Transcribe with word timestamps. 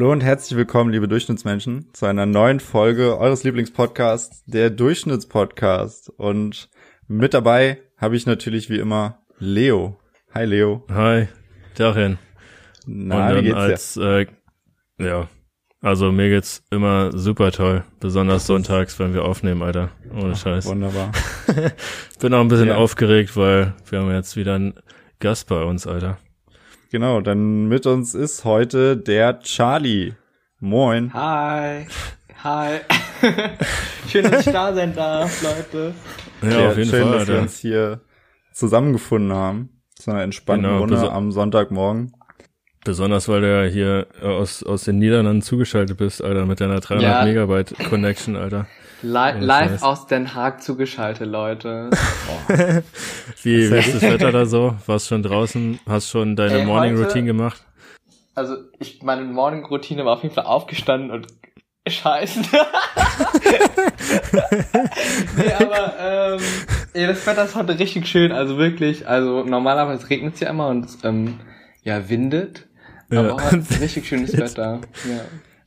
Hallo 0.00 0.12
und 0.12 0.22
herzlich 0.22 0.56
willkommen, 0.56 0.92
liebe 0.92 1.08
Durchschnittsmenschen, 1.08 1.92
zu 1.92 2.06
einer 2.06 2.24
neuen 2.24 2.58
Folge 2.58 3.18
eures 3.18 3.44
Lieblingspodcasts, 3.44 4.44
der 4.46 4.70
Durchschnittspodcast. 4.70 6.08
Und 6.08 6.70
mit 7.06 7.34
dabei 7.34 7.82
habe 7.98 8.16
ich 8.16 8.24
natürlich 8.24 8.70
wie 8.70 8.78
immer 8.78 9.18
Leo. 9.38 10.00
Hi 10.32 10.46
Leo. 10.46 10.86
Hi, 10.90 11.28
Darin. 11.74 12.16
Na, 12.86 13.36
wie 13.36 13.42
geht's 13.42 13.54
als, 13.54 13.92
dir? 13.92 14.20
Äh, 14.20 14.26
ja, 15.06 15.28
also 15.82 16.12
mir 16.12 16.30
geht's 16.30 16.64
immer 16.70 17.10
super 17.12 17.52
toll, 17.52 17.84
besonders 18.00 18.46
sonntags, 18.46 18.98
wenn 18.98 19.12
wir 19.12 19.26
aufnehmen, 19.26 19.62
Alter. 19.62 19.90
Ohne 20.14 20.34
Scheiß. 20.34 20.64
Wunderbar. 20.64 21.12
Bin 22.20 22.32
auch 22.32 22.40
ein 22.40 22.48
bisschen 22.48 22.68
ja. 22.68 22.76
aufgeregt, 22.76 23.36
weil 23.36 23.74
wir 23.90 23.98
haben 23.98 24.10
jetzt 24.12 24.34
wieder 24.34 24.54
einen 24.54 24.72
Gast 25.18 25.46
bei 25.46 25.62
uns, 25.62 25.86
Alter. 25.86 26.16
Genau, 26.90 27.20
dann 27.20 27.68
mit 27.68 27.86
uns 27.86 28.16
ist 28.16 28.44
heute 28.44 28.96
der 28.96 29.38
Charlie. 29.40 30.14
Moin. 30.58 31.14
Hi. 31.14 31.86
Hi. 32.42 32.80
schön, 34.08 34.28
dass 34.28 34.44
ich 34.44 34.52
da 34.52 34.74
sein 34.74 34.92
darf, 34.96 35.40
Leute. 35.40 35.94
Ja, 36.42 36.48
ja 36.48 36.68
auf 36.70 36.76
jeden 36.76 36.90
schön, 36.90 37.02
Fall. 37.02 37.12
dass 37.12 37.20
Alter. 37.20 37.32
wir 37.34 37.40
uns 37.42 37.58
hier 37.58 38.00
zusammengefunden 38.52 39.32
haben. 39.32 39.68
Zu 39.94 40.10
einer 40.10 40.22
entspannten 40.22 40.68
genau, 40.68 40.80
Runde 40.80 41.12
am 41.12 41.30
Sonntagmorgen. 41.30 42.12
Besonders, 42.84 43.28
weil 43.28 43.42
du 43.42 43.48
ja 43.48 43.70
hier 43.70 44.08
aus, 44.20 44.64
aus 44.64 44.82
den 44.82 44.98
Niederlanden 44.98 45.42
zugeschaltet 45.42 45.96
bist, 45.96 46.24
Alter, 46.24 46.44
mit 46.44 46.60
deiner 46.60 46.80
300 46.80 47.02
ja. 47.04 47.24
Megabyte 47.24 47.72
Connection, 47.88 48.34
Alter. 48.34 48.66
Li 49.02 49.32
live 49.40 49.82
aus 49.82 50.06
Den 50.06 50.34
Haag 50.34 50.62
zugeschaltet, 50.62 51.26
Leute. 51.26 51.90
wie, 53.42 53.70
wie 53.70 53.76
ist 53.76 53.94
das 53.94 54.02
Wetter 54.02 54.30
da 54.30 54.44
so? 54.44 54.76
Warst 54.86 55.08
schon 55.08 55.22
draußen? 55.22 55.80
Hast 55.86 56.10
schon 56.10 56.36
deine 56.36 56.60
Ey, 56.60 56.66
Morning 56.66 56.96
heute, 56.96 57.06
Routine 57.06 57.26
gemacht? 57.26 57.64
Also, 58.34 58.56
ich, 58.78 59.02
meine 59.02 59.22
Morning 59.22 59.64
Routine 59.64 60.04
war 60.04 60.16
auf 60.16 60.22
jeden 60.22 60.34
Fall 60.34 60.44
aufgestanden 60.44 61.10
und 61.10 61.28
scheißen. 61.88 62.42
nee, 65.36 65.52
aber, 65.58 65.94
ähm, 65.98 66.40
ey, 66.92 67.06
das 67.06 67.26
Wetter 67.26 67.46
ist 67.46 67.54
heute 67.54 67.78
richtig 67.78 68.06
schön, 68.06 68.32
also 68.32 68.58
wirklich, 68.58 69.08
also 69.08 69.44
normalerweise 69.44 70.10
regnet 70.10 70.34
es 70.34 70.40
ja 70.40 70.50
immer 70.50 70.68
und 70.68 70.86
ähm, 71.04 71.40
ja, 71.82 72.08
windet. 72.10 72.66
Ja. 73.10 73.20
Aber 73.20 73.42
heute 73.42 73.56
ist 73.56 73.80
richtig 73.80 74.06
schönes 74.06 74.36
Wetter. 74.38 74.80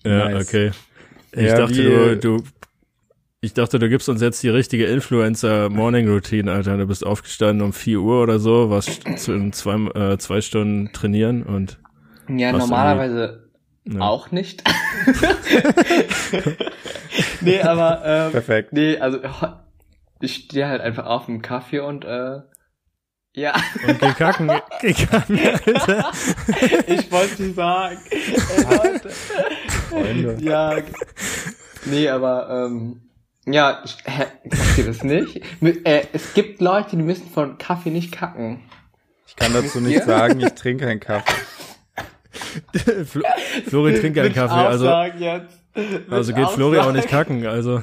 Ja, 0.03 0.09
ja 0.09 0.29
nice. 0.29 0.47
okay. 0.47 0.71
Ich 1.31 1.47
ja, 1.47 1.57
dachte, 1.57 1.73
du, 1.73 2.17
du 2.17 2.43
ich 3.43 3.53
dachte, 3.53 3.77
du 3.77 3.89
gibst 3.89 4.07
uns 4.07 4.21
jetzt 4.21 4.41
die 4.41 4.47
richtige 4.47 4.85
Influencer-Morning-Routine, 4.85 6.49
Alter. 6.49 6.77
Du 6.77 6.87
bist 6.87 7.05
aufgestanden 7.05 7.61
um 7.61 7.73
4 7.73 7.99
Uhr 7.99 8.23
oder 8.23 8.39
so, 8.39 8.69
warst 8.69 9.01
zu 9.19 9.51
zwei, 9.51 9.75
äh, 10.13 10.17
zwei 10.17 10.39
Stunden 10.39 10.93
trainieren 10.93 11.43
und. 11.43 11.77
Ja, 12.29 12.53
normalerweise 12.53 13.49
ja. 13.83 13.99
auch 13.99 14.31
nicht. 14.31 14.63
nee, 17.41 17.59
aber 17.59 18.01
ähm, 18.05 18.31
Perfekt. 18.31 18.71
Nee, 18.71 18.97
also 18.99 19.19
ich 20.21 20.35
stehe 20.35 20.69
halt 20.69 20.79
einfach 20.79 21.05
auf 21.05 21.25
dem 21.25 21.41
Kaffee 21.41 21.81
und 21.81 22.05
äh, 22.05 22.39
ja. 23.33 23.55
Und 23.85 23.99
geh 23.99 24.13
kacken, 24.13 24.51
geh 24.81 24.93
kacken, 24.93 25.37
Alter. 25.37 26.11
ich 26.87 27.11
wollte 27.11 27.43
nicht 27.43 27.55
sagen. 27.55 27.97
Freunde. 29.89 30.37
Ja. 30.39 30.77
Nee, 31.83 32.07
aber 32.07 32.49
ähm, 32.49 33.01
ja, 33.45 33.81
ich, 33.83 33.97
hä, 34.05 34.25
macht 34.49 34.77
ihr 34.77 34.85
das 34.85 35.03
nicht? 35.03 35.41
Äh, 35.61 36.05
es 36.13 36.33
gibt 36.33 36.61
Leute, 36.61 36.95
die 36.95 37.03
müssen 37.03 37.29
von 37.29 37.57
Kaffee 37.57 37.89
nicht 37.89 38.11
kacken. 38.11 38.61
Ich 39.27 39.35
kann 39.35 39.53
dazu 39.53 39.81
nicht 39.81 40.03
sagen, 40.03 40.39
ich 40.39 40.53
trinke 40.53 40.85
keinen 40.85 40.99
Kaffee. 40.99 41.33
Flori 43.67 43.99
trinkt 43.99 44.17
keinen 44.17 44.33
Kaffee, 44.33 44.53
also. 44.53 44.89
Jetzt. 45.17 45.62
Also 46.09 46.33
geht 46.33 46.49
Flori 46.49 46.77
auch 46.77 46.91
nicht 46.91 47.07
kacken, 47.07 47.47
also. 47.47 47.81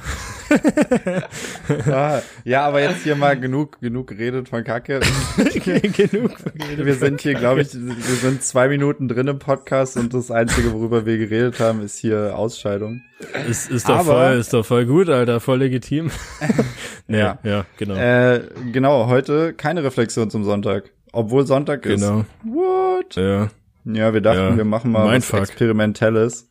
ja, 1.87 2.23
ja, 2.45 2.67
aber 2.67 2.81
jetzt 2.81 3.03
hier 3.03 3.17
mal 3.17 3.39
genug, 3.39 3.81
genug 3.81 4.07
geredet 4.07 4.49
von 4.49 4.63
Kacke. 4.63 5.01
genug 5.37 5.95
geredet 5.95 6.87
Wir 6.87 6.95
sind 6.95 7.21
hier, 7.21 7.35
glaube 7.35 7.63
ich, 7.63 7.75
wir 7.75 8.17
sind 8.17 8.45
zwei 8.45 8.69
Minuten 8.69 9.09
drin 9.09 9.27
im 9.27 9.41
Podcast 9.41 9.97
und 9.97 10.15
das 10.15 10.31
Einzige, 10.31 10.73
worüber 10.73 11.05
wir 11.05 11.19
geredet 11.19 11.59
haben, 11.59 11.83
ist 11.83 11.99
hier 11.99 12.37
Ausscheidung. 12.37 13.03
Ist, 13.49 13.71
ist 13.71 13.89
doch 13.89 13.99
aber, 13.99 14.13
voll, 14.13 14.39
ist 14.39 14.53
doch 14.53 14.65
voll 14.65 14.87
gut, 14.87 15.09
Alter, 15.09 15.41
voll 15.41 15.59
legitim. 15.59 16.11
nee, 17.09 17.19
ja, 17.19 17.39
ja, 17.43 17.65
genau. 17.77 17.97
Äh, 17.97 18.43
genau, 18.73 19.09
heute 19.09 19.53
keine 19.53 19.83
Reflexion 19.83 20.31
zum 20.31 20.45
Sonntag. 20.45 20.91
Obwohl 21.13 21.45
Sonntag 21.45 21.85
ist. 21.87 22.01
Genau. 22.01 22.25
What? 22.45 23.17
Ja. 23.17 23.51
Ja, 23.85 24.13
wir 24.13 24.21
dachten, 24.21 24.39
ja. 24.39 24.57
wir 24.57 24.65
machen 24.65 24.93
mal 24.93 25.17
was 25.17 25.33
Experimentelles. 25.33 26.50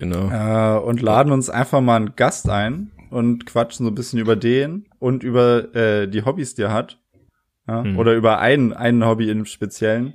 Genau. 0.00 0.30
Äh, 0.30 0.80
und 0.80 1.00
laden 1.02 1.32
uns 1.32 1.48
einfach 1.48 1.80
mal 1.80 1.96
einen 1.96 2.16
Gast 2.16 2.48
ein 2.48 2.90
und 3.10 3.46
quatschen 3.46 3.84
so 3.86 3.92
ein 3.92 3.94
bisschen 3.94 4.18
über 4.18 4.34
den 4.34 4.86
und 4.98 5.22
über 5.22 5.74
äh, 5.74 6.08
die 6.08 6.24
Hobbys, 6.24 6.54
die 6.54 6.62
er 6.62 6.72
hat. 6.72 6.98
Ja? 7.68 7.84
Hm. 7.84 7.98
Oder 7.98 8.14
über 8.14 8.40
ein, 8.40 8.72
ein 8.72 9.04
Hobby 9.04 9.30
im 9.30 9.44
Speziellen. 9.44 10.14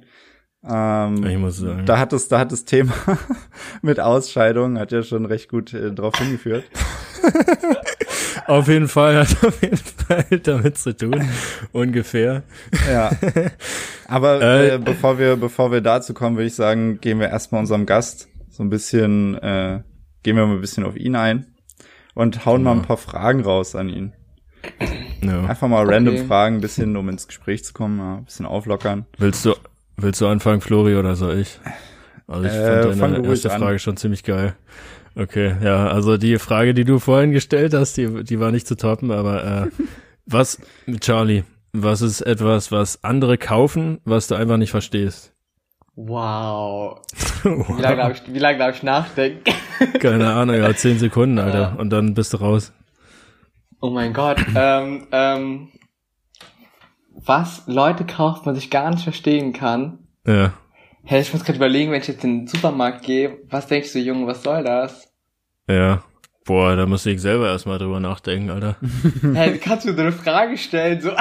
Ähm, 0.67 1.23
ich 1.23 1.37
muss 1.37 1.57
sagen. 1.57 1.85
Da 1.85 1.99
hat 1.99 2.13
es, 2.13 2.27
da 2.27 2.39
hat 2.39 2.51
das 2.51 2.65
Thema 2.65 2.93
mit 3.83 3.99
Ausscheidung 3.99 4.79
hat 4.79 4.91
ja 4.91 5.03
schon 5.03 5.25
recht 5.25 5.49
gut 5.49 5.73
äh, 5.73 5.91
drauf 5.91 6.15
hingeführt. 6.17 6.63
auf 8.47 8.67
jeden 8.67 8.87
Fall 8.87 9.19
hat 9.19 9.43
auf 9.45 9.61
jeden 9.61 9.77
Fall 9.77 10.25
damit 10.41 10.79
zu 10.79 10.97
tun, 10.97 11.29
ungefähr. 11.71 12.41
Ja. 12.89 13.11
Aber 14.07 14.41
äh, 14.41 14.75
äh, 14.75 14.77
bevor 14.79 15.19
wir, 15.19 15.35
bevor 15.35 15.71
wir 15.71 15.81
dazu 15.81 16.15
kommen, 16.15 16.37
würde 16.37 16.47
ich 16.47 16.55
sagen, 16.55 16.99
gehen 16.99 17.19
wir 17.19 17.29
erstmal 17.29 17.59
unserem 17.59 17.85
Gast 17.85 18.27
so 18.55 18.63
ein 18.63 18.69
bisschen, 18.69 19.35
äh, 19.35 19.81
gehen 20.23 20.37
wir 20.37 20.45
mal 20.45 20.55
ein 20.55 20.61
bisschen 20.61 20.85
auf 20.85 20.95
ihn 20.95 21.17
ein 21.17 21.45
und 22.13 22.45
hauen 22.45 22.59
genau. 22.59 22.73
mal 22.73 22.81
ein 22.81 22.87
paar 22.87 22.95
Fragen 22.95 23.41
raus 23.41 23.75
an 23.75 23.89
ihn. 23.89 24.13
Ja. 25.21 25.45
Einfach 25.45 25.67
mal 25.67 25.85
random 25.85 26.15
okay. 26.15 26.25
Fragen, 26.25 26.55
ein 26.55 26.61
bisschen, 26.61 26.95
um 26.95 27.09
ins 27.09 27.27
Gespräch 27.27 27.65
zu 27.65 27.73
kommen, 27.73 27.99
ja, 27.99 28.17
ein 28.17 28.25
bisschen 28.25 28.45
auflockern. 28.45 29.05
Willst 29.17 29.45
du, 29.45 29.55
willst 29.97 30.21
du 30.21 30.27
anfangen, 30.27 30.61
Flori, 30.61 30.95
oder 30.95 31.17
soll 31.17 31.39
ich? 31.39 31.59
Also 32.27 32.45
ich 32.45 32.53
äh, 32.53 32.93
fand 32.93 33.15
deine 33.17 33.27
erste 33.27 33.49
Frage 33.49 33.77
schon 33.77 33.97
ziemlich 33.97 34.23
geil. 34.23 34.55
Okay, 35.15 35.55
ja, 35.61 35.87
also 35.89 36.17
die 36.17 36.39
Frage, 36.39 36.73
die 36.73 36.85
du 36.85 36.99
vorhin 36.99 37.31
gestellt 37.31 37.73
hast, 37.73 37.97
die, 37.97 38.23
die 38.23 38.39
war 38.39 38.51
nicht 38.51 38.67
zu 38.67 38.77
toppen, 38.77 39.11
aber 39.11 39.65
äh, 39.65 39.83
was, 40.25 40.59
Charlie, 41.01 41.43
was 41.73 42.01
ist 42.01 42.21
etwas, 42.21 42.71
was 42.71 43.03
andere 43.03 43.37
kaufen, 43.37 43.99
was 44.05 44.27
du 44.27 44.35
einfach 44.35 44.57
nicht 44.57 44.71
verstehst? 44.71 45.34
Wow. 45.95 47.01
wow. 47.43 47.77
Wie 47.77 47.81
lange 47.81 47.97
darf 47.97 48.11
ich, 48.11 48.33
wie 48.33 48.39
lange 48.39 48.57
darf 48.57 48.75
ich 48.75 48.83
nachdenken? 48.83 49.53
Keine 49.99 50.33
Ahnung, 50.33 50.55
ja, 50.55 50.73
zehn 50.75 50.99
Sekunden, 50.99 51.39
Alter. 51.39 51.59
Ja. 51.59 51.75
Und 51.75 51.89
dann 51.89 52.13
bist 52.13 52.33
du 52.33 52.37
raus. 52.37 52.73
Oh 53.79 53.89
mein 53.89 54.13
Gott. 54.13 54.37
ähm, 54.55 55.07
ähm, 55.11 55.69
was 57.13 57.63
Leute 57.67 58.05
kaufen, 58.05 58.45
was 58.45 58.57
ich 58.57 58.69
gar 58.69 58.89
nicht 58.91 59.03
verstehen 59.03 59.53
kann. 59.53 59.99
Ja. 60.25 60.53
Hey, 61.03 61.21
ich 61.21 61.33
muss 61.33 61.43
gerade 61.43 61.57
überlegen, 61.57 61.91
wenn 61.91 62.01
ich 62.01 62.07
jetzt 62.07 62.23
in 62.23 62.39
den 62.39 62.47
Supermarkt 62.47 63.03
gehe, 63.03 63.37
was 63.49 63.67
denkst 63.67 63.93
du, 63.93 63.99
Junge, 63.99 64.27
was 64.27 64.43
soll 64.43 64.63
das? 64.63 65.13
Ja. 65.69 66.03
Boah, 66.45 66.75
da 66.75 66.85
muss 66.85 67.03
ich 67.07 67.19
selber 67.21 67.47
erstmal 67.49 67.79
drüber 67.79 67.99
nachdenken, 67.99 68.51
Alter. 68.51 68.75
Hey, 69.33 69.57
kannst 69.57 69.87
du 69.87 69.93
so 69.95 69.99
eine 69.99 70.11
Frage 70.11 70.57
stellen? 70.59 71.01
So, 71.01 71.11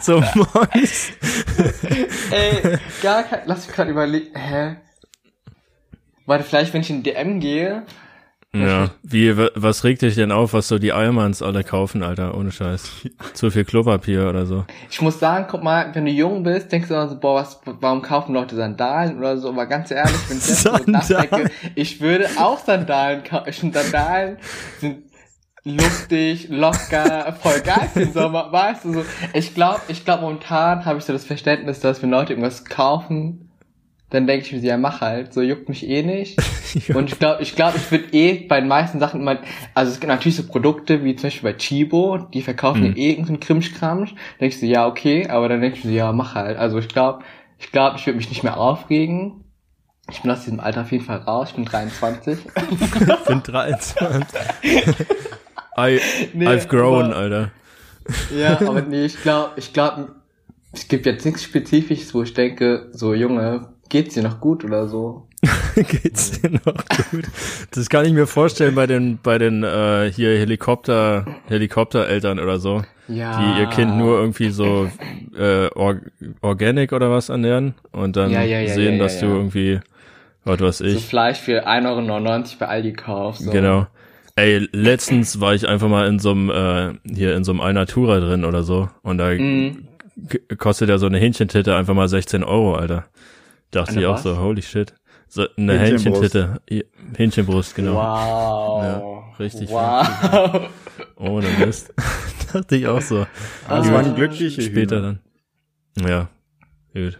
so 0.00 0.24
morgens. 0.34 1.12
Ey, 2.30 2.78
gar 3.02 3.24
kein, 3.24 3.42
lass 3.44 3.66
mich 3.66 3.76
gerade 3.76 3.90
überlegen. 3.90 4.34
Hä? 4.34 4.76
Warte, 6.24 6.44
vielleicht, 6.44 6.72
wenn 6.72 6.80
ich 6.80 6.88
in 6.88 7.02
DM 7.02 7.40
gehe, 7.40 7.82
ja, 8.54 8.90
wie, 9.02 9.36
was 9.36 9.84
regt 9.84 10.02
dich 10.02 10.14
denn 10.14 10.32
auf, 10.32 10.52
was 10.52 10.68
so 10.68 10.78
die 10.78 10.92
Allmanns 10.92 11.42
alle 11.42 11.64
kaufen, 11.64 12.02
Alter, 12.02 12.36
ohne 12.36 12.52
Scheiß? 12.52 12.90
Zu 13.34 13.50
viel 13.50 13.64
Klopapier 13.64 14.28
oder 14.28 14.46
so. 14.46 14.64
Ich 14.90 15.00
muss 15.00 15.18
sagen, 15.18 15.46
guck 15.50 15.62
mal, 15.62 15.90
wenn 15.92 16.04
du 16.04 16.10
jung 16.10 16.42
bist, 16.42 16.70
denkst 16.70 16.88
du 16.88 16.94
immer 16.94 17.08
so, 17.08 17.18
boah, 17.18 17.40
was, 17.40 17.60
warum 17.64 18.02
kaufen 18.02 18.34
Leute 18.34 18.56
Sandalen 18.56 19.18
oder 19.18 19.36
so, 19.38 19.48
aber 19.48 19.66
ganz 19.66 19.90
ehrlich, 19.90 20.14
wenn 20.28 20.38
ich 20.38 20.48
jetzt 20.48 20.62
so 20.62 20.76
nachdenke, 20.86 21.50
ich 21.74 22.00
würde 22.00 22.28
auch 22.38 22.58
Sandalen 22.58 23.24
kaufen, 23.24 23.72
Sandalen 23.72 24.38
sind 24.78 25.04
lustig, 25.64 26.48
locker, 26.50 27.34
voll 27.40 27.60
geil 27.60 27.88
den 27.94 28.12
Sommer, 28.12 28.52
weißt 28.52 28.84
du 28.84 28.92
so. 28.92 29.04
Ich 29.32 29.54
glaube, 29.54 29.80
ich 29.88 30.04
glaube 30.04 30.22
momentan 30.22 30.84
habe 30.84 30.98
ich 30.98 31.04
so 31.04 31.12
das 31.12 31.24
Verständnis, 31.24 31.80
dass 31.80 32.02
wenn 32.02 32.10
Leute 32.10 32.34
irgendwas 32.34 32.64
kaufen, 32.64 33.43
dann 34.14 34.28
denke 34.28 34.46
ich 34.46 34.52
mir, 34.52 34.60
ja, 34.60 34.76
mach 34.76 35.00
halt, 35.00 35.34
so 35.34 35.42
juckt 35.42 35.68
mich 35.68 35.88
eh 35.88 36.02
nicht. 36.02 36.38
und 36.94 37.12
ich 37.12 37.18
glaube, 37.18 37.42
ich 37.42 37.56
glaube, 37.56 37.76
ich 37.76 37.90
würde 37.90 38.12
eh 38.12 38.46
bei 38.46 38.60
den 38.60 38.68
meisten 38.68 39.00
Sachen 39.00 39.20
immer, 39.20 39.38
also 39.74 39.90
es 39.90 39.98
gibt 39.98 40.08
natürlich 40.08 40.36
so 40.36 40.46
Produkte 40.46 41.02
wie 41.02 41.16
zum 41.16 41.24
Beispiel 41.24 41.52
bei 41.52 41.58
Chibo, 41.58 42.18
die 42.32 42.42
verkaufen 42.42 42.90
mhm. 42.90 42.96
eh 42.96 43.10
irgendeinen 43.10 43.40
Krimschkram. 43.40 44.04
Dann 44.04 44.16
denke 44.40 44.54
ich 44.54 44.60
so, 44.60 44.66
ja, 44.66 44.86
okay, 44.86 45.28
aber 45.28 45.48
dann 45.48 45.60
denke 45.60 45.78
ich 45.78 45.84
mir, 45.84 45.92
ja, 45.92 46.12
mach 46.12 46.36
halt. 46.36 46.56
Also 46.56 46.78
ich 46.78 46.88
glaube, 46.88 47.24
ich 47.58 47.72
glaube, 47.72 47.96
ich 47.98 48.06
würde 48.06 48.16
mich 48.16 48.28
nicht 48.28 48.44
mehr 48.44 48.56
aufregen. 48.56 49.44
Ich 50.10 50.22
bin 50.22 50.30
aus 50.30 50.44
diesem 50.44 50.60
Alter 50.60 50.82
auf 50.82 50.92
jeden 50.92 51.04
Fall 51.04 51.18
raus, 51.18 51.48
ich 51.50 51.56
bin 51.56 51.64
23. 51.64 52.38
ich 52.70 53.26
bin 53.26 53.42
23. 53.42 54.40
I, 55.76 56.00
nee, 56.34 56.46
I've 56.46 56.68
grown, 56.68 57.06
aber, 57.06 57.16
Alter. 57.16 57.50
Ja, 58.36 58.60
aber 58.66 58.82
nee, 58.82 59.06
ich 59.06 59.20
glaube, 59.22 59.52
ich 59.56 59.72
glaube, 59.72 60.14
es 60.72 60.88
gibt 60.88 61.06
jetzt 61.06 61.24
nichts 61.24 61.42
Spezifisches, 61.42 62.14
wo 62.14 62.22
ich 62.22 62.34
denke, 62.34 62.90
so 62.92 63.14
Junge, 63.14 63.73
geht's 63.88 64.14
dir 64.14 64.22
noch 64.22 64.40
gut 64.40 64.64
oder 64.64 64.88
so? 64.88 65.26
Geht's 65.74 66.40
dir 66.40 66.50
noch 66.50 66.74
gut? 67.10 67.24
Das 67.72 67.88
kann 67.88 68.04
ich 68.06 68.12
mir 68.12 68.26
vorstellen 68.26 68.74
bei 68.74 68.86
den 68.86 69.18
bei 69.22 69.38
den 69.38 69.62
äh, 69.62 70.10
hier 70.10 70.38
Helikopter 70.38 71.26
Helikoptereltern 71.46 72.38
oder 72.38 72.58
so, 72.58 72.82
ja. 73.08 73.40
die 73.40 73.60
ihr 73.60 73.66
Kind 73.66 73.96
nur 73.96 74.18
irgendwie 74.18 74.50
so 74.50 74.90
äh, 75.36 75.68
Or 75.74 75.96
Organic 76.40 76.92
oder 76.92 77.10
was 77.10 77.28
ernähren 77.28 77.74
und 77.92 78.16
dann 78.16 78.30
ja, 78.30 78.42
ja, 78.42 78.66
sehen, 78.72 78.98
dass 78.98 79.20
du 79.20 79.26
irgendwie 79.26 79.80
was 80.44 80.60
weiß 80.60 80.80
ich. 80.82 80.94
So 80.94 81.00
Fleisch 81.00 81.38
für 81.38 81.66
1,99 81.66 81.86
Euro 81.88 82.44
bei 82.60 82.66
Aldi 82.66 82.92
kaufst. 82.92 83.42
So. 83.42 83.50
Genau. 83.50 83.86
Ey, 84.36 84.68
letztens 84.72 85.40
war 85.40 85.54
ich 85.54 85.68
einfach 85.68 85.88
mal 85.88 86.08
in 86.08 86.18
so 86.18 86.32
einem 86.32 86.50
äh, 86.50 86.94
hier 87.14 87.36
in 87.36 87.44
so 87.44 87.52
einem 87.52 87.60
Alnatura 87.60 88.20
drin 88.20 88.44
oder 88.44 88.62
so 88.62 88.88
und 89.02 89.18
da 89.18 89.30
mm. 89.30 89.86
kostet 90.58 90.88
ja 90.88 90.98
so 90.98 91.06
eine 91.06 91.18
Hähnchentitte 91.18 91.76
einfach 91.76 91.94
mal 91.94 92.08
16 92.08 92.42
Euro, 92.42 92.74
Alter. 92.74 93.04
Dachte 93.74 93.92
eine 93.92 94.00
ich 94.00 94.06
auch 94.06 94.14
was? 94.14 94.22
so, 94.22 94.38
holy 94.38 94.62
shit. 94.62 94.94
So, 95.28 95.46
eine 95.56 95.78
Hähnchentitte. 95.78 96.60
Hähnchenbrust, 97.16 97.74
genau. 97.74 97.94
Wow. 97.94 98.82
Ja, 98.84 99.34
richtig. 99.38 99.68
Wow. 99.70 100.68
Ohne 101.16 101.48
Mist. 101.58 101.92
Dachte 102.52 102.76
ich 102.76 102.86
auch 102.86 103.00
so. 103.00 103.26
Das 103.68 103.90
waren 103.90 104.14
glückliche 104.14 104.62
Später 104.62 104.98
Hühner. 104.98 105.18
dann. 105.96 106.08
Ja, 106.08 106.28
gut. 106.92 107.18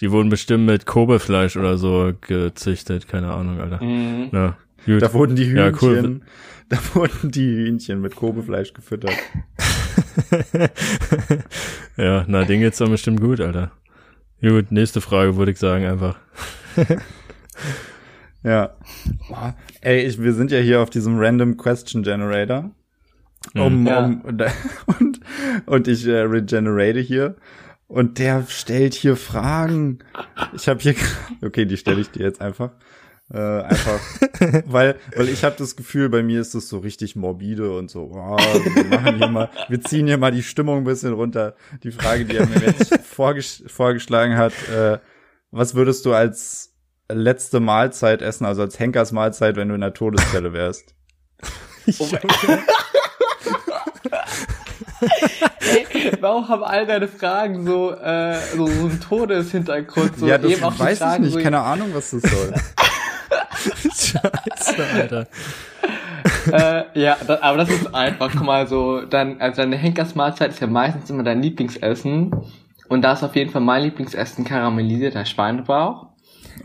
Die 0.00 0.10
wurden 0.10 0.28
bestimmt 0.30 0.66
mit 0.66 0.86
Kobefleisch 0.86 1.56
oder 1.56 1.76
so 1.76 2.12
gezüchtet, 2.20 3.08
keine 3.08 3.32
Ahnung, 3.32 3.60
Alter. 3.60 3.82
Mhm. 3.82 4.30
Ja, 4.32 4.56
gut. 4.86 5.02
Da 5.02 5.12
wurden 5.12 5.36
die 5.36 5.46
Hühnchen, 5.46 5.56
ja, 5.56 5.78
cool. 5.82 6.20
da 6.68 6.78
wurden 6.94 7.30
die 7.30 7.46
Hühnchen 7.46 8.00
mit 8.00 8.16
Kobefleisch 8.16 8.72
gefüttert. 8.72 9.12
ja, 11.96 12.24
na, 12.26 12.44
den 12.44 12.60
geht's 12.60 12.78
dann 12.78 12.90
bestimmt 12.90 13.20
gut, 13.20 13.40
Alter. 13.40 13.70
Gut, 14.46 14.70
nächste 14.70 15.00
Frage 15.00 15.36
würde 15.36 15.52
ich 15.52 15.58
sagen 15.58 15.86
einfach. 15.86 16.18
ja. 18.42 18.74
Boah. 19.26 19.56
Ey, 19.80 20.04
ich, 20.04 20.20
wir 20.20 20.34
sind 20.34 20.50
ja 20.50 20.58
hier 20.58 20.82
auf 20.82 20.90
diesem 20.90 21.18
Random 21.18 21.56
Question 21.56 22.02
Generator. 22.02 22.70
Um, 23.54 23.80
mhm. 23.80 23.86
ja. 23.86 24.04
um, 24.04 24.22
und, 25.00 25.20
und 25.64 25.88
ich 25.88 26.06
äh, 26.06 26.20
regenerate 26.20 27.00
hier. 27.00 27.36
Und 27.88 28.18
der 28.18 28.44
stellt 28.46 28.92
hier 28.92 29.16
Fragen. 29.16 30.00
Ich 30.52 30.68
habe 30.68 30.80
hier, 30.80 30.94
okay, 31.42 31.64
die 31.64 31.78
stelle 31.78 32.02
ich 32.02 32.10
dir 32.10 32.24
jetzt 32.24 32.42
einfach. 32.42 32.72
Äh, 33.32 33.38
einfach, 33.38 34.00
weil, 34.66 34.96
weil 35.16 35.28
ich 35.30 35.44
habe 35.44 35.56
das 35.56 35.76
Gefühl, 35.76 36.10
bei 36.10 36.22
mir 36.22 36.40
ist 36.40 36.54
das 36.54 36.68
so 36.68 36.78
richtig 36.78 37.16
morbide 37.16 37.74
und 37.76 37.90
so, 37.90 38.10
oh, 38.12 38.36
wir 38.36 38.84
machen 38.84 39.16
hier 39.16 39.28
mal, 39.28 39.48
wir 39.68 39.80
ziehen 39.80 40.06
hier 40.06 40.18
mal 40.18 40.30
die 40.30 40.42
Stimmung 40.42 40.78
ein 40.78 40.84
bisschen 40.84 41.14
runter. 41.14 41.54
Die 41.82 41.90
Frage, 41.90 42.26
die 42.26 42.36
er 42.36 42.46
mir 42.46 42.60
jetzt 42.60 42.94
vorges 43.02 43.64
vorgeschlagen 43.66 44.36
hat, 44.36 44.52
äh, 44.68 44.98
was 45.50 45.74
würdest 45.74 46.04
du 46.04 46.12
als 46.12 46.74
letzte 47.10 47.60
Mahlzeit 47.60 48.20
essen, 48.20 48.44
also 48.44 48.60
als 48.60 48.78
Henkers 48.78 49.12
Mahlzeit, 49.12 49.56
wenn 49.56 49.68
du 49.68 49.74
in 49.74 49.80
der 49.80 49.94
Todeszelle 49.94 50.52
wärst? 50.52 50.94
Oh 51.98 52.08
Ey, 55.60 56.12
warum 56.20 56.48
haben 56.48 56.62
all 56.62 56.86
deine 56.86 57.08
Fragen 57.08 57.66
so, 57.66 57.92
äh, 57.92 58.38
so, 58.54 58.66
so 58.66 58.86
einen 58.86 59.00
Todeshintergrund? 59.00 60.18
So 60.18 60.26
ja, 60.26 60.38
das 60.38 60.50
eben 60.50 60.64
auch 60.64 60.78
weiß 60.78 61.00
ich 61.00 61.18
nicht, 61.20 61.32
so 61.32 61.40
keine 61.40 61.60
Ahnung, 61.60 61.90
was 61.92 62.10
das 62.10 62.22
soll. 62.22 62.54
Scheiße, 63.64 64.84
Alter. 64.94 65.26
äh, 66.52 67.00
ja, 67.00 67.16
das, 67.26 67.42
aber 67.42 67.58
das 67.58 67.70
ist 67.70 67.94
einfach, 67.94 68.30
guck 68.32 68.44
mal, 68.44 68.66
so, 68.66 69.02
dann, 69.02 69.40
also 69.40 69.62
deine 69.62 69.76
Henkersmahlzeit 69.76 70.50
ist 70.50 70.60
ja 70.60 70.66
meistens 70.66 71.10
immer 71.10 71.22
dein 71.22 71.42
Lieblingsessen. 71.42 72.34
Und 72.88 73.02
da 73.02 73.12
ist 73.12 73.22
auf 73.22 73.34
jeden 73.34 73.50
Fall 73.50 73.62
mein 73.62 73.82
Lieblingsessen 73.82 74.44
karamellisierter 74.44 75.24
Schweinebauch. 75.24 76.08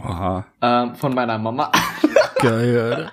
Aha. 0.01 0.45
Ähm, 0.61 0.95
von 0.95 1.13
meiner 1.15 1.37
Mama. 1.37 1.71
Geil, 2.41 2.79
Alter. 2.79 3.11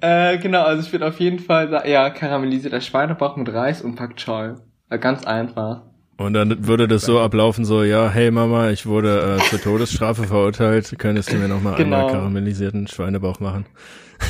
äh, 0.00 0.38
genau, 0.38 0.62
also 0.62 0.82
ich 0.82 0.92
würde 0.92 1.06
auf 1.06 1.20
jeden 1.20 1.38
Fall 1.38 1.68
sagen, 1.70 1.88
ja, 1.88 2.10
karamellisierter 2.10 2.80
Schweinebauch 2.80 3.36
mit 3.36 3.52
Reis 3.52 3.82
und 3.82 3.96
Pak 3.96 4.16
Choi. 4.16 4.54
Äh, 4.88 4.98
ganz 4.98 5.24
einfach. 5.24 5.82
Und 6.20 6.34
dann 6.34 6.66
würde 6.66 6.86
das 6.86 7.06
so 7.06 7.18
ablaufen, 7.18 7.64
so, 7.64 7.82
ja, 7.82 8.10
hey 8.10 8.30
Mama, 8.30 8.68
ich 8.68 8.84
wurde 8.84 9.38
äh, 9.40 9.48
zur 9.48 9.58
Todesstrafe 9.58 10.24
verurteilt, 10.24 10.94
könntest 10.98 11.32
du 11.32 11.36
mir 11.36 11.48
nochmal 11.48 11.76
genau. 11.76 11.96
einmal 11.96 12.12
karamellisierten 12.12 12.88
Schweinebauch 12.88 13.40
machen? 13.40 13.64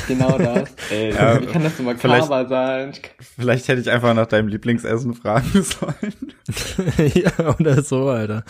Genau 0.07 0.37
das. 0.37 0.73
Ey, 0.89 1.13
ja, 1.13 1.41
wie 1.41 1.47
kann 1.47 1.63
das 1.63 1.75
so 1.75 1.83
makaber 1.83 2.47
sein? 2.47 2.93
Vielleicht 3.37 3.67
hätte 3.67 3.81
ich 3.81 3.91
einfach 3.91 4.13
nach 4.13 4.27
deinem 4.27 4.47
Lieblingsessen 4.47 5.15
fragen 5.15 5.51
sollen. 5.63 7.11
ja, 7.13 7.57
oder 7.59 7.81
so, 7.81 8.07
Alter. 8.07 8.45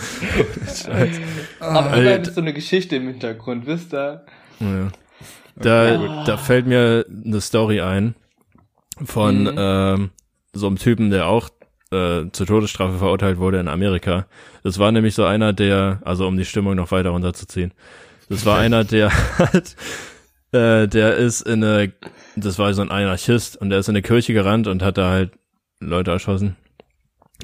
Scheiße. 0.68 1.22
Aber 1.62 1.98
immerhin 1.98 2.22
ist 2.22 2.36
so 2.36 2.42
eine 2.42 2.54
Geschichte 2.54 2.98
im 2.98 3.08
Hintergrund, 3.08 3.66
wisst 3.66 3.92
ihr? 3.92 4.24
Ja. 4.60 4.92
Da, 5.56 5.96
okay, 5.96 6.24
da 6.28 6.38
fällt 6.38 6.68
mir 6.68 7.08
eine 7.26 7.42
Story 7.42 7.82
ein 7.82 8.14
von 9.04 9.46
mhm. 9.46 9.56
ähm, 9.58 10.10
so 10.54 10.68
einem 10.68 10.78
Typen, 10.78 11.10
der 11.10 11.26
auch 11.26 11.50
äh, 11.92 12.30
zur 12.32 12.48
Todesstrafe 12.48 12.98
verurteilt 12.98 13.38
wurde 13.38 13.60
in 13.60 13.68
Amerika. 13.68 14.26
Das 14.64 14.80
war 14.80 14.92
nämlich 14.92 15.16
so 15.16 15.26
einer, 15.26 15.54
der, 15.54 16.02
also 16.04 16.28
um 16.28 16.38
die 16.38 16.46
Stimmung 16.46 16.76
noch 16.76 16.92
weiter 16.92 17.10
runterzuziehen, 17.10 17.74
das 18.32 18.46
war 18.46 18.58
einer, 18.60 18.86
der 18.86 19.12
hat, 19.38 19.76
äh, 20.54 20.88
der 20.88 21.18
ist 21.18 21.42
in 21.42 21.64
eine, 21.64 21.92
das 22.38 22.58
war 22.58 22.74
so 22.74 22.82
ein 22.82 22.90
Anarchist 22.90 23.58
und 23.58 23.70
der 23.70 23.80
ist 23.80 23.90
in 23.90 23.96
eine 23.96 24.02
Kirche 24.02 24.34
gerannt 24.34 24.68
und 24.68 24.82
hat 24.82 24.98
da 24.98 25.10
halt 25.10 25.34
Leute 25.82 26.12
erschossen. 26.12 26.56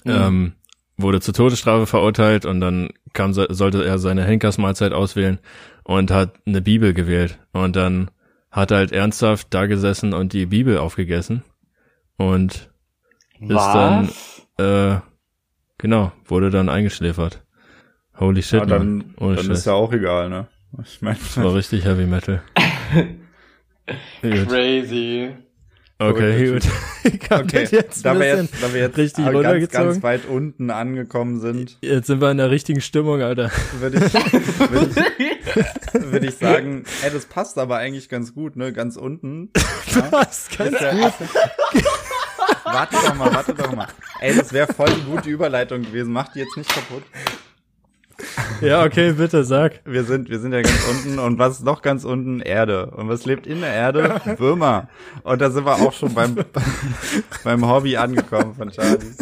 Mhm. 0.06 0.12
Ähm, 0.12 0.54
wurde 0.96 1.20
zur 1.20 1.34
Todesstrafe 1.34 1.86
verurteilt 1.86 2.46
und 2.46 2.62
dann 2.62 2.90
kam, 3.14 3.34
sollte 3.34 3.84
er 3.84 4.00
seine 4.00 4.24
Henkersmahlzeit 4.24 4.94
auswählen 4.94 5.40
und 5.84 6.10
hat 6.10 6.36
eine 6.46 6.62
Bibel 6.62 6.94
gewählt. 6.94 7.38
Und 7.52 7.76
dann 7.76 8.10
hat 8.50 8.72
er 8.72 8.78
halt 8.78 8.92
ernsthaft 8.94 9.48
da 9.52 9.66
gesessen 9.66 10.14
und 10.14 10.34
die 10.34 10.46
Bibel 10.46 10.78
aufgegessen 10.78 11.44
und 12.16 12.70
Was? 13.40 13.66
ist 13.68 13.74
dann 13.74 14.10
äh, 14.58 14.98
genau, 15.78 16.12
wurde 16.26 16.50
dann 16.50 16.70
eingeschläfert. 16.70 17.44
Holy 18.20 18.42
shit, 18.42 18.62
ja, 18.62 18.66
dann, 18.66 19.14
dann 19.20 19.38
Scheiß. 19.38 19.48
ist 19.48 19.66
ja 19.66 19.74
auch 19.74 19.94
egal, 19.94 20.30
ne? 20.30 20.48
Ich 20.84 21.02
meine, 21.02 21.18
das 21.18 21.38
war 21.38 21.54
richtig 21.54 21.86
Heavy 21.86 22.06
Metal. 22.06 22.42
Crazy. 24.22 25.32
Okay, 26.00 26.52
gut. 26.52 26.64
okay. 27.32 27.68
Jetzt 27.72 28.06
da, 28.06 28.20
wir 28.20 28.28
jetzt, 28.28 28.54
da 28.62 28.72
wir 28.72 28.82
jetzt 28.82 28.98
richtig 28.98 29.26
ganz, 29.26 29.70
ganz 29.70 30.04
weit 30.04 30.26
unten 30.28 30.70
angekommen 30.70 31.40
sind. 31.40 31.80
Jetzt 31.82 32.06
sind 32.06 32.22
wir 32.22 32.30
in 32.30 32.38
der 32.38 32.52
richtigen 32.52 32.82
Stimmung, 32.82 33.24
Alter. 33.24 33.50
Würde 33.80 33.98
ich, 33.98 34.14
würd 34.72 34.92
ich, 34.96 36.12
würd 36.12 36.24
ich 36.24 36.36
sagen, 36.36 36.84
ey, 37.04 37.10
das 37.12 37.26
passt 37.26 37.58
aber 37.58 37.78
eigentlich 37.78 38.10
ganz 38.10 38.36
gut, 38.36 38.58
ne? 38.58 38.74
Ganz 38.74 38.96
unten. 38.96 39.50
Passt 40.12 40.56
ganz 40.56 40.78
gut. 40.78 41.84
Warte 42.64 42.96
doch 42.96 43.16
mal, 43.16 43.34
warte 43.34 43.54
doch 43.54 43.76
mal. 43.76 43.88
Ey, 44.20 44.36
das 44.36 44.52
wäre 44.54 44.72
voll 44.72 44.90
die 44.90 45.04
gute 45.04 45.30
Überleitung 45.30 45.82
gewesen. 45.82 46.12
Mach 46.14 46.32
die 46.34 46.40
jetzt 46.40 46.58
nicht 46.58 46.74
kaputt. 46.74 47.04
Ja, 48.62 48.84
okay, 48.84 49.12
bitte 49.12 49.44
sag. 49.44 49.82
Wir 49.86 50.04
sind, 50.04 50.30
wir 50.30 50.40
sind 50.40 50.52
ja 50.52 50.62
ganz 50.62 50.88
unten 50.90 51.20
und 51.20 51.38
was 51.38 51.60
ist 51.60 51.64
noch 51.64 51.82
ganz 51.82 52.04
unten? 52.04 52.40
Erde. 52.40 52.88
Und 52.88 53.10
was 53.10 53.26
lebt 53.26 53.46
in 53.46 53.62
der 53.62 53.72
Erde? 53.72 54.20
Würmer. 54.38 54.90
Und 55.24 55.40
da 55.40 55.52
sind 55.52 55.66
wir 55.66 55.76
auch 55.76 55.94
schon 55.94 56.14
beim, 56.14 56.36
beim 57.44 57.68
Hobby 57.68 57.96
angekommen 57.98 58.56
von 58.56 58.72
Charlie. 58.72 59.14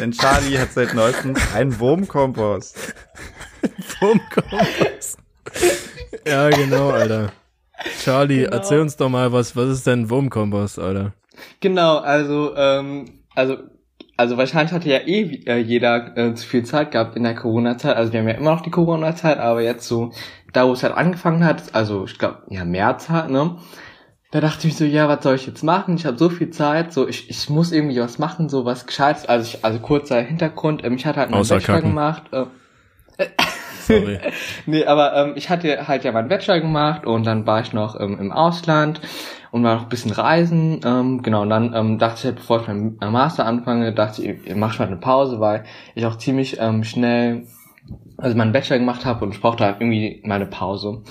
Denn 0.00 0.12
Charlie 0.12 0.58
hat 0.58 0.72
seit 0.72 0.94
neuestem 0.94 1.34
einen 1.54 1.78
Wurmkompost. 1.78 2.94
Wurmkompost. 4.00 5.18
Ja, 6.26 6.48
genau, 6.48 6.90
Alter. 6.90 7.32
Charlie, 8.02 8.44
genau. 8.44 8.56
erzähl 8.56 8.80
uns 8.80 8.96
doch 8.96 9.10
mal, 9.10 9.32
was, 9.32 9.54
was 9.56 9.68
ist 9.68 9.86
denn 9.86 10.08
Wurmkompost, 10.08 10.78
Alter? 10.78 11.12
Genau, 11.60 11.98
also, 11.98 12.54
ähm, 12.56 13.06
also 13.34 13.58
also 14.20 14.36
wahrscheinlich 14.36 14.72
hatte 14.72 14.90
ja 14.90 14.98
eh 14.98 15.42
äh, 15.46 15.56
jeder 15.56 16.14
äh, 16.14 16.34
zu 16.34 16.46
viel 16.46 16.62
Zeit 16.62 16.90
gehabt 16.90 17.16
in 17.16 17.22
der 17.22 17.34
Corona-Zeit. 17.34 17.96
Also 17.96 18.12
wir 18.12 18.20
haben 18.20 18.28
ja 18.28 18.34
immer 18.34 18.50
noch 18.54 18.60
die 18.60 18.70
Corona-Zeit, 18.70 19.38
aber 19.38 19.62
jetzt 19.62 19.88
so, 19.88 20.12
da 20.52 20.68
wo 20.68 20.72
es 20.72 20.82
halt 20.82 20.94
angefangen 20.94 21.42
hat, 21.42 21.74
also 21.74 22.04
ich 22.04 22.18
glaube, 22.18 22.42
ja, 22.50 22.66
März 22.66 23.08
halt, 23.08 23.30
ne? 23.30 23.56
Da 24.30 24.40
dachte 24.40 24.68
ich 24.68 24.76
so, 24.76 24.84
ja, 24.84 25.08
was 25.08 25.24
soll 25.24 25.36
ich 25.36 25.46
jetzt 25.46 25.64
machen? 25.64 25.96
Ich 25.96 26.04
habe 26.04 26.18
so 26.18 26.28
viel 26.28 26.50
Zeit, 26.50 26.92
so 26.92 27.08
ich, 27.08 27.30
ich 27.30 27.48
muss 27.48 27.72
irgendwie 27.72 27.98
was 27.98 28.18
machen, 28.18 28.50
so 28.50 28.66
was 28.66 28.86
Gescheites. 28.86 29.24
Also 29.26 29.46
ich, 29.54 29.64
also 29.64 29.80
kurzer 29.80 30.20
Hintergrund, 30.20 30.84
ähm, 30.84 30.94
ich 30.94 31.06
hatte 31.06 31.20
halt 31.20 31.32
Außer 31.32 31.56
Bachelor 31.56 31.80
gemacht. 31.80 32.24
Äh, 32.30 32.44
Sorry. 33.80 34.20
nee, 34.66 34.84
aber 34.84 35.16
ähm, 35.16 35.32
ich 35.34 35.48
hatte 35.48 35.88
halt 35.88 36.04
ja 36.04 36.12
meinen 36.12 36.28
Bachelor 36.28 36.60
gemacht 36.60 37.06
und 37.06 37.24
dann 37.24 37.46
war 37.46 37.60
ich 37.60 37.72
noch 37.72 37.98
ähm, 37.98 38.18
im 38.20 38.32
Ausland 38.32 39.00
und 39.50 39.64
war 39.64 39.74
noch 39.76 39.82
ein 39.84 39.88
bisschen 39.88 40.12
reisen. 40.12 40.80
Ähm, 40.84 41.22
genau, 41.22 41.42
und 41.42 41.50
dann 41.50 41.74
ähm, 41.74 41.98
dachte 41.98 42.18
ich, 42.18 42.24
halt, 42.24 42.36
bevor 42.36 42.60
ich 42.60 42.68
meinen 42.68 42.98
Master 42.98 43.46
anfange, 43.46 43.92
dachte 43.92 44.22
ich, 44.22 44.46
ich 44.46 44.56
mache 44.56 44.78
mal 44.78 44.86
eine 44.86 44.96
Pause, 44.96 45.40
weil 45.40 45.64
ich 45.94 46.06
auch 46.06 46.16
ziemlich 46.16 46.58
ähm, 46.60 46.84
schnell, 46.84 47.46
also 48.16 48.36
meinen 48.36 48.52
Bachelor 48.52 48.78
gemacht 48.78 49.04
habe 49.04 49.24
und 49.24 49.34
ich 49.34 49.40
brauchte 49.40 49.64
halt 49.64 49.80
irgendwie 49.80 50.22
meine 50.24 50.46
Pause. 50.46 51.02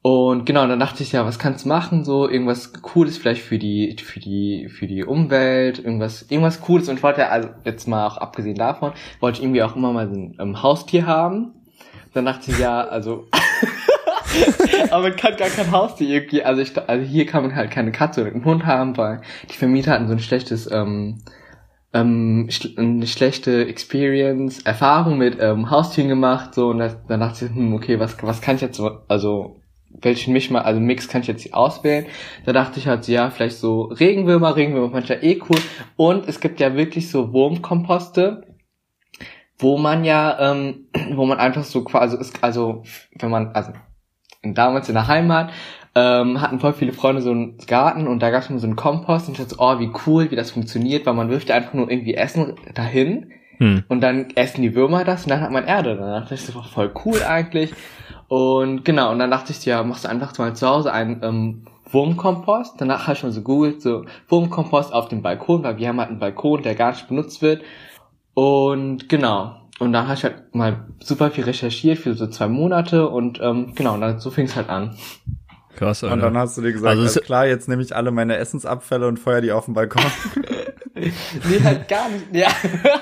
Und 0.00 0.46
genau, 0.46 0.66
dann 0.66 0.78
dachte 0.78 1.02
ich 1.02 1.12
ja, 1.12 1.26
was 1.26 1.38
kannst 1.38 1.64
du 1.64 1.68
machen? 1.68 2.04
So 2.04 2.28
irgendwas 2.28 2.72
Cooles 2.72 3.18
vielleicht 3.18 3.42
für 3.42 3.58
die, 3.58 3.96
für 4.02 4.20
die, 4.20 4.68
für 4.68 4.86
die 4.86 5.04
Umwelt, 5.04 5.80
irgendwas, 5.80 6.22
irgendwas 6.30 6.60
Cooles. 6.60 6.88
Und 6.88 6.96
ich 6.96 7.02
wollte 7.02 7.20
ja, 7.20 7.28
also 7.28 7.48
jetzt 7.64 7.88
mal 7.88 8.06
auch 8.06 8.16
abgesehen 8.16 8.56
davon, 8.56 8.92
wollte 9.20 9.38
ich 9.38 9.44
irgendwie 9.44 9.62
auch 9.62 9.74
immer 9.76 9.92
mal 9.92 10.08
so 10.08 10.14
ein 10.14 10.36
ähm, 10.40 10.62
Haustier 10.62 11.06
haben. 11.06 11.52
Dann 12.14 12.24
dachte 12.24 12.50
ich 12.50 12.58
ja, 12.58 12.80
also 12.80 13.26
aber 14.90 15.02
man 15.02 15.16
kann 15.16 15.36
gar 15.36 15.48
kein 15.48 15.70
Haustier 15.70 16.08
irgendwie, 16.08 16.42
also 16.42 16.60
ich, 16.60 16.76
also 16.88 17.04
hier 17.04 17.26
kann 17.26 17.42
man 17.42 17.54
halt 17.54 17.70
keine 17.70 17.92
Katze 17.92 18.22
oder 18.22 18.32
einen 18.32 18.44
Hund 18.44 18.66
haben, 18.66 18.96
weil 18.96 19.20
die 19.50 19.56
Vermieter 19.56 19.92
hatten 19.92 20.08
so 20.08 20.14
ein 20.14 20.18
schlechtes, 20.18 20.70
ähm, 20.70 21.18
ähm, 21.94 22.48
eine 22.76 23.06
schlechte 23.06 23.66
Experience, 23.66 24.60
Erfahrung 24.62 25.18
mit 25.18 25.38
ähm, 25.40 25.70
Haustieren 25.70 26.08
gemacht, 26.08 26.54
so 26.54 26.68
und 26.70 26.78
dann 26.78 27.20
dachte 27.20 27.46
ich, 27.46 27.50
hm, 27.50 27.74
okay, 27.74 27.98
was 27.98 28.16
was 28.22 28.40
kann 28.40 28.56
ich 28.56 28.62
jetzt, 28.62 28.80
also 29.08 29.58
welchen 29.90 30.32
Misch 30.32 30.50
mal, 30.50 30.62
also 30.62 30.80
Mix 30.80 31.08
kann 31.08 31.22
ich 31.22 31.28
jetzt 31.28 31.52
auswählen. 31.54 32.06
Da 32.44 32.52
dachte 32.52 32.78
ich 32.78 32.86
halt, 32.86 33.08
ja, 33.08 33.30
vielleicht 33.30 33.56
so 33.56 33.82
Regenwürmer, 33.84 34.56
Regenwürmer 34.56 34.90
manchmal 34.90 35.24
eh 35.24 35.40
cool. 35.48 35.58
Und 35.96 36.28
es 36.28 36.40
gibt 36.40 36.60
ja 36.60 36.74
wirklich 36.74 37.10
so 37.10 37.32
Wurmkomposte, 37.32 38.46
wo 39.58 39.78
man 39.78 40.04
ja, 40.04 40.52
ähm, 40.52 40.88
wo 41.14 41.24
man 41.26 41.38
einfach 41.38 41.64
so 41.64 41.84
quasi, 41.84 42.16
also, 42.16 42.18
ist, 42.18 42.44
also 42.44 42.82
wenn 43.18 43.30
man, 43.30 43.48
also 43.48 43.72
damals 44.42 44.88
in 44.88 44.94
der 44.94 45.08
Heimat, 45.08 45.50
ähm, 45.94 46.40
hatten 46.40 46.60
voll 46.60 46.72
viele 46.72 46.92
Freunde 46.92 47.22
so 47.22 47.30
einen 47.30 47.56
Garten 47.66 48.06
und 48.06 48.20
da 48.20 48.30
gab 48.30 48.42
es 48.42 48.50
immer 48.50 48.58
so 48.58 48.66
einen 48.66 48.76
Kompost 48.76 49.28
und 49.28 49.32
ich 49.32 49.38
dachte 49.40 49.56
so, 49.56 49.60
oh, 49.60 49.78
wie 49.78 49.90
cool, 50.06 50.30
wie 50.30 50.36
das 50.36 50.50
funktioniert, 50.50 51.06
weil 51.06 51.14
man 51.14 51.30
wirft 51.30 51.48
ja 51.48 51.56
einfach 51.56 51.74
nur 51.74 51.90
irgendwie 51.90 52.14
Essen 52.14 52.54
dahin 52.74 53.32
hm. 53.58 53.84
und 53.88 54.00
dann 54.00 54.30
essen 54.36 54.62
die 54.62 54.74
Würmer 54.74 55.04
das 55.04 55.24
und 55.24 55.30
dann 55.30 55.40
hat 55.40 55.50
man 55.50 55.66
Erde. 55.66 55.96
Dann 55.96 56.22
dachte 56.22 56.34
ich, 56.34 56.46
das 56.46 56.54
doch 56.54 56.70
voll 56.70 56.92
cool 57.04 57.22
eigentlich. 57.22 57.72
Und 58.28 58.84
genau, 58.84 59.10
und 59.10 59.18
dann 59.18 59.30
dachte 59.30 59.52
ich, 59.52 59.64
ja, 59.64 59.82
machst 59.82 60.04
du 60.04 60.08
einfach 60.08 60.36
mal 60.38 60.54
zu 60.54 60.68
Hause 60.68 60.92
einen 60.92 61.22
ähm, 61.22 61.64
Wurmkompost. 61.90 62.74
Danach 62.78 63.06
habe 63.06 63.16
ich 63.16 63.22
mal 63.22 63.32
so 63.32 63.42
googelt, 63.42 63.80
so 63.80 64.04
Wurmkompost 64.28 64.92
auf 64.92 65.08
dem 65.08 65.22
Balkon, 65.22 65.62
weil 65.62 65.78
wir 65.78 65.88
haben 65.88 65.98
halt 65.98 66.10
einen 66.10 66.18
Balkon, 66.18 66.62
der 66.62 66.74
gar 66.74 66.90
nicht 66.90 67.08
benutzt 67.08 67.42
wird. 67.42 67.62
Und 68.34 69.08
genau. 69.08 69.56
Und 69.78 69.92
dann 69.92 70.06
habe 70.06 70.14
ich 70.14 70.24
halt 70.24 70.54
mal 70.54 70.86
super 71.00 71.30
viel 71.30 71.44
recherchiert 71.44 71.98
für 71.98 72.14
so 72.14 72.26
zwei 72.26 72.48
Monate 72.48 73.08
und 73.08 73.38
ähm, 73.40 73.74
genau, 73.74 73.94
und 73.94 74.00
dann 74.00 74.18
so 74.18 74.30
fing 74.30 74.46
es 74.46 74.56
halt 74.56 74.68
an. 74.68 74.96
Krass, 75.76 76.02
Alter. 76.02 76.14
Und 76.14 76.20
dann 76.22 76.36
hast 76.36 76.58
du 76.58 76.62
dir 76.62 76.72
gesagt, 76.72 76.98
also 76.98 77.02
alles 77.02 77.20
klar, 77.20 77.46
jetzt 77.46 77.68
nehme 77.68 77.82
ich 77.82 77.94
alle 77.94 78.10
meine 78.10 78.36
Essensabfälle 78.36 79.06
und 79.06 79.18
feuer 79.18 79.40
die 79.40 79.52
auf 79.52 79.66
den 79.66 79.74
Balkon. 79.74 80.02
nee, 81.48 81.60
halt 81.62 81.88
gar 81.88 82.08
nicht. 82.08 82.26
Ja. 82.32 82.48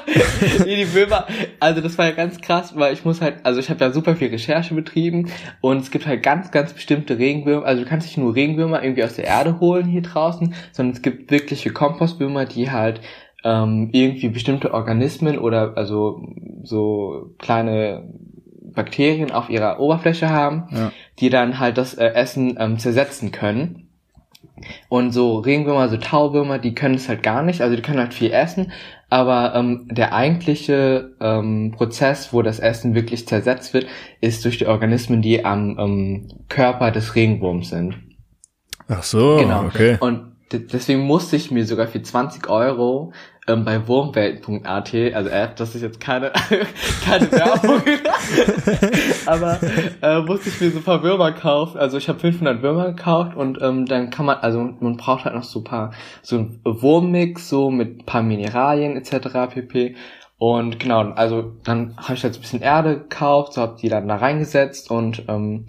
nee, 0.64 0.76
die 0.76 0.94
Würmer, 0.94 1.26
also 1.60 1.80
das 1.80 1.96
war 1.98 2.06
ja 2.06 2.12
ganz 2.12 2.40
krass, 2.40 2.76
weil 2.76 2.92
ich 2.92 3.04
muss 3.04 3.20
halt, 3.20 3.36
also 3.44 3.60
ich 3.60 3.70
habe 3.70 3.84
ja 3.84 3.92
super 3.92 4.16
viel 4.16 4.28
Recherche 4.28 4.74
betrieben 4.74 5.30
und 5.60 5.78
es 5.78 5.90
gibt 5.90 6.06
halt 6.06 6.22
ganz, 6.22 6.50
ganz 6.50 6.72
bestimmte 6.72 7.18
Regenwürmer, 7.18 7.66
also 7.66 7.82
du 7.82 7.88
kannst 7.88 8.06
nicht 8.06 8.18
nur 8.18 8.34
Regenwürmer 8.34 8.82
irgendwie 8.82 9.04
aus 9.04 9.14
der 9.14 9.24
Erde 9.24 9.60
holen 9.60 9.86
hier 9.86 10.02
draußen, 10.02 10.54
sondern 10.72 10.94
es 10.94 11.02
gibt 11.02 11.30
wirkliche 11.30 11.70
Kompostwürmer, 11.72 12.44
die 12.44 12.70
halt 12.70 13.00
ähm, 13.46 13.90
irgendwie 13.92 14.28
bestimmte 14.28 14.74
Organismen 14.74 15.38
oder 15.38 15.76
also 15.76 16.20
so 16.64 17.30
kleine 17.38 18.12
Bakterien 18.74 19.30
auf 19.30 19.48
ihrer 19.48 19.78
Oberfläche 19.78 20.28
haben, 20.28 20.64
ja. 20.72 20.92
die 21.20 21.30
dann 21.30 21.60
halt 21.60 21.78
das 21.78 21.94
äh, 21.94 22.08
Essen 22.08 22.56
ähm, 22.58 22.78
zersetzen 22.78 23.30
können. 23.30 23.88
Und 24.88 25.12
so 25.12 25.38
Regenwürmer, 25.38 25.88
so 25.88 25.96
Tauwürmer, 25.96 26.58
die 26.58 26.74
können 26.74 26.94
es 26.94 27.08
halt 27.08 27.22
gar 27.22 27.42
nicht, 27.42 27.60
also 27.60 27.76
die 27.76 27.82
können 27.82 27.98
halt 27.98 28.14
viel 28.14 28.32
essen, 28.32 28.72
aber 29.10 29.54
ähm, 29.54 29.86
der 29.90 30.14
eigentliche 30.14 31.14
ähm, 31.20 31.72
Prozess, 31.76 32.32
wo 32.32 32.42
das 32.42 32.58
Essen 32.58 32.94
wirklich 32.94 33.28
zersetzt 33.28 33.74
wird, 33.74 33.86
ist 34.20 34.44
durch 34.44 34.58
die 34.58 34.66
Organismen, 34.66 35.22
die 35.22 35.44
am 35.44 35.78
ähm, 35.78 36.28
Körper 36.48 36.90
des 36.90 37.14
Regenwurms 37.14 37.68
sind. 37.68 37.98
Ach 38.88 39.02
so, 39.02 39.36
genau. 39.36 39.64
okay. 39.66 39.98
Und 40.00 40.32
deswegen 40.52 41.00
musste 41.00 41.36
ich 41.36 41.50
mir 41.50 41.66
sogar 41.66 41.86
für 41.86 42.02
20 42.02 42.48
Euro 42.48 43.12
ähm, 43.48 43.64
bei 43.64 43.86
wurmwelt.at, 43.86 44.94
also 45.14 45.30
App, 45.30 45.56
das 45.56 45.74
ist 45.74 45.82
jetzt 45.82 46.00
keine, 46.00 46.32
keine 47.04 47.30
Werbung, 47.30 47.80
aber 49.26 49.58
äh, 50.02 50.20
musste 50.20 50.48
ich 50.48 50.60
mir 50.60 50.70
so 50.70 50.78
ein 50.78 50.84
paar 50.84 51.02
Würmer 51.02 51.32
kaufen. 51.32 51.78
Also 51.78 51.96
ich 51.96 52.08
habe 52.08 52.18
500 52.18 52.62
Würmer 52.62 52.86
gekauft 52.86 53.36
und 53.36 53.60
ähm, 53.62 53.86
dann 53.86 54.10
kann 54.10 54.26
man, 54.26 54.38
also 54.38 54.58
man 54.80 54.96
braucht 54.96 55.24
halt 55.24 55.36
noch 55.36 55.44
so 55.44 55.60
ein 55.60 55.64
paar, 55.64 55.92
so 56.22 56.38
ein 56.38 56.60
Wurmmix, 56.64 57.48
so 57.48 57.70
mit 57.70 58.04
paar 58.04 58.22
Mineralien 58.22 58.96
etc. 58.96 59.54
pp. 59.54 59.94
Und 60.38 60.80
genau, 60.80 61.00
also 61.12 61.52
dann 61.64 61.96
habe 61.96 62.14
ich 62.14 62.22
jetzt 62.22 62.36
ein 62.36 62.42
bisschen 62.42 62.62
Erde 62.62 62.98
gekauft, 62.98 63.54
so 63.54 63.62
habe 63.62 63.78
die 63.80 63.88
dann 63.88 64.08
da 64.08 64.16
reingesetzt 64.16 64.90
und 64.90 65.22
ähm, 65.28 65.66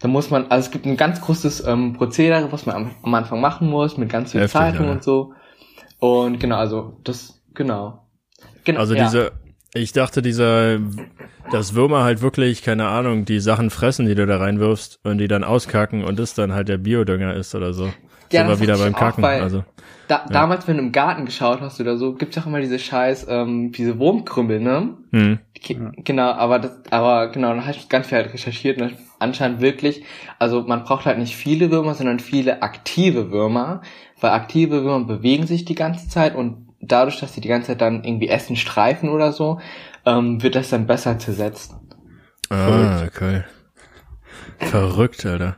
da 0.00 0.08
muss 0.08 0.30
man, 0.30 0.46
also 0.50 0.66
es 0.66 0.70
gibt 0.70 0.86
ein 0.86 0.96
ganz 0.96 1.20
großes 1.20 1.66
ähm, 1.66 1.92
Prozedere, 1.92 2.50
was 2.50 2.66
man 2.66 2.74
am, 2.74 2.90
am 3.02 3.14
Anfang 3.14 3.40
machen 3.40 3.68
muss, 3.68 3.98
mit 3.98 4.08
ganz 4.08 4.32
viel 4.32 4.40
Heftig, 4.40 4.58
Zeitung 4.58 4.86
ja. 4.86 4.92
und 4.92 5.04
so. 5.04 5.34
Und 6.00 6.40
genau, 6.40 6.56
also 6.56 6.98
das, 7.04 7.40
genau. 7.54 8.06
genau 8.64 8.80
also 8.80 8.94
ja. 8.94 9.04
diese, 9.04 9.32
ich 9.74 9.92
dachte, 9.92 10.22
dieser, 10.22 10.78
dass 11.52 11.74
Würmer 11.74 12.02
halt 12.02 12.22
wirklich, 12.22 12.62
keine 12.62 12.88
Ahnung, 12.88 13.24
die 13.24 13.40
Sachen 13.40 13.70
fressen, 13.70 14.06
die 14.06 14.14
du 14.14 14.26
da 14.26 14.38
reinwirfst 14.38 15.00
und 15.04 15.18
die 15.18 15.28
dann 15.28 15.44
auskacken 15.44 16.02
und 16.02 16.18
das 16.18 16.34
dann 16.34 16.52
halt 16.52 16.68
der 16.68 16.78
Biodünger 16.78 17.34
ist 17.34 17.54
oder 17.54 17.72
so. 17.72 17.92
Ja, 18.32 18.46
Sind 18.46 18.48
wir 18.48 18.60
wieder 18.60 18.78
beim 18.78 18.94
Kacken. 18.94 19.24
Auch, 19.24 19.28
also, 19.28 19.64
da, 20.10 20.24
ja. 20.24 20.26
Damals, 20.28 20.66
wenn 20.66 20.76
du 20.76 20.82
im 20.82 20.92
Garten 20.92 21.24
geschaut 21.24 21.60
hast 21.60 21.80
oder 21.80 21.96
so, 21.96 22.14
gibt's 22.14 22.36
auch 22.38 22.46
immer 22.46 22.60
diese 22.60 22.78
scheiß, 22.78 23.26
ähm, 23.28 23.70
diese 23.70 23.98
Wurmkrümmel, 23.98 24.58
ne? 24.58 24.96
Hm. 25.12 25.38
Genau, 26.04 26.32
aber 26.32 26.58
das, 26.58 26.80
aber 26.90 27.28
genau, 27.28 27.50
dann 27.50 27.66
habe 27.66 27.76
ich 27.76 27.88
ganz 27.88 28.08
viel 28.08 28.18
halt 28.18 28.32
recherchiert 28.32 28.80
und 28.80 28.96
anscheinend 29.20 29.60
wirklich, 29.60 30.02
also 30.38 30.62
man 30.62 30.82
braucht 30.82 31.06
halt 31.06 31.18
nicht 31.18 31.36
viele 31.36 31.70
Würmer, 31.70 31.94
sondern 31.94 32.18
viele 32.18 32.62
aktive 32.62 33.30
Würmer, 33.30 33.82
weil 34.20 34.32
aktive 34.32 34.84
Würmer 34.84 35.06
bewegen 35.06 35.46
sich 35.46 35.64
die 35.64 35.74
ganze 35.74 36.08
Zeit 36.08 36.34
und 36.34 36.68
dadurch, 36.80 37.20
dass 37.20 37.34
sie 37.34 37.40
die 37.40 37.48
ganze 37.48 37.68
Zeit 37.68 37.80
dann 37.80 38.04
irgendwie 38.04 38.28
essen, 38.28 38.56
streifen 38.56 39.08
oder 39.08 39.32
so, 39.32 39.60
ähm, 40.06 40.42
wird 40.42 40.54
das 40.54 40.70
dann 40.70 40.86
besser 40.86 41.18
zersetzt. 41.18 41.74
Ah, 42.48 43.04
okay. 43.04 43.44
Verrückt, 44.58 45.24
Alter. 45.24 45.56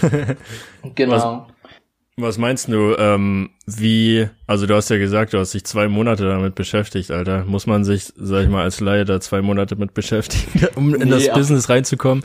genau. 0.94 1.12
Was, 1.12 1.70
was 2.16 2.38
meinst 2.38 2.68
du, 2.68 2.94
ähm, 2.98 3.50
wie, 3.66 4.28
also 4.46 4.66
du 4.66 4.74
hast 4.74 4.90
ja 4.90 4.98
gesagt, 4.98 5.32
du 5.32 5.38
hast 5.38 5.54
dich 5.54 5.64
zwei 5.64 5.88
Monate 5.88 6.26
damit 6.26 6.54
beschäftigt, 6.54 7.10
Alter. 7.10 7.44
Muss 7.44 7.66
man 7.66 7.84
sich, 7.84 8.12
sag 8.16 8.44
ich 8.44 8.48
mal, 8.48 8.62
als 8.62 8.80
Laie 8.80 9.04
da 9.04 9.20
zwei 9.20 9.42
Monate 9.42 9.76
mit 9.76 9.94
beschäftigen, 9.94 10.68
um 10.76 10.94
in 10.94 11.08
nee, 11.08 11.10
das 11.10 11.32
Business 11.32 11.68
reinzukommen? 11.68 12.24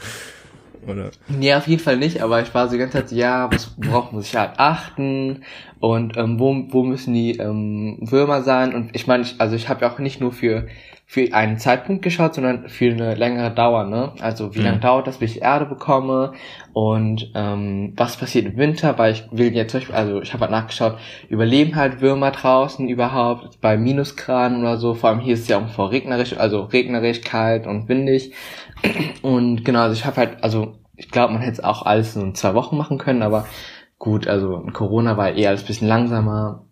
Oder? 0.87 1.11
Nee, 1.27 1.53
auf 1.53 1.67
jeden 1.67 1.81
Fall 1.81 1.97
nicht, 1.97 2.21
aber 2.21 2.41
ich 2.41 2.53
war 2.53 2.67
so 2.67 2.73
die 2.73 2.79
ganze 2.79 2.99
Zeit, 2.99 3.11
ja, 3.11 3.51
was, 3.51 3.73
worauf 3.77 4.11
muss 4.11 4.27
ich 4.27 4.35
halt 4.35 4.51
achten 4.57 5.43
und 5.79 6.17
ähm, 6.17 6.39
wo, 6.39 6.53
wo 6.69 6.83
müssen 6.83 7.13
die 7.13 7.37
ähm, 7.37 7.97
Würmer 8.01 8.43
sein 8.43 8.73
und 8.73 8.95
ich 8.95 9.07
meine, 9.07 9.23
ich, 9.23 9.35
also 9.39 9.55
ich 9.55 9.69
habe 9.69 9.81
ja 9.81 9.91
auch 9.91 9.99
nicht 9.99 10.21
nur 10.21 10.31
für 10.31 10.67
für 11.07 11.33
einen 11.33 11.59
Zeitpunkt 11.59 12.01
geschaut, 12.01 12.33
sondern 12.33 12.67
für 12.67 12.91
eine 12.91 13.13
längere 13.13 13.51
Dauer, 13.51 13.83
ne? 13.83 14.13
Also 14.21 14.55
wie 14.55 14.59
mhm. 14.59 14.65
lange 14.65 14.79
dauert 14.79 15.05
das, 15.05 15.19
bis 15.19 15.35
ich 15.35 15.41
Erde 15.43 15.65
bekomme 15.65 16.33
und 16.73 17.31
ähm, 17.35 17.93
was 17.95 18.17
passiert 18.17 18.45
im 18.45 18.57
Winter, 18.57 18.97
weil 18.97 19.13
ich 19.13 19.23
will 19.31 19.53
jetzt 19.53 19.71
zum 19.71 19.81
Beispiel, 19.81 19.95
also 19.95 20.21
ich 20.21 20.33
habe 20.33 20.41
halt 20.41 20.51
nachgeschaut, 20.51 20.97
überleben 21.29 21.75
halt 21.75 22.01
Würmer 22.01 22.31
draußen 22.31 22.89
überhaupt 22.89 23.61
bei 23.61 23.77
Minusgraden 23.77 24.61
oder 24.61 24.77
so, 24.77 24.95
vor 24.95 25.11
allem 25.11 25.19
hier 25.19 25.35
ist 25.35 25.41
es 25.41 25.47
ja 25.47 25.59
auch 25.59 25.69
vor 25.69 25.91
regnerisch, 25.91 26.35
also 26.37 26.63
regnerisch, 26.63 27.21
kalt 27.21 27.67
und 27.67 27.87
windig 27.87 28.33
und 29.21 29.63
genau, 29.63 29.81
also 29.81 29.93
ich 29.93 30.05
habe 30.05 30.17
halt, 30.17 30.43
also 30.43 30.73
ich 30.97 31.11
glaube, 31.11 31.33
man 31.33 31.41
hätte 31.41 31.53
es 31.53 31.63
auch 31.63 31.85
alles 31.85 32.15
in 32.15 32.33
zwei 32.33 32.55
Wochen 32.55 32.77
machen 32.77 32.97
können, 32.97 33.21
aber 33.21 33.45
gut, 33.99 34.27
also 34.27 34.65
Corona 34.73 35.17
war 35.17 35.31
eher 35.31 35.49
alles 35.49 35.63
bisschen 35.63 35.87
langsamer. 35.87 36.64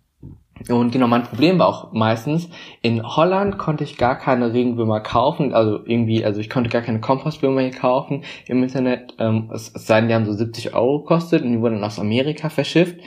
Und 0.70 0.92
genau, 0.92 1.08
mein 1.08 1.24
Problem 1.24 1.60
war 1.60 1.68
auch 1.68 1.94
meistens, 1.94 2.48
in 2.82 3.04
Holland 3.04 3.58
konnte 3.58 3.84
ich 3.84 3.98
gar 3.98 4.18
keine 4.18 4.54
Regenwürmer 4.54 5.02
kaufen, 5.02 5.54
also 5.54 5.80
irgendwie, 5.86 6.24
also 6.24 6.40
ich 6.40 6.50
konnte 6.50 6.70
gar 6.70 6.82
keine 6.82 7.02
Kompostwürmer 7.02 7.62
hier 7.62 7.72
kaufen 7.72 8.24
im 8.48 8.64
Internet, 8.64 9.16
ähm, 9.20 9.50
es, 9.54 9.72
es 9.74 9.88
sei 9.88 10.00
denn, 10.00 10.10
die 10.10 10.16
haben 10.16 10.26
so 10.26 10.34
70 10.34 10.74
Euro 10.74 11.00
gekostet 11.00 11.44
und 11.44 11.52
die 11.52 11.60
wurden 11.60 11.76
dann 11.76 11.84
aus 11.84 12.00
Amerika 12.00 12.50
verschifft. 12.50 12.98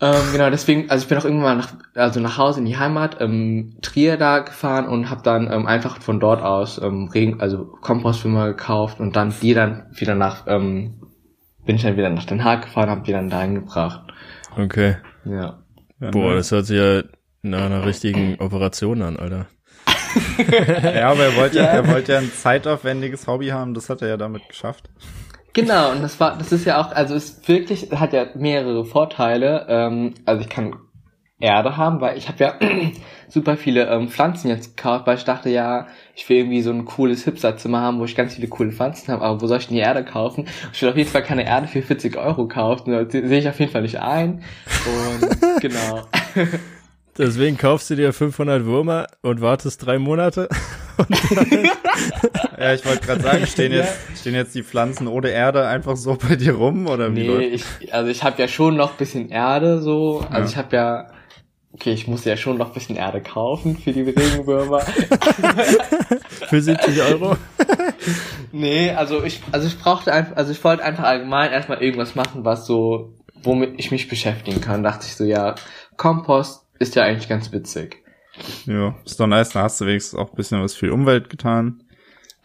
Ähm, 0.00 0.14
genau, 0.32 0.48
deswegen, 0.48 0.88
also 0.90 1.02
ich 1.02 1.08
bin 1.08 1.18
auch 1.18 1.24
irgendwann 1.24 1.58
mal 1.58 1.64
nach, 1.64 1.74
also 1.94 2.20
nach 2.20 2.38
Hause 2.38 2.60
in 2.60 2.66
die 2.66 2.78
Heimat, 2.78 3.20
ähm, 3.20 3.76
Trier 3.82 4.16
da 4.16 4.38
gefahren 4.38 4.86
und 4.86 5.10
habe 5.10 5.22
dann 5.22 5.52
ähm, 5.52 5.66
einfach 5.66 6.00
von 6.00 6.20
dort 6.20 6.42
aus 6.42 6.80
ähm, 6.80 7.08
Regen, 7.12 7.40
also 7.40 7.64
Kompostwürmer 7.64 8.46
gekauft 8.46 9.00
und 9.00 9.16
dann 9.16 9.34
die 9.42 9.54
dann 9.54 9.86
wieder 9.92 10.14
nach, 10.14 10.44
ähm, 10.46 11.00
bin 11.66 11.76
ich 11.76 11.82
dann 11.82 11.96
wieder 11.96 12.10
nach 12.10 12.26
Den 12.26 12.44
Haag 12.44 12.62
gefahren, 12.62 12.90
habe 12.90 13.02
die 13.02 13.12
dann 13.12 13.28
dahin 13.28 13.56
gebracht. 13.56 14.02
Okay. 14.56 14.96
Ja. 15.24 15.58
Boah, 16.00 16.34
das 16.34 16.50
hört 16.52 16.66
sich 16.66 16.78
ja 16.78 17.02
nach 17.42 17.66
einer 17.66 17.84
richtigen 17.84 18.36
Operation 18.40 19.02
an, 19.02 19.16
Alter. 19.16 19.46
ja, 20.94 21.10
aber 21.10 21.24
er 21.24 21.36
wollte 21.36 21.58
ja, 21.58 21.64
er 21.64 21.88
wollte 21.88 22.12
ja 22.12 22.18
ein 22.18 22.32
zeitaufwendiges 22.32 23.26
Hobby 23.26 23.48
haben, 23.48 23.74
das 23.74 23.90
hat 23.90 24.02
er 24.02 24.08
ja 24.08 24.16
damit 24.16 24.48
geschafft. 24.48 24.90
Genau, 25.52 25.90
und 25.90 26.02
das 26.02 26.20
war, 26.20 26.38
das 26.38 26.52
ist 26.52 26.64
ja 26.66 26.80
auch, 26.80 26.92
also 26.92 27.14
es 27.14 27.46
wirklich, 27.48 27.90
hat 27.92 28.12
ja 28.12 28.26
mehrere 28.34 28.84
Vorteile. 28.84 29.66
Ähm, 29.68 30.14
also 30.24 30.42
ich 30.42 30.48
kann 30.48 30.76
Erde 31.40 31.76
haben, 31.76 32.00
weil 32.00 32.18
ich 32.18 32.28
habe 32.28 32.42
ja 32.42 32.54
super 33.28 33.56
viele 33.56 33.86
ähm, 33.88 34.08
Pflanzen 34.08 34.48
jetzt 34.48 34.76
gekauft, 34.76 35.06
weil 35.06 35.16
ich 35.16 35.24
dachte, 35.24 35.50
ja, 35.50 35.86
ich 36.16 36.28
will 36.28 36.38
irgendwie 36.38 36.62
so 36.62 36.70
ein 36.70 36.84
cooles 36.84 37.24
Hipsterzimmer 37.24 37.80
haben, 37.80 38.00
wo 38.00 38.04
ich 38.04 38.16
ganz 38.16 38.34
viele 38.34 38.48
coole 38.48 38.72
Pflanzen 38.72 39.12
habe, 39.12 39.24
aber 39.24 39.40
wo 39.40 39.46
soll 39.46 39.58
ich 39.58 39.68
denn 39.68 39.76
die 39.76 39.82
Erde 39.82 40.04
kaufen? 40.04 40.46
Ich 40.72 40.82
will 40.82 40.88
auf 40.88 40.96
jeden 40.96 41.10
Fall 41.10 41.22
keine 41.22 41.46
Erde 41.46 41.68
für 41.68 41.82
40 41.82 42.16
Euro 42.16 42.48
kaufen, 42.48 42.92
das 42.92 43.12
sehe 43.12 43.38
ich 43.38 43.48
auf 43.48 43.60
jeden 43.60 43.70
Fall 43.70 43.82
nicht 43.82 44.00
ein. 44.00 44.42
Und 44.86 45.60
genau. 45.60 46.02
Deswegen 47.18 47.56
kaufst 47.56 47.90
du 47.90 47.96
dir 47.96 48.12
500 48.12 48.64
Würmer 48.64 49.08
und 49.22 49.40
wartest 49.40 49.84
drei 49.84 49.98
Monate? 49.98 50.48
ja, 52.58 52.74
ich 52.74 52.86
wollte 52.86 53.06
gerade 53.06 53.20
sagen, 53.22 53.46
stehen 53.46 53.72
jetzt, 53.72 53.98
stehen 54.16 54.34
jetzt 54.34 54.54
die 54.54 54.62
Pflanzen 54.62 55.08
ohne 55.08 55.30
Erde 55.30 55.66
einfach 55.66 55.96
so 55.96 56.16
bei 56.16 56.36
dir 56.36 56.54
rum 56.54 56.86
oder 56.86 57.14
wie? 57.14 57.26
Nee, 57.26 57.46
ich, 57.46 57.92
also 57.92 58.08
ich 58.08 58.22
habe 58.22 58.40
ja 58.40 58.46
schon 58.46 58.76
noch 58.76 58.92
bisschen 58.92 59.30
Erde 59.30 59.80
so. 59.80 60.24
Also 60.30 60.42
ja. 60.42 60.44
ich 60.44 60.56
habe 60.56 60.76
ja 60.76 61.06
Okay, 61.80 61.92
ich 61.92 62.08
muss 62.08 62.24
ja 62.24 62.36
schon 62.36 62.58
noch 62.58 62.68
ein 62.68 62.74
bisschen 62.74 62.96
Erde 62.96 63.20
kaufen 63.20 63.78
für 63.78 63.92
die 63.92 64.02
Regenwürmer. 64.02 64.80
für 66.48 66.60
70 66.60 67.00
Euro? 67.02 67.36
nee, 68.52 68.90
also 68.90 69.22
ich, 69.22 69.40
also 69.52 69.68
ich 69.68 69.78
brauchte 69.78 70.12
einfach, 70.12 70.36
also 70.36 70.50
ich 70.50 70.64
wollte 70.64 70.82
einfach 70.82 71.04
allgemein 71.04 71.52
erstmal 71.52 71.80
irgendwas 71.80 72.16
machen, 72.16 72.44
was 72.44 72.66
so, 72.66 73.14
womit 73.44 73.78
ich 73.78 73.92
mich 73.92 74.08
beschäftigen 74.08 74.60
kann. 74.60 74.82
Dachte 74.82 75.06
ich 75.06 75.14
so, 75.14 75.22
ja, 75.22 75.54
Kompost 75.96 76.66
ist 76.80 76.96
ja 76.96 77.04
eigentlich 77.04 77.28
ganz 77.28 77.52
witzig. 77.52 78.02
Ja, 78.66 78.96
ist 79.04 79.20
doch 79.20 79.28
nice, 79.28 79.50
da 79.50 79.62
hast 79.62 79.80
du 79.80 79.86
wenigstens 79.86 80.18
auch 80.18 80.30
ein 80.30 80.36
bisschen 80.36 80.60
was 80.60 80.74
für 80.74 80.86
die 80.86 80.92
Umwelt 80.92 81.30
getan. 81.30 81.84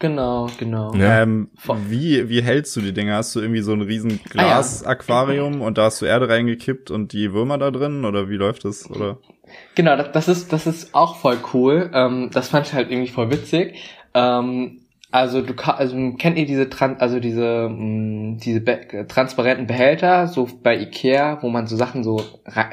Genau, 0.04 0.48
genau. 0.58 0.92
Ähm, 0.96 1.48
wie, 1.88 2.28
wie 2.28 2.42
hältst 2.42 2.76
du 2.76 2.82
die 2.82 2.92
Dinge? 2.92 3.14
Hast 3.14 3.34
du 3.34 3.40
irgendwie 3.40 3.62
so 3.62 3.72
ein 3.72 3.80
riesen 3.80 4.20
Glas-Aquarium 4.28 5.54
ah, 5.54 5.58
ja. 5.60 5.66
und 5.66 5.78
da 5.78 5.84
hast 5.84 6.02
du 6.02 6.04
Erde 6.04 6.28
reingekippt 6.28 6.90
und 6.90 7.14
die 7.14 7.32
Würmer 7.32 7.56
da 7.56 7.70
drin? 7.70 8.04
Oder 8.04 8.28
wie 8.28 8.36
läuft 8.36 8.66
das? 8.66 8.90
Oder? 8.90 9.16
Genau, 9.74 9.96
das, 9.96 10.12
das 10.12 10.28
ist, 10.28 10.52
das 10.52 10.66
ist 10.66 10.94
auch 10.94 11.16
voll 11.16 11.38
cool. 11.54 11.90
Ähm, 11.94 12.28
das 12.34 12.48
fand 12.48 12.66
ich 12.66 12.74
halt 12.74 12.90
irgendwie 12.90 13.10
voll 13.10 13.30
witzig. 13.30 13.76
Ähm, 14.12 14.82
also 15.10 15.42
du 15.42 15.54
also 15.54 15.96
kennt 16.18 16.36
ihr 16.36 16.44
diese 16.44 16.68
Tran 16.68 16.96
also 16.98 17.20
diese 17.20 17.68
mh, 17.70 17.76
mm, 17.78 18.38
diese 18.38 18.60
be 18.60 19.06
transparenten 19.06 19.68
Behälter 19.68 20.26
so 20.26 20.48
bei 20.62 20.76
Ikea, 20.76 21.38
wo 21.40 21.48
man 21.50 21.68
so 21.68 21.76
Sachen 21.76 22.02
so 22.02 22.20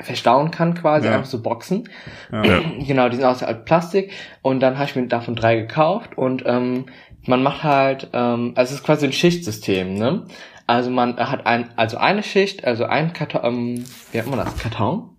verstauen 0.02 0.50
kann 0.50 0.74
quasi, 0.74 1.08
ja. 1.08 1.14
einfach 1.14 1.28
so 1.28 1.42
Boxen. 1.42 1.88
Ja. 2.32 2.44
Genau, 2.86 3.08
die 3.10 3.18
sind 3.18 3.26
aus 3.26 3.46
Plastik 3.64 4.12
und 4.42 4.60
dann 4.60 4.80
habe 4.80 4.90
ich 4.90 4.96
mir 4.96 5.08
davon 5.08 5.36
drei 5.36 5.56
gekauft 5.56 6.18
und 6.18 6.44
ähm, 6.46 6.88
man 7.26 7.44
macht 7.44 7.64
halt, 7.64 8.10
ähm, 8.14 8.54
also 8.56 8.74
es 8.74 8.80
ist 8.80 8.86
quasi 8.86 9.06
ein 9.06 9.14
Schichtsystem, 9.14 9.94
ne? 9.94 10.26
Also 10.68 10.90
man 10.90 11.18
hat 11.18 11.46
ein, 11.46 11.70
also 11.76 11.98
eine 11.98 12.24
Schicht, 12.24 12.64
also 12.64 12.86
ein 12.86 13.14
Karton, 13.14 13.42
ähm, 13.44 13.86
wie 14.12 14.18
nennt 14.18 14.30
man 14.30 14.40
das? 14.40 14.58
Karton? 14.58 15.10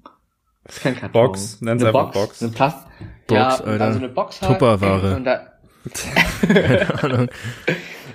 Das 0.65 0.77
ist 0.77 0.83
kein 0.83 0.95
Karton. 0.95 1.13
Box, 1.13 1.61
nenn's 1.61 1.85
einfach 1.85 2.13
Box. 2.13 2.15
Box. 2.15 2.43
Eine 2.43 2.53
Plast 2.53 2.87
Box, 3.27 3.41
ja, 3.41 3.49
Alter. 3.49 3.85
also 3.85 3.99
eine 3.99 4.09
Box 4.09 4.43
halt. 4.43 4.53
Tupperware. 4.53 5.17
Und 5.17 5.25
da, 5.25 5.53
Keine 6.47 6.95
Ahnung. 7.03 7.29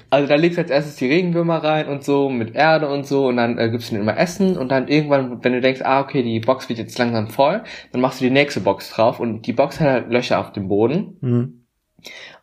Also 0.10 0.28
da 0.28 0.36
legst 0.36 0.58
du 0.58 0.62
als 0.62 0.72
erstes 0.72 0.96
die 0.96 1.08
Regenwürmer 1.08 1.58
rein 1.58 1.90
und 1.90 2.04
so 2.04 2.30
mit 2.30 2.56
Erde 2.56 2.88
und 2.88 3.06
so 3.06 3.28
und 3.28 3.36
dann 3.36 3.58
äh, 3.58 3.70
gibst 3.70 3.90
du 3.92 3.96
ihnen 3.96 4.04
immer 4.04 4.18
Essen 4.18 4.58
und 4.58 4.70
dann 4.70 4.88
irgendwann, 4.88 5.44
wenn 5.44 5.52
du 5.52 5.60
denkst, 5.60 5.82
ah 5.84 6.00
okay, 6.00 6.24
die 6.24 6.40
Box 6.40 6.70
wird 6.70 6.80
jetzt 6.80 6.98
langsam 6.98 7.28
voll, 7.28 7.62
dann 7.92 8.00
machst 8.00 8.22
du 8.22 8.26
die 8.26 8.32
nächste 8.32 8.62
Box 8.62 8.90
drauf 8.90 9.20
und 9.20 9.42
die 9.46 9.54
Box 9.54 9.82
hat 9.82 9.88
halt 9.88 10.10
Löcher 10.10 10.40
auf 10.40 10.54
dem 10.54 10.70
Boden. 10.70 11.18
Mhm. 11.20 11.66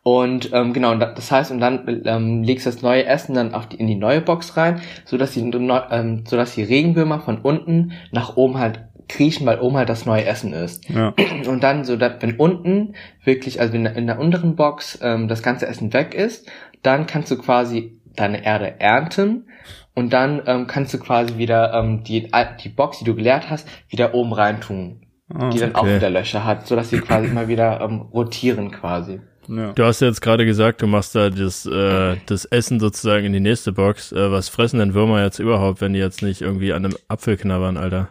Und 0.07 0.53
ähm, 0.53 0.71
genau, 0.71 0.93
das 0.93 1.31
heißt, 1.31 1.49
und 1.49 1.59
dann 1.59 2.03
ähm, 2.05 2.43
legst 2.43 2.67
du 2.67 2.69
das 2.69 2.83
neue 2.83 3.07
Essen 3.07 3.33
dann 3.33 3.55
auf 3.55 3.67
die, 3.67 3.77
in 3.77 3.87
die 3.87 3.95
neue 3.95 4.21
Box 4.21 4.55
rein, 4.55 4.79
so 5.03 5.17
dass 5.17 5.31
die, 5.31 5.39
ähm, 5.39 6.23
so 6.27 6.37
dass 6.37 6.53
die 6.53 6.61
Regenwürmer 6.61 7.21
von 7.21 7.39
unten 7.39 7.93
nach 8.11 8.37
oben 8.37 8.59
halt 8.59 8.81
kriechen, 9.09 9.47
weil 9.47 9.59
oben 9.59 9.77
halt 9.77 9.89
das 9.89 10.05
neue 10.05 10.23
Essen 10.23 10.53
ist. 10.53 10.87
Ja. 10.89 11.15
Und 11.47 11.63
dann 11.63 11.85
so, 11.85 11.95
dass, 11.95 12.21
wenn 12.21 12.35
unten 12.35 12.93
wirklich, 13.23 13.59
also 13.59 13.73
in 13.73 13.85
der, 13.85 13.95
in 13.95 14.05
der 14.05 14.19
unteren 14.19 14.55
Box 14.55 14.99
ähm, 15.01 15.27
das 15.27 15.41
ganze 15.41 15.65
Essen 15.65 15.91
weg 15.91 16.13
ist, 16.13 16.47
dann 16.83 17.07
kannst 17.07 17.31
du 17.31 17.37
quasi 17.39 17.99
deine 18.15 18.45
Erde 18.45 18.79
ernten 18.79 19.47
und 19.95 20.13
dann 20.13 20.43
ähm, 20.45 20.67
kannst 20.67 20.93
du 20.93 20.99
quasi 20.99 21.39
wieder 21.39 21.73
ähm, 21.73 22.03
die, 22.03 22.29
die 22.63 22.69
Box, 22.69 22.99
die 22.99 23.05
du 23.05 23.15
geleert 23.15 23.49
hast, 23.49 23.67
wieder 23.89 24.13
oben 24.13 24.33
reintun. 24.33 25.01
Oh, 25.33 25.49
die 25.49 25.57
dann 25.57 25.71
okay. 25.71 25.79
auch 25.79 25.85
wieder 25.87 26.11
Löcher 26.11 26.45
hat, 26.45 26.67
so 26.67 26.75
dass 26.75 26.91
sie 26.91 26.99
quasi 26.99 27.27
immer 27.31 27.47
wieder 27.47 27.81
ähm, 27.81 28.01
rotieren 28.13 28.69
quasi. 28.69 29.21
Ja. 29.47 29.73
Du 29.73 29.83
hast 29.83 30.01
ja 30.01 30.07
jetzt 30.07 30.21
gerade 30.21 30.45
gesagt, 30.45 30.81
du 30.81 30.87
machst 30.87 31.15
da 31.15 31.29
das, 31.29 31.65
äh, 31.65 32.17
das 32.25 32.45
Essen 32.45 32.79
sozusagen 32.79 33.25
in 33.25 33.33
die 33.33 33.39
nächste 33.39 33.71
Box. 33.71 34.11
Äh, 34.11 34.31
was 34.31 34.49
fressen 34.49 34.79
denn 34.79 34.93
Würmer 34.93 35.23
jetzt 35.23 35.39
überhaupt, 35.39 35.81
wenn 35.81 35.93
die 35.93 35.99
jetzt 35.99 36.21
nicht 36.21 36.41
irgendwie 36.41 36.73
an 36.73 36.85
einem 36.85 36.97
Apfel 37.07 37.37
knabbern, 37.37 37.77
Alter? 37.77 38.09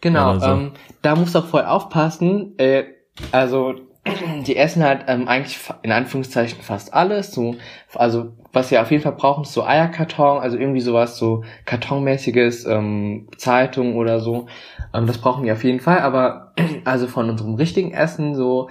Genau, 0.00 0.38
so. 0.38 0.46
ähm, 0.46 0.72
da 1.02 1.16
musst 1.16 1.34
du 1.34 1.38
auch 1.38 1.46
voll 1.46 1.64
aufpassen. 1.64 2.58
Äh, 2.58 2.84
also 3.32 3.74
die 4.46 4.56
essen 4.56 4.84
halt 4.84 5.04
ähm, 5.08 5.28
eigentlich 5.28 5.58
in 5.82 5.92
Anführungszeichen 5.92 6.62
fast 6.62 6.92
alles. 6.92 7.32
So, 7.32 7.56
also 7.94 8.32
was 8.52 8.68
sie 8.68 8.78
auf 8.78 8.90
jeden 8.90 9.02
Fall 9.02 9.12
brauchen, 9.12 9.44
ist 9.44 9.52
so 9.52 9.64
Eierkarton, 9.64 10.40
also 10.40 10.58
irgendwie 10.58 10.80
sowas, 10.80 11.16
so 11.16 11.44
kartonmäßiges, 11.64 12.66
ähm, 12.66 13.28
Zeitung 13.38 13.96
oder 13.96 14.20
so. 14.20 14.46
Ähm, 14.92 15.06
das 15.06 15.18
brauchen 15.18 15.44
die 15.44 15.52
auf 15.52 15.64
jeden 15.64 15.80
Fall. 15.80 16.00
Aber 16.00 16.52
also 16.84 17.06
von 17.06 17.30
unserem 17.30 17.54
richtigen 17.54 17.92
Essen 17.92 18.34
so 18.34 18.68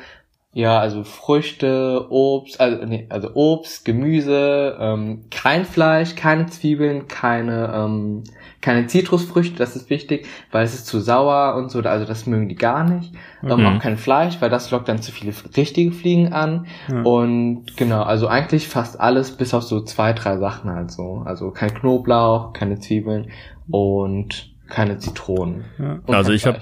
ja, 0.55 0.79
also 0.79 1.03
Früchte, 1.03 2.05
Obst, 2.09 2.61
also, 2.61 2.85
nee, 2.85 3.07
also 3.09 3.31
Obst, 3.33 3.85
Gemüse, 3.85 4.77
ähm, 4.79 5.23
kein 5.31 5.65
Fleisch, 5.65 6.13
keine 6.15 6.45
Zwiebeln, 6.45 7.07
keine, 7.07 7.73
ähm, 7.73 8.23
keine 8.61 8.85
Zitrusfrüchte, 8.85 9.57
das 9.57 9.75
ist 9.75 9.89
wichtig, 9.89 10.27
weil 10.51 10.63
es 10.63 10.75
ist 10.75 10.85
zu 10.85 10.99
sauer 10.99 11.55
und 11.55 11.71
so, 11.71 11.79
also 11.79 12.05
das 12.05 12.27
mögen 12.27 12.49
die 12.49 12.55
gar 12.55 12.83
nicht. 12.83 13.13
Ähm, 13.41 13.61
mhm. 13.61 13.65
auch 13.65 13.79
kein 13.79 13.97
Fleisch, 13.97 14.41
weil 14.41 14.51
das 14.51 14.69
lockt 14.69 14.87
dann 14.87 15.01
zu 15.01 15.11
viele 15.11 15.33
richtige 15.57 15.91
Fliegen 15.91 16.33
an. 16.33 16.67
Ja. 16.87 17.01
Und 17.01 17.75
genau, 17.75 18.03
also 18.03 18.27
eigentlich 18.27 18.67
fast 18.67 18.99
alles, 18.99 19.31
bis 19.35 19.55
auf 19.55 19.63
so 19.63 19.81
zwei, 19.81 20.13
drei 20.13 20.37
Sachen 20.37 20.69
halt 20.69 20.91
so. 20.91 21.23
Also 21.25 21.49
kein 21.49 21.73
Knoblauch, 21.73 22.53
keine 22.53 22.77
Zwiebeln 22.79 23.31
und 23.69 24.53
keine 24.69 24.99
Zitronen. 24.99 25.65
Ja. 25.79 25.99
Also 26.07 26.31
ich 26.31 26.45
habe 26.45 26.59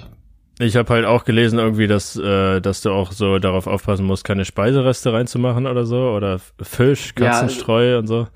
ich 0.62 0.76
habe 0.76 0.94
halt 0.94 1.06
auch 1.06 1.24
gelesen 1.26 1.60
irgendwie, 1.60 1.88
dass, 1.88 2.16
äh, 2.16 2.62
dass 2.62 2.82
du 2.82 2.92
auch 2.92 3.12
so 3.12 3.40
darauf 3.40 3.68
aufpassen 3.68 4.06
musst, 4.06 4.24
keine 4.24 4.46
Speisereste 4.46 5.14
reinzumachen 5.14 5.68
oder 5.68 5.86
so 5.86 6.12
oder 6.12 6.40
Fisch, 6.62 7.16
Katzenstreu 7.16 7.84
ja, 7.84 7.96
also, 7.98 8.00
und 8.00 8.08
so. 8.08 8.28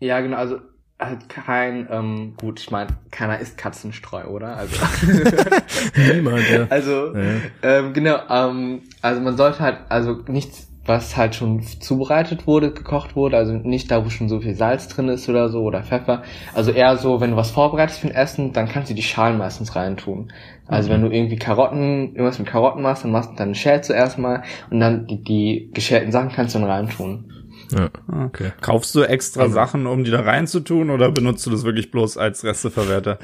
Ja, 0.00 0.20
genau, 0.20 0.36
also 0.36 0.58
halt 0.98 1.28
kein, 1.28 1.88
ähm, 1.90 2.34
gut, 2.36 2.60
ich 2.60 2.70
meine, 2.70 2.90
keiner 3.10 3.38
isst 3.38 3.58
Katzenstreu, 3.58 4.24
oder? 4.24 4.56
Also 4.56 4.76
Niemand, 6.12 6.48
ja. 6.48 6.66
Also, 6.70 7.14
ja. 7.14 7.22
Ähm, 7.62 7.92
genau, 7.92 8.18
ähm, 8.28 8.82
also 9.00 9.20
man 9.20 9.36
sollte 9.36 9.60
halt, 9.60 9.78
also 9.88 10.22
nichts 10.28 10.71
was 10.84 11.16
halt 11.16 11.34
schon 11.34 11.62
zubereitet 11.62 12.46
wurde, 12.46 12.72
gekocht 12.72 13.14
wurde, 13.14 13.36
also 13.36 13.52
nicht 13.52 13.90
da, 13.90 14.04
wo 14.04 14.10
schon 14.10 14.28
so 14.28 14.40
viel 14.40 14.54
Salz 14.54 14.88
drin 14.88 15.08
ist 15.08 15.28
oder 15.28 15.48
so 15.48 15.62
oder 15.62 15.82
Pfeffer. 15.84 16.22
Also 16.54 16.72
eher 16.72 16.96
so, 16.96 17.20
wenn 17.20 17.30
du 17.30 17.36
was 17.36 17.52
vorbereitest 17.52 18.00
für 18.00 18.08
ein 18.08 18.14
Essen, 18.14 18.52
dann 18.52 18.68
kannst 18.68 18.90
du 18.90 18.94
die 18.94 19.02
Schalen 19.02 19.38
meistens 19.38 19.76
reintun. 19.76 20.32
Also 20.66 20.88
mhm. 20.88 20.94
wenn 20.94 21.02
du 21.02 21.10
irgendwie 21.10 21.36
Karotten, 21.36 22.14
irgendwas 22.14 22.38
mit 22.38 22.48
Karotten 22.48 22.82
machst, 22.82 23.04
dann 23.04 23.12
machst 23.12 23.30
du 23.30 23.36
deine 23.36 23.54
Schäl 23.54 23.82
zuerst 23.82 24.18
mal 24.18 24.42
und 24.70 24.80
dann 24.80 25.06
die, 25.06 25.22
die 25.22 25.70
geschälten 25.72 26.10
Sachen 26.10 26.30
kannst 26.30 26.54
du 26.54 26.58
dann 26.58 26.68
reintun. 26.68 27.32
Ja, 27.70 27.88
okay. 28.26 28.52
Kaufst 28.60 28.94
du 28.94 29.02
extra 29.02 29.42
also, 29.42 29.54
Sachen, 29.54 29.86
um 29.86 30.02
die 30.02 30.10
da 30.10 30.20
reinzutun 30.20 30.90
oder 30.90 31.10
benutzt 31.12 31.46
du 31.46 31.50
das 31.50 31.64
wirklich 31.64 31.90
bloß 31.90 32.18
als 32.18 32.44
Resteverwerter? 32.44 33.18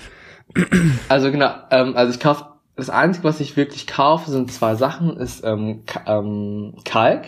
Also 1.09 1.31
genau, 1.31 1.51
ähm, 1.71 1.95
also 1.97 2.13
ich 2.13 2.21
kaufe 2.21 2.45
das 2.77 2.89
Einzige, 2.89 3.25
was 3.25 3.41
ich 3.41 3.57
wirklich 3.57 3.87
kaufe, 3.87 4.31
sind 4.31 4.53
zwei 4.53 4.77
Sachen, 4.77 5.17
ist 5.17 5.45
ähm, 5.45 5.83
ähm, 6.07 6.75
Kalk 6.85 7.27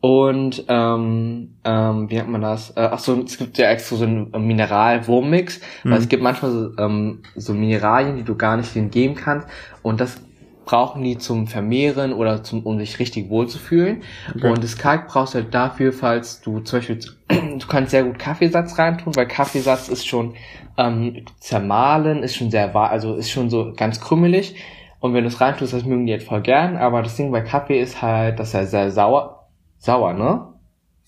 und 0.00 0.64
ähm, 0.68 1.56
ähm, 1.64 2.08
wie 2.08 2.14
nennt 2.14 2.28
man 2.28 2.40
das? 2.40 2.70
Äh, 2.70 2.88
ach 2.92 3.00
so, 3.00 3.20
es 3.20 3.36
gibt 3.36 3.58
ja 3.58 3.68
extra 3.70 3.96
so 3.96 4.04
ein 4.04 4.30
Mineral-Wurmmix. 4.30 5.60
Mhm. 5.82 5.92
Es 5.92 6.08
gibt 6.08 6.22
manchmal 6.22 6.52
so, 6.52 6.78
ähm, 6.78 7.22
so 7.34 7.52
Mineralien, 7.52 8.16
die 8.16 8.22
du 8.22 8.36
gar 8.36 8.56
nicht 8.56 8.74
denen 8.76 8.92
geben 8.92 9.16
kannst. 9.16 9.48
Und 9.82 10.00
das 10.00 10.20
brauchen 10.66 11.02
die 11.02 11.18
zum 11.18 11.48
Vermehren 11.48 12.12
oder 12.12 12.44
zum, 12.44 12.62
um 12.64 12.78
sich 12.78 13.00
richtig 13.00 13.28
wohlzufühlen. 13.28 14.02
Okay. 14.36 14.48
Und 14.48 14.62
das 14.62 14.78
Kalk 14.78 15.08
brauchst 15.08 15.34
du 15.34 15.38
halt 15.38 15.52
dafür, 15.52 15.92
falls 15.92 16.42
du 16.42 16.60
zum 16.60 16.78
Beispiel, 16.78 17.00
du 17.28 17.66
kannst 17.66 17.90
sehr 17.90 18.04
gut 18.04 18.20
Kaffeesatz 18.20 18.78
reintun, 18.78 19.16
weil 19.16 19.26
Kaffeesatz 19.26 19.88
ist 19.88 20.06
schon 20.06 20.34
ähm, 20.76 21.24
zermahlen, 21.40 22.22
ist 22.22 22.36
schon 22.36 22.52
sehr, 22.52 22.74
also 22.76 23.16
ist 23.16 23.30
schon 23.30 23.50
so 23.50 23.72
ganz 23.76 24.00
krümelig. 24.00 24.54
Und 25.00 25.14
wenn 25.14 25.24
du 25.24 25.28
es 25.28 25.40
reintust, 25.40 25.72
das 25.72 25.84
mögen 25.84 26.06
die 26.06 26.12
halt 26.12 26.22
voll 26.22 26.42
gern. 26.42 26.76
Aber 26.76 27.02
das 27.02 27.16
Ding 27.16 27.32
bei 27.32 27.40
Kaffee 27.40 27.80
ist 27.80 28.00
halt, 28.00 28.38
dass 28.38 28.54
er 28.54 28.66
sehr 28.66 28.92
sauer 28.92 29.37
Sauer, 29.78 30.12
ne? 30.12 30.54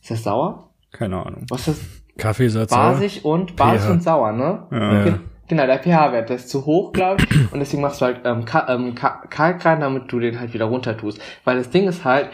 Ist 0.01 0.11
das 0.11 0.25
sauer? 0.25 0.71
Keine 0.93 1.25
Ahnung. 1.25 1.47
Was 1.51 1.69
ist 1.69 1.83
das? 1.83 2.01
Kaffeesatz 2.19 2.71
Basisch 2.71 3.25
und 3.25 3.57
basisch 3.57 3.89
und 3.89 4.03
sauer, 4.03 4.33
ne? 4.33 4.67
Ja. 4.71 5.19
Genau, 5.49 5.67
der 5.67 5.83
pH-Wert, 5.83 6.29
der 6.29 6.37
ist 6.37 6.49
zu 6.49 6.65
hoch, 6.65 6.93
glaube 6.93 7.25
ich. 7.25 7.53
Und 7.53 7.59
deswegen 7.59 7.83
machst 7.83 8.01
du 8.01 8.05
halt 8.05 8.21
ähm, 8.25 8.45
Ka 8.45 8.73
ähm, 8.73 8.95
Kalk 8.95 9.65
rein, 9.65 9.81
damit 9.81 10.13
du 10.13 10.21
den 10.21 10.39
halt 10.39 10.55
wieder 10.55 10.67
runter 10.67 10.97
tust. 10.97 11.21
Weil 11.45 11.57
das 11.57 11.71
Ding 11.71 11.89
ist 11.89 12.05
halt, 12.05 12.29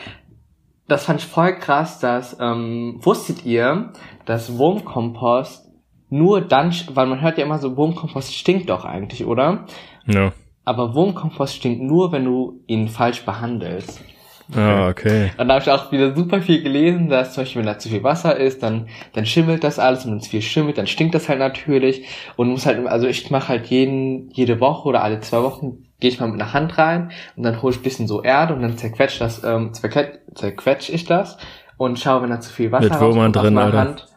das 0.87 1.07
fand 1.07 1.20
ich 1.20 1.27
voll 1.27 1.55
krass, 1.57 1.99
dass, 1.99 2.37
ähm, 2.40 2.99
wusstet 3.01 3.46
ihr, 3.46 3.92
dass 4.27 4.59
Wurmkompost 4.59 5.66
nur 6.11 6.42
dann, 6.42 6.75
weil 6.92 7.07
man 7.07 7.22
hört 7.22 7.38
ja 7.38 7.44
immer 7.44 7.59
so, 7.59 7.77
Wurmkompost 7.77 8.35
stinkt 8.35 8.68
doch 8.68 8.85
eigentlich, 8.85 9.25
oder? 9.25 9.64
Ja. 10.07 10.33
Aber 10.66 10.94
Wurmkompost 10.94 11.57
stinkt 11.57 11.81
nur, 11.81 12.12
wenn 12.12 12.25
du 12.25 12.61
ihn 12.66 12.88
falsch 12.88 13.25
behandelst. 13.25 14.05
Ah, 14.54 14.88
okay. 14.90 15.32
Dann 15.37 15.50
habe 15.50 15.62
ich 15.62 15.70
auch 15.70 15.90
wieder 15.92 16.14
super 16.14 16.40
viel 16.40 16.62
gelesen, 16.62 17.09
dass 17.09 17.35
zum 17.35 17.42
Beispiel, 17.42 17.61
wenn 17.61 17.66
da 17.66 17.78
zu 17.78 17.88
viel 17.88 18.02
Wasser 18.02 18.37
ist, 18.37 18.62
dann, 18.62 18.88
dann 19.12 19.26
schimmelt 19.26 19.64
das 19.64 19.78
alles 19.78 20.04
und 20.04 20.12
wenn 20.12 20.18
es 20.18 20.28
viel 20.28 20.42
schimmelt, 20.42 20.78
dann 20.78 20.87
stinkt 20.87 21.14
das 21.14 21.28
halt 21.28 21.38
natürlich 21.38 22.06
und 22.37 22.48
muss 22.48 22.66
halt, 22.66 22.87
also 22.87 23.06
ich 23.06 23.30
mache 23.30 23.48
halt 23.48 23.66
jeden, 23.66 24.30
jede 24.30 24.61
Woche 24.61 24.88
oder 24.88 25.02
alle 25.02 25.20
zwei 25.20 25.42
Wochen 25.42 25.85
gehe 25.98 26.11
ich 26.11 26.20
mal 26.20 26.26
mit 26.26 26.40
einer 26.40 26.52
Hand 26.52 26.76
rein 26.78 27.11
und 27.37 27.42
dann 27.42 27.62
hole 27.62 27.72
ich 27.72 27.80
ein 27.80 27.85
bisschen 27.85 28.06
so 28.06 28.22
Erde 28.22 28.54
und 28.54 28.62
dann 28.62 28.76
zerquetscht 28.76 29.20
das, 29.20 29.42
ähm, 29.44 29.72
zerquetsch, 29.72 30.18
zerquetsch 30.35 30.90
ich 30.90 31.04
das 31.04 31.38
und 31.76 31.98
schaue, 31.98 32.22
wenn 32.22 32.30
da 32.30 32.40
zu 32.40 32.52
viel 32.52 32.72
Wasser 32.72 32.90
Mit 32.90 33.00
Würmern 33.00 33.32
drin, 33.32 33.59
Alter. 33.59 33.78
Hand. 33.78 34.15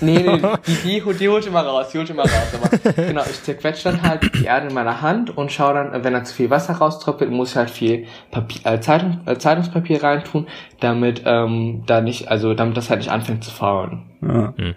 Nee, 0.00 0.18
nee, 0.18 0.40
die, 0.66 1.00
die, 1.00 1.14
die, 1.14 1.28
holt 1.28 1.46
immer 1.46 1.60
raus, 1.60 1.88
die 1.92 1.98
holt 1.98 2.10
immer 2.10 2.22
raus. 2.22 2.54
Aber 2.54 2.92
genau, 2.92 3.22
ich 3.22 3.42
zerquetsche 3.42 3.84
dann 3.84 4.02
halt 4.02 4.22
die 4.34 4.44
Erde 4.44 4.68
in 4.68 4.74
meiner 4.74 5.02
Hand 5.02 5.36
und 5.36 5.52
schaue 5.52 5.74
dann, 5.74 6.04
wenn 6.04 6.12
da 6.12 6.24
zu 6.24 6.34
viel 6.34 6.50
Wasser 6.50 6.74
raustroppelt, 6.74 7.30
muss 7.30 7.50
ich 7.50 7.56
halt 7.56 7.70
viel 7.70 8.06
Papier, 8.30 8.60
äh, 8.64 8.80
Zeitung, 8.80 9.20
äh, 9.26 9.36
Zeitungspapier 9.38 10.02
reintun, 10.02 10.46
damit 10.80 11.22
ähm, 11.24 11.82
da 11.86 12.00
nicht, 12.00 12.28
also 12.28 12.54
damit 12.54 12.76
das 12.76 12.90
halt 12.90 13.00
nicht 13.00 13.10
anfängt 13.10 13.44
zu 13.44 13.50
faulen. 13.50 14.10
Ja. 14.22 14.54
Hm. 14.56 14.74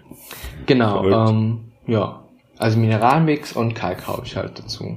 Genau, 0.66 1.28
ähm, 1.28 1.72
ja. 1.86 2.22
Also 2.58 2.78
Mineralmix 2.78 3.52
und 3.52 3.74
Kalk 3.74 4.06
hau 4.06 4.22
ich 4.24 4.36
halt 4.36 4.58
dazu. 4.58 4.96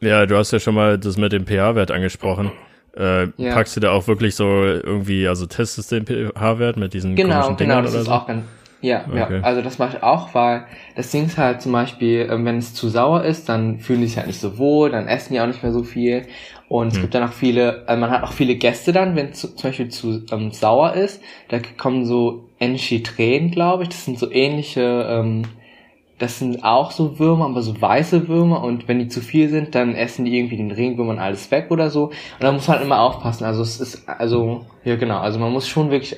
Ja, 0.00 0.26
du 0.26 0.36
hast 0.36 0.52
ja 0.52 0.58
schon 0.58 0.74
mal 0.74 0.98
das 0.98 1.16
mit 1.16 1.32
dem 1.32 1.46
pH-Wert 1.46 1.90
angesprochen. 1.90 2.50
Äh, 2.96 3.28
ja. 3.36 3.54
Packst 3.54 3.76
du 3.76 3.80
da 3.80 3.90
auch 3.90 4.06
wirklich 4.06 4.34
so 4.34 4.44
irgendwie, 4.44 5.28
also 5.28 5.46
testest 5.46 5.92
den 5.92 6.06
pH-Wert 6.06 6.76
mit 6.78 6.94
diesen 6.94 7.14
genau, 7.14 7.34
komischen 7.34 7.56
Dingern 7.58 7.76
genau, 7.78 7.82
das 7.82 7.92
oder 7.92 8.00
ist 8.00 8.06
so? 8.06 8.12
Auch 8.12 8.26
ganz, 8.26 8.44
ja, 8.82 9.04
okay. 9.08 9.18
ja, 9.18 9.40
also 9.42 9.62
das 9.62 9.78
mache 9.78 9.96
ich 9.96 10.02
auch, 10.02 10.34
weil 10.34 10.66
das 10.94 11.10
Ding 11.10 11.26
ist 11.26 11.38
halt 11.38 11.62
zum 11.62 11.72
Beispiel, 11.72 12.28
ähm, 12.30 12.44
wenn 12.44 12.58
es 12.58 12.74
zu 12.74 12.88
sauer 12.88 13.24
ist, 13.24 13.48
dann 13.48 13.78
fühlen 13.78 14.00
die 14.00 14.06
sich 14.06 14.18
halt 14.18 14.26
nicht 14.26 14.40
so 14.40 14.58
wohl, 14.58 14.90
dann 14.90 15.08
essen 15.08 15.32
die 15.32 15.40
auch 15.40 15.46
nicht 15.46 15.62
mehr 15.62 15.72
so 15.72 15.82
viel. 15.82 16.26
Und 16.68 16.88
es 16.88 16.94
hm. 16.94 17.02
gibt 17.02 17.14
dann 17.14 17.22
auch 17.22 17.32
viele, 17.32 17.84
also 17.86 18.00
man 18.00 18.10
hat 18.10 18.22
auch 18.22 18.32
viele 18.32 18.56
Gäste 18.56 18.92
dann, 18.92 19.16
wenn 19.16 19.30
es 19.30 19.40
zum 19.40 19.62
Beispiel 19.62 19.88
zu 19.88 20.24
ähm, 20.30 20.50
sauer 20.50 20.94
ist, 20.94 21.22
da 21.48 21.58
kommen 21.78 22.04
so 22.04 22.44
Enchitren, 22.58 23.50
glaube 23.50 23.84
ich, 23.84 23.88
das 23.88 24.04
sind 24.04 24.18
so 24.18 24.30
ähnliche, 24.30 25.06
ähm, 25.08 25.44
das 26.18 26.38
sind 26.38 26.64
auch 26.64 26.90
so 26.90 27.18
Würmer, 27.18 27.46
aber 27.46 27.62
so 27.62 27.80
weiße 27.80 28.28
Würmer 28.28 28.64
und 28.64 28.88
wenn 28.88 28.98
die 28.98 29.08
zu 29.08 29.20
viel 29.20 29.48
sind, 29.48 29.74
dann 29.74 29.94
essen 29.94 30.24
die 30.24 30.36
irgendwie 30.36 30.56
den 30.56 30.70
Regenwürmern 30.70 31.18
alles 31.18 31.50
weg 31.50 31.66
oder 31.70 31.90
so. 31.90 32.06
Und 32.06 32.14
da 32.40 32.52
muss 32.52 32.66
man 32.66 32.78
halt 32.78 32.86
immer 32.86 33.00
aufpassen. 33.00 33.44
Also 33.44 33.62
es 33.62 33.80
ist, 33.80 34.08
also, 34.08 34.64
ja 34.84 34.96
genau, 34.96 35.18
also 35.18 35.38
man 35.38 35.52
muss 35.52 35.68
schon 35.68 35.90
wirklich 35.90 36.16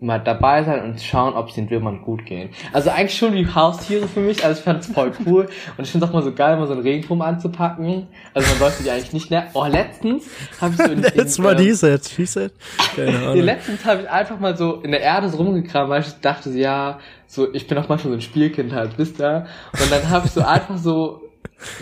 mal 0.00 0.20
dabei 0.20 0.62
sein 0.62 0.82
und 0.84 1.00
schauen, 1.00 1.34
ob 1.34 1.48
es 1.48 1.54
den 1.54 1.70
Würmern 1.70 2.02
gut 2.02 2.24
geht. 2.24 2.50
Also 2.72 2.90
eigentlich 2.90 3.18
schon 3.18 3.34
wie 3.34 3.46
Haustiere 3.46 4.06
für 4.06 4.20
mich, 4.20 4.44
also 4.44 4.58
ich 4.58 4.64
fand 4.64 4.80
es 4.84 4.92
voll 4.92 5.12
cool 5.26 5.48
und 5.76 5.84
ich 5.84 5.90
finde 5.90 6.06
es 6.06 6.10
auch 6.10 6.14
mal 6.14 6.22
so 6.22 6.32
geil, 6.32 6.56
mal 6.56 6.66
so 6.66 6.74
einen 6.74 6.82
Regenwurm 6.82 7.20
anzupacken. 7.20 8.06
Also 8.32 8.48
man 8.48 8.58
sollte 8.58 8.82
die 8.84 8.90
eigentlich 8.90 9.12
nicht 9.12 9.30
nerven. 9.30 9.50
Oh, 9.54 9.66
letztens 9.66 10.24
habe 10.60 10.74
ich 10.74 10.78
so 10.78 10.92
in, 10.92 11.02
Letztes 11.02 11.38
Mal 11.38 11.52
ähm, 11.52 11.64
die 11.64 11.72
said, 11.72 12.04
she 12.04 12.26
said. 12.26 12.52
Keine 12.94 13.18
Ahnung. 13.26 13.40
letztens 13.40 13.84
habe 13.84 14.02
ich 14.02 14.10
einfach 14.10 14.38
mal 14.38 14.56
so 14.56 14.74
in 14.82 14.92
der 14.92 15.00
Erde 15.00 15.28
so 15.28 15.38
rumgekramt, 15.38 15.90
weil 15.90 16.02
ich 16.02 16.12
dachte, 16.20 16.50
ja, 16.50 16.98
so 17.26 17.52
ich 17.52 17.66
bin 17.66 17.76
auch 17.78 17.88
manchmal 17.88 18.12
so 18.12 18.18
ein 18.18 18.22
Spielkind 18.22 18.72
halt, 18.72 18.98
wisst 18.98 19.20
ihr? 19.20 19.46
Und 19.72 19.90
dann 19.90 20.08
habe 20.10 20.26
ich 20.26 20.32
so 20.32 20.42
einfach 20.42 20.78
so 20.78 21.22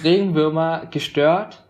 Regenwürmer 0.03 0.87
gestört 0.91 1.66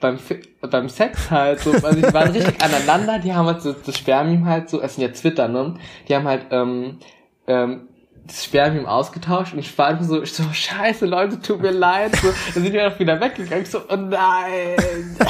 beim, 0.00 0.18
beim 0.60 0.88
Sex 0.88 1.30
halt 1.30 1.60
so, 1.60 1.72
also 1.72 1.94
die 1.94 2.12
waren 2.12 2.30
richtig 2.30 2.62
aneinander, 2.62 3.18
die 3.18 3.32
haben 3.32 3.46
halt 3.46 3.62
so 3.62 3.72
das 3.72 3.96
Spermium 3.96 4.46
halt 4.46 4.68
so, 4.68 4.80
es 4.80 4.94
sind 4.94 5.02
ja 5.02 5.08
Twitter, 5.08 5.48
ne? 5.48 5.74
Die 6.08 6.14
haben 6.14 6.26
halt 6.26 6.46
ähm, 6.50 6.98
ähm, 7.46 7.88
das 8.26 8.44
Spermium 8.44 8.86
ausgetauscht 8.86 9.52
und 9.52 9.60
ich 9.60 9.78
war 9.78 9.86
einfach 9.88 10.04
so, 10.04 10.22
ich 10.22 10.32
so, 10.32 10.44
scheiße, 10.52 11.06
Leute, 11.06 11.40
tut 11.40 11.62
mir 11.62 11.70
leid. 11.70 12.16
So, 12.16 12.28
dann 12.54 12.64
sind 12.64 12.72
wir 12.72 12.88
auch 12.88 12.98
wieder 12.98 13.20
weggegangen. 13.20 13.62
Ich 13.62 13.70
so, 13.70 13.80
oh 13.88 13.96
nein. 13.96 14.76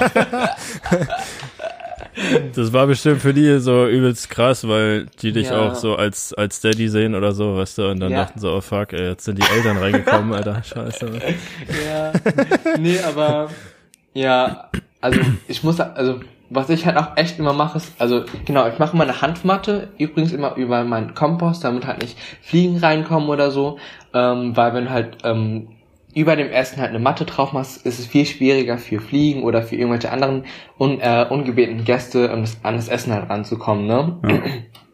Das 2.55 2.73
war 2.73 2.87
bestimmt 2.87 3.21
für 3.21 3.35
die 3.35 3.59
so 3.61 3.87
übelst 3.87 4.31
krass, 4.31 4.67
weil 4.67 5.07
die 5.21 5.33
dich 5.33 5.51
ja. 5.51 5.59
auch 5.59 5.75
so 5.75 5.97
als, 5.97 6.33
als 6.33 6.61
Daddy 6.61 6.89
sehen 6.89 7.15
oder 7.15 7.33
so, 7.33 7.57
weißt 7.57 7.79
du, 7.79 7.91
und 7.91 8.01
dann 8.01 8.11
ja. 8.11 8.25
dachten 8.25 8.41
so, 8.41 8.53
oh 8.53 8.63
fuck, 8.63 8.95
ey, 8.95 9.11
jetzt 9.11 9.27
sind 9.27 9.39
die 9.39 9.47
Eltern 9.47 9.77
reingekommen, 9.77 10.33
Alter, 10.33 10.63
scheiße. 10.63 11.07
Ja, 11.87 12.13
nee, 12.79 12.99
aber 13.01 13.51
ja, 14.17 14.71
also 15.01 15.21
ich 15.47 15.63
muss, 15.63 15.79
also 15.79 16.21
was 16.49 16.71
ich 16.71 16.87
halt 16.87 16.97
auch 16.97 17.17
echt 17.17 17.39
immer 17.39 17.53
mache, 17.53 17.77
ist, 17.79 17.93
also 18.01 18.25
genau, 18.45 18.67
ich 18.69 18.79
mache 18.79 18.95
immer 18.95 19.05
eine 19.05 19.21
Handmatte, 19.21 19.89
übrigens 19.99 20.33
immer 20.33 20.55
über 20.57 20.85
meinen 20.85 21.15
Kompost, 21.15 21.65
damit 21.65 21.87
halt 21.87 22.01
nicht 22.01 22.17
Fliegen 22.41 22.79
reinkommen 22.79 23.29
oder 23.29 23.51
so, 23.51 23.79
ähm, 24.15 24.57
weil 24.57 24.73
wenn 24.75 24.91
halt 24.91 25.19
ähm, 25.25 25.69
über 26.15 26.35
dem 26.35 26.51
Essen 26.51 26.81
halt 26.81 26.91
eine 26.91 26.99
Matte 26.99 27.27
drauf 27.27 27.53
machst, 27.53 27.85
ist 27.85 27.99
es 27.99 28.07
viel 28.07 28.25
schwieriger 28.25 28.79
für 28.79 29.01
Fliegen 29.01 29.43
oder 29.43 29.63
für 29.63 29.77
irgendwelche 29.77 30.11
anderen 30.11 30.45
un, 30.79 30.99
äh, 31.01 31.27
ungebetenen 31.29 31.85
Gäste 31.85 32.33
um 32.33 32.41
das, 32.41 32.57
an 32.63 32.77
das 32.77 32.89
Essen 32.89 33.13
halt 33.13 33.29
ranzukommen, 33.29 33.87
ne? 33.87 34.19
Ja. 34.27 34.43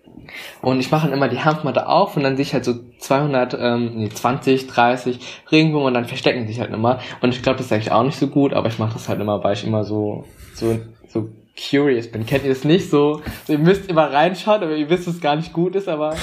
Und 0.60 0.80
ich 0.80 0.90
mache 0.90 1.06
dann 1.06 1.16
immer 1.16 1.28
die 1.28 1.40
Hanfmatte 1.40 1.88
auf 1.88 2.16
und 2.16 2.22
dann 2.22 2.36
sehe 2.36 2.44
ich 2.44 2.54
halt 2.54 2.64
so 2.64 2.74
200, 2.98 3.56
ähm, 3.58 3.92
nee, 3.94 4.08
20, 4.08 4.66
30 4.66 5.18
Regenwürmer 5.50 5.86
und 5.86 5.94
dann 5.94 6.04
verstecken 6.04 6.46
sich 6.46 6.60
halt 6.60 6.72
immer. 6.72 7.00
Und 7.20 7.34
ich 7.34 7.42
glaube, 7.42 7.58
das 7.58 7.66
ist 7.66 7.72
eigentlich 7.72 7.92
auch 7.92 8.04
nicht 8.04 8.18
so 8.18 8.28
gut, 8.28 8.52
aber 8.52 8.68
ich 8.68 8.78
mache 8.78 8.94
das 8.94 9.08
halt 9.08 9.20
immer, 9.20 9.42
weil 9.42 9.54
ich 9.54 9.66
immer 9.66 9.84
so, 9.84 10.24
so, 10.54 10.78
so 11.08 11.28
curious 11.56 12.10
bin. 12.10 12.26
Kennt 12.26 12.44
ihr 12.44 12.50
das 12.50 12.64
nicht 12.64 12.90
so? 12.90 13.22
Ihr 13.48 13.58
müsst 13.58 13.88
immer 13.88 14.12
reinschauen, 14.12 14.62
aber 14.62 14.74
ihr 14.74 14.88
wisst, 14.88 15.06
dass 15.06 15.14
es 15.14 15.20
gar 15.20 15.36
nicht 15.36 15.52
gut 15.52 15.74
ist, 15.76 15.88
aber. 15.88 16.16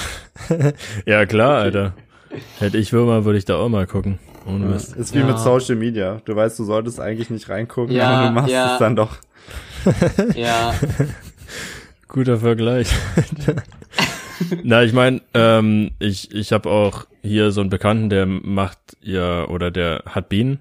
ja, 1.06 1.26
klar. 1.26 1.58
Alter. 1.58 1.94
Hätte 2.58 2.78
ich 2.78 2.92
Würmer, 2.92 3.24
würde 3.24 3.38
ich 3.38 3.44
da 3.44 3.56
auch 3.56 3.68
mal 3.68 3.86
gucken. 3.86 4.18
Ohne 4.46 4.66
ja, 4.66 4.70
Mist. 4.72 4.96
Ist 4.96 5.14
wie 5.14 5.18
ja. 5.18 5.26
mit 5.26 5.38
Social 5.38 5.76
Media. 5.76 6.20
Du 6.24 6.34
weißt, 6.34 6.58
du 6.58 6.64
solltest 6.64 7.00
eigentlich 7.00 7.30
nicht 7.30 7.48
reingucken, 7.48 7.94
ja, 7.94 8.08
aber 8.08 8.28
du 8.28 8.34
machst 8.34 8.52
ja. 8.52 8.72
es 8.72 8.78
dann 8.78 8.96
doch. 8.96 9.16
ja. 10.34 10.74
Guter 12.10 12.38
Vergleich. 12.38 12.92
Na, 14.64 14.82
ich 14.82 14.92
meine, 14.92 15.20
ähm, 15.34 15.92
ich, 15.98 16.34
ich 16.34 16.52
habe 16.52 16.68
auch 16.68 17.06
hier 17.22 17.52
so 17.52 17.60
einen 17.60 17.70
Bekannten, 17.70 18.10
der 18.10 18.26
macht 18.26 18.78
ja, 19.00 19.46
oder 19.46 19.70
der 19.70 20.02
hat 20.06 20.28
Bienen. 20.28 20.58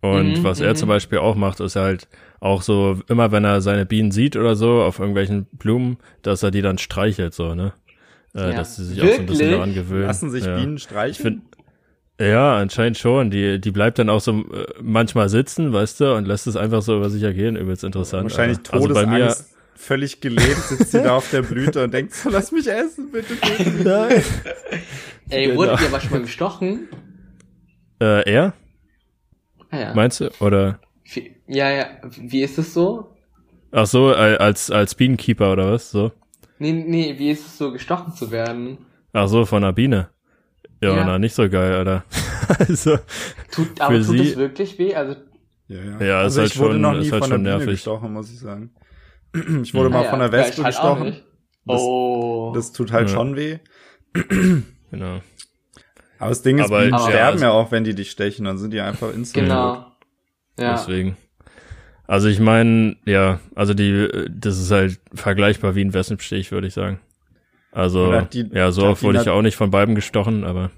Und 0.00 0.38
mhm, 0.38 0.44
was 0.44 0.60
er 0.60 0.74
zum 0.74 0.88
mhm. 0.88 0.94
Beispiel 0.94 1.18
auch 1.18 1.34
macht, 1.34 1.60
ist 1.60 1.76
halt 1.76 2.08
auch 2.40 2.62
so, 2.62 3.00
immer 3.08 3.32
wenn 3.32 3.44
er 3.44 3.60
seine 3.60 3.86
Bienen 3.86 4.10
sieht 4.10 4.36
oder 4.36 4.56
so, 4.56 4.82
auf 4.82 4.98
irgendwelchen 4.98 5.46
Blumen, 5.52 5.98
dass 6.22 6.42
er 6.42 6.50
die 6.50 6.62
dann 6.62 6.78
streichelt, 6.78 7.34
so, 7.34 7.54
ne? 7.54 7.72
Äh, 8.34 8.50
ja. 8.50 8.52
Dass 8.52 8.76
sie 8.76 8.84
sich 8.84 8.96
Wirklich? 8.96 9.12
auch 9.12 9.16
so 9.16 9.22
ein 9.22 9.26
bisschen 9.26 9.50
daran 9.50 9.74
gewöhnen. 9.74 10.06
Lassen 10.06 10.30
sich 10.30 10.44
ja. 10.44 10.56
Bienen 10.56 10.78
streicheln? 10.78 11.42
Ja, 12.20 12.56
anscheinend 12.56 12.98
schon. 12.98 13.30
Die, 13.30 13.60
die 13.60 13.70
bleibt 13.70 13.98
dann 13.98 14.08
auch 14.08 14.20
so 14.20 14.32
äh, 14.32 14.66
manchmal 14.80 15.28
sitzen, 15.28 15.72
weißt 15.72 16.00
du, 16.00 16.14
und 16.14 16.26
lässt 16.26 16.46
es 16.46 16.56
einfach 16.56 16.82
so 16.82 16.96
über 16.96 17.10
sich 17.10 17.22
ergehen. 17.22 17.56
Übelst 17.56 17.84
interessant. 17.84 18.24
Wahrscheinlich 18.24 18.58
Todesangst. 18.58 18.96
Also 18.96 19.06
bei 19.06 19.06
mir, 19.06 19.34
völlig 19.74 20.20
gelähmt, 20.20 20.62
sitzt 20.62 20.92
sie 20.92 21.02
da 21.02 21.16
auf 21.16 21.30
der 21.30 21.42
Blüte 21.42 21.84
und 21.84 21.92
denkt 21.92 22.14
so, 22.14 22.28
lass 22.30 22.52
mich 22.52 22.66
essen, 22.66 23.10
bitte, 23.10 23.34
bitte. 23.34 23.70
Nein. 23.84 24.22
Ey, 25.28 25.46
genau. 25.46 25.58
wurdet 25.58 25.80
ihr 25.80 25.86
aber 25.88 26.00
schon 26.00 26.10
mal 26.12 26.20
gestochen? 26.22 26.88
Äh, 28.00 28.30
er? 28.30 28.54
Ah, 29.70 29.78
ja. 29.78 29.94
Meinst 29.94 30.20
du? 30.20 30.30
Oder? 30.40 30.80
Ja, 31.46 31.70
ja. 31.70 31.86
Wie 32.02 32.42
ist 32.42 32.58
es 32.58 32.74
so? 32.74 33.16
Ach 33.70 33.86
so, 33.86 34.08
als, 34.14 34.70
als 34.70 34.94
Bienenkeeper 34.94 35.52
oder 35.52 35.72
was? 35.72 35.90
So? 35.90 36.12
Nee, 36.58 36.72
nee, 36.72 37.18
wie 37.18 37.30
ist 37.30 37.46
es 37.46 37.58
so, 37.58 37.72
gestochen 37.72 38.14
zu 38.14 38.30
werden? 38.30 38.78
Ach 39.12 39.28
so, 39.28 39.46
von 39.46 39.64
einer 39.64 39.72
Biene. 39.72 40.08
Ja, 40.82 40.96
ja. 40.96 41.04
na, 41.04 41.18
nicht 41.18 41.34
so 41.34 41.48
geil, 41.48 41.72
Alter. 41.74 42.04
also, 42.58 42.98
tut, 43.50 43.80
aber 43.80 43.96
tut 43.96 44.04
sie, 44.04 44.30
es 44.30 44.36
wirklich 44.36 44.78
weh? 44.78 44.94
Also, 44.94 45.16
ja, 45.68 45.82
ja. 45.82 46.04
ja 46.04 46.18
also 46.20 46.42
ist 46.42 46.58
halt 46.58 46.70
schon, 46.70 46.80
noch 46.80 46.92
nie 46.92 47.06
ist 47.06 47.12
halt 47.12 47.22
von 47.22 47.32
schon 47.32 47.42
nervig. 47.42 47.70
gestochen, 47.70 48.12
muss 48.12 48.30
ich 48.30 48.40
sagen. 48.40 48.70
Ich 49.62 49.74
wurde 49.74 49.90
mal 49.90 50.04
ja, 50.04 50.10
von 50.10 50.18
der 50.18 50.32
Wespe 50.32 50.62
halt 50.62 50.74
gestochen. 50.74 51.16
Das, 51.64 51.80
oh. 51.80 52.52
das 52.54 52.72
tut 52.72 52.92
halt 52.92 53.08
ja. 53.08 53.14
schon 53.14 53.36
weh. 53.36 53.58
Genau. 54.90 55.20
Aber 56.18 56.28
das 56.28 56.42
Ding 56.42 56.58
ist, 56.58 56.66
aber, 56.66 56.82
die 56.82 56.88
sterben 56.88 57.32
also, 57.32 57.44
ja 57.44 57.50
auch, 57.50 57.72
wenn 57.72 57.84
die 57.84 57.94
dich 57.94 58.10
stechen, 58.10 58.44
dann 58.44 58.58
sind 58.58 58.72
die 58.72 58.80
einfach 58.80 59.12
instant 59.12 59.48
Genau. 59.48 59.74
Tot. 59.74 59.86
Ja. 60.60 60.72
Deswegen. 60.74 61.16
Also 62.06 62.28
ich 62.28 62.40
meine, 62.40 62.96
ja, 63.06 63.40
also 63.54 63.74
die, 63.74 64.08
das 64.30 64.58
ist 64.58 64.70
halt 64.70 65.00
vergleichbar 65.14 65.74
wie 65.74 65.84
ein 65.84 65.94
Wespenstich, 65.94 66.52
würde 66.52 66.66
ich 66.66 66.74
sagen. 66.74 67.00
Also, 67.70 68.20
die, 68.32 68.50
ja, 68.52 68.70
so 68.70 68.84
oft 68.84 69.02
wurde 69.02 69.18
ich 69.18 69.24
ja 69.24 69.32
auch 69.32 69.40
nicht 69.40 69.56
von 69.56 69.70
beiden 69.70 69.94
gestochen, 69.94 70.44
aber. 70.44 70.70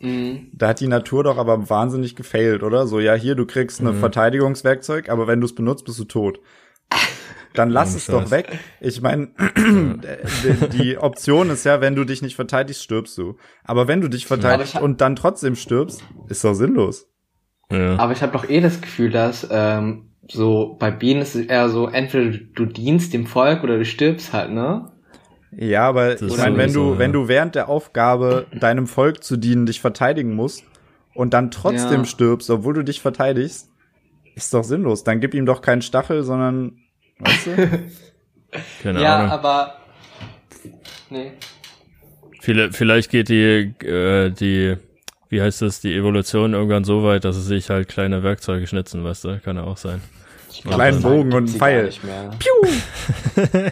Mhm. 0.00 0.48
Da 0.54 0.68
hat 0.68 0.80
die 0.80 0.88
Natur 0.88 1.22
doch 1.22 1.36
aber 1.36 1.68
wahnsinnig 1.68 2.16
gefailt, 2.16 2.62
oder? 2.62 2.86
So, 2.86 2.98
ja, 2.98 3.12
hier, 3.14 3.34
du 3.34 3.44
kriegst 3.44 3.80
ein 3.80 3.94
mhm. 3.94 4.00
Verteidigungswerkzeug, 4.00 5.10
aber 5.10 5.26
wenn 5.26 5.40
du 5.40 5.46
es 5.46 5.54
benutzt, 5.54 5.84
bist 5.84 5.98
du 5.98 6.04
tot. 6.04 6.40
Dann 7.54 7.70
lass 7.70 7.94
es 7.94 8.06
doch 8.06 8.32
weg. 8.32 8.58
Ich 8.80 9.00
meine, 9.00 9.28
die, 9.56 10.68
die, 10.76 10.98
Option 10.98 11.50
ist 11.50 11.64
ja, 11.64 11.80
wenn 11.80 11.94
du 11.94 12.04
dich 12.04 12.20
nicht 12.20 12.34
verteidigst, 12.34 12.82
stirbst 12.82 13.16
du. 13.16 13.36
Aber 13.62 13.86
wenn 13.86 14.00
du 14.00 14.08
dich 14.08 14.26
verteidigst 14.26 14.80
und 14.80 15.00
dann 15.00 15.14
trotzdem 15.14 15.54
stirbst, 15.54 16.02
ist 16.28 16.44
doch 16.44 16.54
sinnlos. 16.54 17.08
Ja. 17.70 17.96
Aber 17.96 18.12
ich 18.12 18.22
habe 18.22 18.32
doch 18.32 18.48
eh 18.48 18.60
das 18.60 18.80
Gefühl, 18.80 19.10
dass 19.10 19.46
ähm, 19.50 20.10
so 20.28 20.76
bei 20.80 20.90
Bienen 20.90 21.22
ist 21.22 21.36
es 21.36 21.46
eher 21.46 21.68
so, 21.68 21.86
entweder 21.86 22.36
du 22.54 22.66
dienst 22.66 23.14
dem 23.14 23.26
Volk 23.26 23.62
oder 23.62 23.78
du 23.78 23.84
stirbst 23.84 24.32
halt, 24.32 24.50
ne? 24.50 24.90
Ja, 25.56 25.88
aber 25.88 26.20
ich 26.20 26.36
meine, 26.36 26.56
wenn 26.56 26.72
du, 26.72 26.94
ja. 26.94 26.98
wenn 26.98 27.12
du 27.12 27.28
während 27.28 27.54
der 27.54 27.68
Aufgabe, 27.68 28.46
deinem 28.52 28.88
Volk 28.88 29.22
zu 29.22 29.36
dienen, 29.36 29.66
dich 29.66 29.80
verteidigen 29.80 30.34
musst 30.34 30.64
und 31.14 31.32
dann 31.32 31.52
trotzdem 31.52 32.00
ja. 32.00 32.04
stirbst, 32.04 32.50
obwohl 32.50 32.74
du 32.74 32.82
dich 32.82 33.00
verteidigst, 33.00 33.70
ist 34.34 34.52
doch 34.52 34.64
sinnlos. 34.64 35.04
Dann 35.04 35.20
gib 35.20 35.34
ihm 35.34 35.46
doch 35.46 35.62
keinen 35.62 35.82
Stachel, 35.82 36.24
sondern 36.24 36.78
Weißt 37.18 37.46
du? 37.46 37.52
Keine 38.82 39.02
ja, 39.02 39.16
Ahnung. 39.18 39.30
aber 39.30 39.78
nee. 41.10 41.32
Vielleicht 42.40 43.10
geht 43.10 43.30
die, 43.30 43.74
äh, 43.84 44.30
die, 44.30 44.76
wie 45.28 45.40
heißt 45.40 45.62
das, 45.62 45.80
die 45.80 45.94
Evolution 45.94 46.52
irgendwann 46.52 46.84
so 46.84 47.02
weit, 47.02 47.24
dass 47.24 47.36
es 47.36 47.46
sich 47.46 47.70
halt 47.70 47.88
kleine 47.88 48.22
Werkzeuge 48.22 48.66
schnitzen, 48.66 49.02
weißt 49.02 49.24
du? 49.24 49.40
Kann 49.40 49.56
ja 49.56 49.64
auch 49.64 49.78
sein. 49.78 50.02
Kleinen 50.62 51.02
Bogen 51.02 51.32
und 51.32 51.44
ein 51.44 51.48
Pfeil. 51.48 51.90
Piu! 52.38 53.42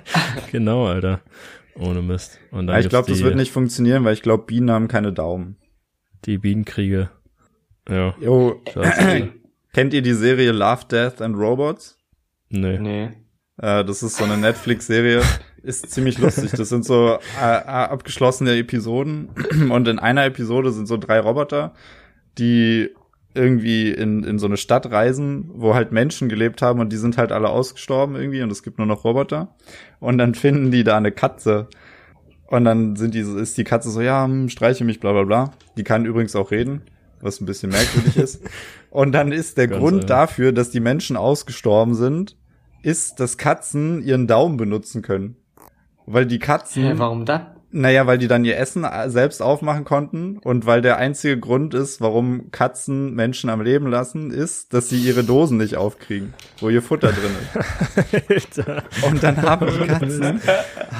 genau, 0.50 0.86
Alter. 0.86 1.20
Ohne 1.78 2.02
Mist. 2.02 2.38
Und 2.50 2.66
dann 2.66 2.76
ja, 2.76 2.80
ich 2.80 2.88
glaube, 2.88 3.10
das 3.10 3.22
wird 3.22 3.36
nicht 3.36 3.52
funktionieren, 3.52 4.04
weil 4.04 4.14
ich 4.14 4.22
glaube, 4.22 4.44
Bienen 4.44 4.70
haben 4.70 4.88
keine 4.88 5.12
Daumen. 5.12 5.56
Die 6.24 6.38
Bienenkriege. 6.38 7.10
Ja. 7.88 8.14
Jo, 8.20 8.62
kennt 9.72 9.94
ihr 9.94 10.02
die 10.02 10.12
Serie 10.12 10.52
Love, 10.52 10.84
Death 10.90 11.20
and 11.20 11.36
Robots? 11.36 11.98
Nee. 12.48 12.78
Nee. 12.78 13.10
Äh, 13.58 13.84
das 13.84 14.02
ist 14.02 14.16
so 14.16 14.24
eine 14.24 14.36
Netflix-Serie. 14.36 15.22
Ist 15.62 15.90
ziemlich 15.90 16.18
lustig. 16.18 16.50
Das 16.52 16.68
sind 16.68 16.84
so 16.84 17.18
äh, 17.40 17.44
abgeschlossene 17.44 18.56
Episoden. 18.56 19.28
Und 19.70 19.86
in 19.88 19.98
einer 19.98 20.24
Episode 20.24 20.72
sind 20.72 20.86
so 20.86 20.96
drei 20.96 21.20
Roboter, 21.20 21.72
die 22.38 22.90
irgendwie 23.34 23.90
in, 23.90 24.24
in 24.24 24.38
so 24.38 24.46
eine 24.46 24.56
Stadt 24.56 24.90
reisen, 24.90 25.50
wo 25.54 25.74
halt 25.74 25.92
Menschen 25.92 26.28
gelebt 26.28 26.60
haben 26.60 26.80
und 26.80 26.92
die 26.92 26.98
sind 26.98 27.16
halt 27.16 27.32
alle 27.32 27.48
ausgestorben 27.48 28.14
irgendwie 28.14 28.42
und 28.42 28.52
es 28.52 28.62
gibt 28.62 28.78
nur 28.78 28.86
noch 28.86 29.04
Roboter. 29.04 29.54
Und 30.00 30.18
dann 30.18 30.34
finden 30.34 30.70
die 30.70 30.84
da 30.84 30.96
eine 30.96 31.12
Katze. 31.12 31.68
Und 32.46 32.64
dann 32.64 32.96
sind 32.96 33.14
die, 33.14 33.20
ist 33.20 33.56
die 33.56 33.64
Katze 33.64 33.90
so, 33.90 34.02
ja, 34.02 34.24
hm, 34.24 34.50
streiche 34.50 34.84
mich, 34.84 35.00
bla 35.00 35.12
bla 35.12 35.22
bla. 35.22 35.52
Die 35.76 35.84
kann 35.84 36.04
übrigens 36.04 36.36
auch 36.36 36.50
reden, 36.50 36.82
was 37.20 37.40
ein 37.40 37.46
bisschen 37.46 37.70
merkwürdig 37.70 38.16
ist. 38.16 38.42
Und 38.90 39.12
dann 39.12 39.32
ist 39.32 39.56
der 39.56 39.68
Ganz 39.68 39.80
Grund 39.80 39.94
einfach. 40.02 40.08
dafür, 40.08 40.52
dass 40.52 40.70
die 40.70 40.80
Menschen 40.80 41.16
ausgestorben 41.16 41.94
sind, 41.94 42.36
ist, 42.82 43.20
dass 43.20 43.38
Katzen 43.38 44.02
ihren 44.02 44.26
Daumen 44.26 44.56
benutzen 44.56 45.02
können. 45.02 45.36
Weil 46.06 46.26
die 46.26 46.38
Katzen. 46.38 46.84
Ja, 46.84 46.98
warum 46.98 47.24
das? 47.24 47.42
Naja, 47.74 48.06
weil 48.06 48.18
die 48.18 48.28
dann 48.28 48.44
ihr 48.44 48.58
Essen 48.58 48.86
selbst 49.06 49.40
aufmachen 49.40 49.84
konnten 49.84 50.38
und 50.38 50.66
weil 50.66 50.82
der 50.82 50.98
einzige 50.98 51.38
Grund 51.38 51.72
ist, 51.72 52.00
warum 52.00 52.50
Katzen 52.50 53.14
Menschen 53.14 53.48
am 53.48 53.62
Leben 53.62 53.86
lassen, 53.86 54.30
ist, 54.30 54.74
dass 54.74 54.90
sie 54.90 54.98
ihre 54.98 55.24
Dosen 55.24 55.56
nicht 55.56 55.76
aufkriegen, 55.76 56.34
wo 56.60 56.68
ihr 56.68 56.82
Futter 56.82 57.12
drin 57.12 57.32
ist. 58.28 58.58
und 59.06 59.22
dann 59.22 59.40
haben 59.40 59.66
die 59.66 59.86
Katzen 59.86 60.40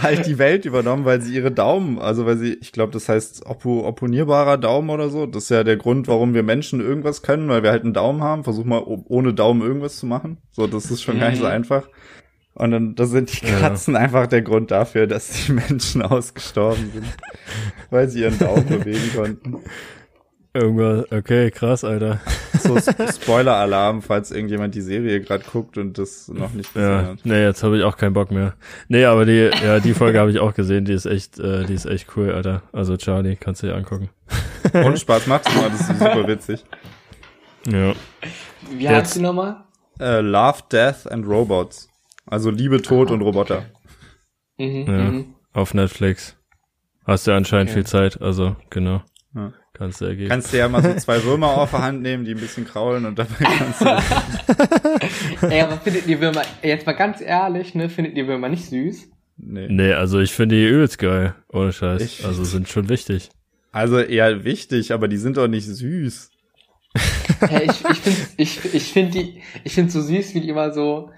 halt 0.01 0.27
die 0.27 0.39
Welt 0.39 0.65
übernommen, 0.65 1.05
weil 1.05 1.21
sie 1.21 1.35
ihre 1.35 1.51
Daumen, 1.51 1.99
also 1.99 2.25
weil 2.25 2.39
sie, 2.39 2.55
ich 2.55 2.73
glaube, 2.73 2.93
das 2.93 3.09
heißt 3.09 3.45
oppo 3.45 3.87
opponierbarer 3.87 4.57
Daumen 4.59 4.91
oder 4.91 5.11
so. 5.11 5.27
Das 5.27 5.45
ist 5.45 5.51
ja 5.51 5.65
der 5.65 5.77
Grund, 5.77 6.09
warum 6.09 6.35
wir 6.35 6.43
Menschen 6.43 6.81
irgendwas 6.81 7.23
können, 7.23 7.49
weil 7.49 7.63
wir 7.63 7.71
halt 7.71 7.85
einen 7.85 7.95
Daumen 7.95 8.23
haben. 8.23 8.45
Versuch 8.45 8.65
mal 8.65 8.83
ohne 8.87 9.35
Daumen 9.35 9.61
irgendwas 9.61 9.97
zu 9.97 10.07
machen. 10.07 10.39
So, 10.51 10.67
das 10.67 10.91
ist 10.91 11.03
schon 11.03 11.21
gar 11.21 11.31
nicht 11.31 11.39
so 11.39 11.45
mhm. 11.45 11.53
einfach. 11.53 11.89
Und 12.55 12.71
dann 12.71 12.95
da 12.95 13.07
sind 13.07 13.41
die 13.41 13.47
Katzen 13.47 13.95
ja. 13.95 14.01
einfach 14.01 14.27
der 14.27 14.43
Grund 14.43 14.71
dafür, 14.71 15.07
dass 15.07 15.31
die 15.31 15.53
Menschen 15.53 16.03
ausgestorben 16.03 16.91
sind, 16.93 17.07
weil 17.91 18.09
sie 18.09 18.21
ihren 18.21 18.39
Daumen 18.39 18.67
bewegen 18.67 19.11
konnten. 19.15 19.57
Irgendwas, 20.55 21.11
okay, 21.11 21.51
krass, 21.51 21.83
Alter. 21.83 22.21
So 22.59 22.79
Spoiler-Alarm, 22.79 24.03
falls 24.03 24.31
irgendjemand 24.31 24.75
die 24.75 24.83
Serie 24.83 25.23
gerade 25.23 25.45
guckt 25.51 25.79
und 25.79 25.97
das 25.97 26.29
noch 26.29 26.53
nicht 26.53 26.75
gesehen 26.75 26.91
ja, 26.91 27.07
hat. 27.07 27.19
Nee, 27.25 27.43
jetzt 27.43 27.63
habe 27.63 27.79
ich 27.79 27.85
auch 27.85 27.97
keinen 27.97 28.13
Bock 28.13 28.31
mehr. 28.31 28.53
Nee, 28.87 29.07
aber 29.07 29.25
die, 29.25 29.51
ja, 29.65 29.81
die 29.81 29.95
Folge 29.95 30.21
habe 30.21 30.31
ich 30.31 30.41
auch 30.41 30.53
gesehen, 30.53 30.85
die 30.85 30.93
ist 30.93 31.07
echt, 31.07 31.39
äh, 31.39 31.65
die 31.65 31.73
ist 31.73 31.87
echt 31.87 32.07
cool, 32.17 32.33
Alter. 32.33 32.63
Also 32.71 32.99
Charlie, 32.99 33.37
kannst 33.37 33.63
du 33.63 33.69
dir 33.69 33.75
angucken. 33.75 34.11
Und 34.75 34.99
Spaß 34.99 35.27
macht's 35.27 35.55
mal, 35.55 35.71
das 35.71 35.81
ist 35.81 35.89
super 35.99 36.29
witzig. 36.29 36.65
Ja. 37.67 37.95
Wie 38.71 38.89
heißt 38.89 39.17
die 39.17 39.21
nochmal? 39.21 39.65
Äh, 39.99 40.21
Love, 40.21 40.59
Death 40.71 41.11
and 41.11 41.27
Robots. 41.27 41.89
Also 42.27 42.51
Liebe, 42.51 42.83
Tod 42.83 43.11
ah, 43.11 43.15
und 43.15 43.23
Roboter. 43.23 43.67
Okay. 44.57 44.85
Mhm, 44.85 44.87
ja, 44.87 45.11
mhm. 45.11 45.35
Auf 45.53 45.75
Netflix. 45.75 46.37
Hast 47.05 47.27
du 47.27 47.33
anscheinend 47.33 47.71
okay. 47.71 47.81
viel 47.81 47.87
Zeit, 47.87 48.23
also 48.23 48.57
genau. 48.71 49.03
Ja. 49.35 49.53
Kannst 49.75 50.01
du 50.01 50.05
ergeben. 50.05 50.29
Kannst 50.29 50.53
du 50.53 50.59
ja 50.59 50.69
mal 50.69 50.83
so 50.83 50.95
zwei 50.95 51.25
Würmer 51.25 51.49
auf 51.57 51.71
der 51.71 51.83
Hand 51.83 52.03
nehmen, 52.03 52.25
die 52.25 52.33
ein 52.33 52.41
bisschen 52.41 52.67
kraulen 52.67 53.07
und 53.07 53.19
dabei 53.19 53.45
kannst 53.45 53.81
du. 53.81 55.47
Ey, 55.49 55.63
aber 55.63 55.79
findet 55.79 56.07
die 56.07 56.21
Würmer, 56.21 56.43
jetzt 56.63 56.87
mal 56.87 56.93
ganz 56.93 57.21
ehrlich, 57.21 57.75
ne, 57.75 57.89
findet 57.89 58.17
die 58.17 58.27
Würmer 58.27 58.49
nicht 58.51 58.67
süß? 58.67 59.09
Nee. 59.39 59.69
Nee, 59.71 59.93
also 59.95 60.21
ich 60.21 60.33
finde 60.33 60.57
die 60.57 60.69
übelst 60.69 60.99
geil. 60.99 61.35
Ohne 61.49 61.73
Scheiß. 61.73 62.03
Ich 62.03 62.25
also 62.25 62.45
sind 62.45 62.69
schon 62.69 62.89
wichtig. 62.89 63.31
Also 63.73 63.99
eher 63.99 64.45
wichtig, 64.45 64.93
aber 64.93 65.09
die 65.09 65.17
sind 65.17 65.39
doch 65.39 65.49
nicht 65.49 65.67
süß. 65.67 66.31
hey, 67.41 67.65
ich, 67.65 67.85
ich 67.89 67.99
finde 67.99 68.21
ich, 68.37 68.75
ich 68.75 68.93
find 68.93 69.15
die, 69.15 69.43
ich 69.65 69.73
finde 69.73 69.91
so 69.91 70.03
süß, 70.03 70.35
wie 70.35 70.43
die 70.43 70.51
immer 70.51 70.73
so, 70.73 71.11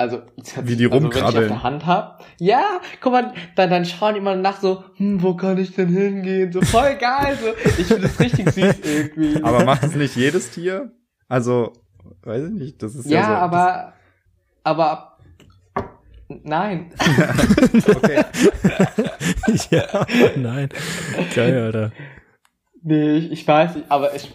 also 0.00 0.22
wie 0.62 0.76
die 0.76 0.86
rumkrabbeln. 0.86 1.24
Also, 1.24 1.36
wenn 1.36 1.44
ich 1.44 1.52
auf 1.52 1.58
der 1.58 1.62
Hand 1.62 1.86
hab. 1.86 2.24
Ja, 2.38 2.80
guck 3.02 3.12
mal, 3.12 3.34
dann, 3.54 3.68
dann 3.68 3.84
schauen 3.84 4.14
die 4.14 4.20
immer 4.20 4.34
nach 4.34 4.58
so, 4.58 4.82
hm, 4.96 5.22
wo 5.22 5.34
kann 5.34 5.58
ich 5.58 5.74
denn 5.74 5.88
hingehen? 5.88 6.50
So 6.52 6.62
voll 6.62 6.96
geil, 6.96 7.36
so. 7.38 7.48
Ich 7.78 7.86
finde 7.86 8.02
das 8.02 8.18
richtig 8.18 8.50
süß 8.50 8.76
irgendwie. 8.82 9.42
Aber 9.42 9.64
macht 9.64 9.82
es 9.82 9.94
nicht 9.94 10.16
jedes 10.16 10.50
Tier? 10.52 10.90
Also, 11.28 11.74
weiß 12.22 12.46
ich 12.46 12.52
nicht, 12.52 12.82
das 12.82 12.94
ist 12.94 13.10
ja, 13.10 13.20
ja 13.20 13.26
so. 13.26 13.32
aber, 13.34 13.92
aber, 14.64 15.18
nein. 16.28 16.92
okay. 17.96 18.24
ja, 19.70 20.06
nein. 20.36 20.70
Geil, 21.34 21.62
Alter. 21.62 21.92
Nee, 22.82 23.16
ich, 23.18 23.32
ich 23.32 23.46
weiß 23.46 23.74
nicht, 23.74 23.90
aber 23.90 24.14
ich, 24.14 24.32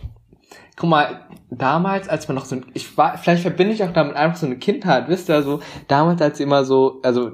guck 0.75 0.89
mal, 0.89 1.21
damals, 1.49 2.09
als 2.09 2.27
man 2.27 2.35
noch 2.35 2.45
so, 2.45 2.57
ich 2.73 2.97
war, 2.97 3.17
vielleicht 3.17 3.41
verbinde 3.41 3.73
ich 3.73 3.83
auch 3.83 3.93
damit 3.93 4.15
einfach 4.15 4.37
so 4.37 4.45
eine 4.45 4.57
Kindheit, 4.57 5.07
wisst 5.07 5.29
ihr, 5.29 5.41
so, 5.41 5.61
damals, 5.87 6.21
als 6.21 6.39
ich 6.39 6.45
immer 6.45 6.65
so, 6.65 6.99
also, 7.03 7.31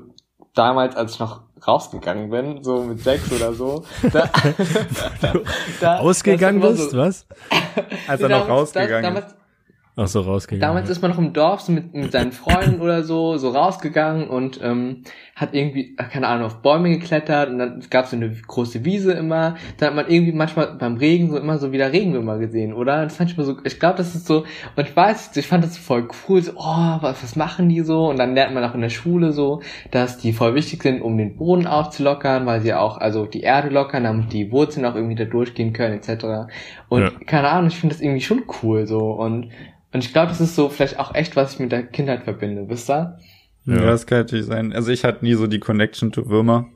damals, 0.53 0.95
als 0.95 1.13
ich 1.13 1.19
noch 1.19 1.41
rausgegangen 1.65 2.29
bin, 2.29 2.63
so 2.63 2.83
mit 2.83 2.99
sechs 2.99 3.31
oder 3.31 3.53
so. 3.53 3.85
Da, 4.11 4.29
da, 5.81 5.97
Ausgegangen 5.97 6.59
bist, 6.59 6.91
so, 6.91 6.97
was? 6.97 7.27
Als 8.07 8.21
er 8.21 8.29
noch 8.29 8.49
rausgegangen 8.49 9.03
da, 9.03 9.21
damals, 9.21 9.35
Ach 9.97 10.07
so, 10.07 10.21
rausgegangen. 10.21 10.61
Damals 10.61 10.89
ist 10.89 11.01
man 11.01 11.11
noch 11.11 11.17
im 11.17 11.33
Dorf 11.33 11.61
so 11.61 11.73
mit, 11.73 11.93
mit 11.93 12.13
seinen 12.13 12.31
Freunden 12.31 12.79
oder 12.79 13.03
so, 13.03 13.35
so 13.37 13.49
rausgegangen 13.49 14.29
und 14.29 14.59
ähm, 14.63 15.03
hat 15.35 15.53
irgendwie, 15.53 15.95
keine 15.95 16.27
Ahnung, 16.27 16.45
auf 16.45 16.61
Bäume 16.61 16.89
geklettert 16.91 17.49
und 17.49 17.57
dann 17.57 17.83
gab 17.89 18.05
es 18.05 18.11
so 18.11 18.15
eine 18.15 18.29
große 18.29 18.85
Wiese 18.85 19.11
immer. 19.11 19.55
Dann 19.77 19.89
hat 19.89 19.95
man 19.95 20.07
irgendwie 20.07 20.31
manchmal 20.31 20.75
beim 20.75 20.95
Regen 20.95 21.29
so 21.29 21.37
immer 21.37 21.57
so 21.57 21.73
wieder 21.73 21.91
Regenwürmer 21.91 22.37
gesehen, 22.37 22.73
oder? 22.73 23.03
Das 23.03 23.17
fand 23.17 23.31
ich 23.31 23.37
mir 23.37 23.43
so, 23.43 23.57
ich 23.65 23.79
glaube, 23.79 23.97
das 23.97 24.15
ist 24.15 24.27
so, 24.27 24.45
und 24.77 24.87
ich 24.87 24.95
weiß, 24.95 25.35
ich 25.35 25.47
fand 25.47 25.65
das 25.65 25.77
voll 25.77 26.07
cool, 26.29 26.41
so, 26.41 26.53
oh, 26.55 26.97
was, 27.01 27.21
was 27.21 27.35
machen 27.35 27.67
die 27.67 27.81
so? 27.81 28.09
Und 28.09 28.17
dann 28.17 28.33
lernt 28.33 28.53
man 28.53 28.63
auch 28.63 28.75
in 28.75 28.81
der 28.81 28.89
Schule 28.89 29.33
so, 29.33 29.61
dass 29.91 30.17
die 30.17 30.31
voll 30.31 30.55
wichtig 30.55 30.83
sind, 30.83 31.01
um 31.01 31.17
den 31.17 31.35
Boden 31.35 31.67
aufzulockern, 31.67 32.45
weil 32.45 32.61
sie 32.61 32.73
auch, 32.73 32.97
also 32.97 33.25
die 33.25 33.41
Erde 33.41 33.67
lockern, 33.67 34.05
damit 34.05 34.31
die 34.31 34.53
Wurzeln 34.53 34.85
auch 34.85 34.95
irgendwie 34.95 35.15
da 35.15 35.25
durchgehen 35.25 35.73
können, 35.73 35.95
etc. 35.95 36.49
Und 36.87 37.01
ja. 37.01 37.11
keine 37.25 37.49
Ahnung, 37.49 37.67
ich 37.67 37.77
finde 37.77 37.93
das 37.93 38.01
irgendwie 38.01 38.21
schon 38.21 38.43
cool 38.63 38.87
so 38.87 39.11
und 39.11 39.49
und 39.93 40.03
ich 40.03 40.13
glaube, 40.13 40.29
das 40.29 40.41
ist 40.41 40.55
so 40.55 40.69
vielleicht 40.69 40.99
auch 40.99 41.13
echt, 41.15 41.35
was 41.35 41.53
ich 41.53 41.59
mit 41.59 41.71
der 41.71 41.83
Kindheit 41.83 42.23
verbinde, 42.23 42.67
wisst 42.67 42.89
ihr? 42.89 43.17
Ja, 43.65 43.75
ja 43.75 43.85
das 43.85 44.05
kann 44.05 44.19
natürlich 44.19 44.45
sein. 44.45 44.73
Also 44.73 44.91
ich 44.91 45.03
hatte 45.03 45.23
nie 45.23 45.33
so 45.33 45.47
die 45.47 45.59
Connection 45.59 46.11
to 46.11 46.29
Würmer. 46.29 46.69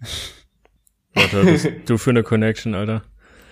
Warte, 1.14 1.44
bist 1.44 1.68
du 1.86 1.98
für 1.98 2.10
eine 2.10 2.22
Connection, 2.22 2.74
Alter? 2.74 3.02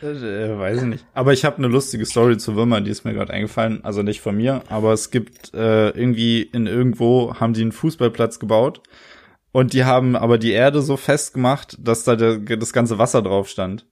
Äh, 0.02 0.59
weiß 0.59 0.83
ich 0.83 0.88
nicht. 0.88 1.07
Aber 1.14 1.33
ich 1.33 1.44
habe 1.44 1.57
eine 1.57 1.68
lustige 1.68 2.05
Story 2.05 2.37
zu 2.37 2.55
Würmer, 2.55 2.81
die 2.81 2.90
ist 2.90 3.05
mir 3.05 3.14
gerade 3.14 3.33
eingefallen. 3.33 3.83
Also 3.83 4.02
nicht 4.02 4.20
von 4.20 4.37
mir, 4.37 4.62
aber 4.68 4.92
es 4.92 5.11
gibt 5.11 5.55
äh, 5.55 5.88
irgendwie 5.90 6.42
in 6.42 6.66
irgendwo 6.66 7.35
haben 7.40 7.55
die 7.55 7.62
einen 7.62 7.72
Fußballplatz 7.72 8.38
gebaut 8.38 8.83
und 9.52 9.72
die 9.72 9.85
haben 9.85 10.16
aber 10.16 10.37
die 10.38 10.52
Erde 10.52 10.83
so 10.83 10.96
festgemacht, 10.96 11.79
dass 11.81 12.05
da 12.05 12.14
der, 12.14 12.38
das 12.38 12.72
ganze 12.72 12.98
Wasser 12.98 13.22
drauf 13.22 13.48
stand. 13.48 13.87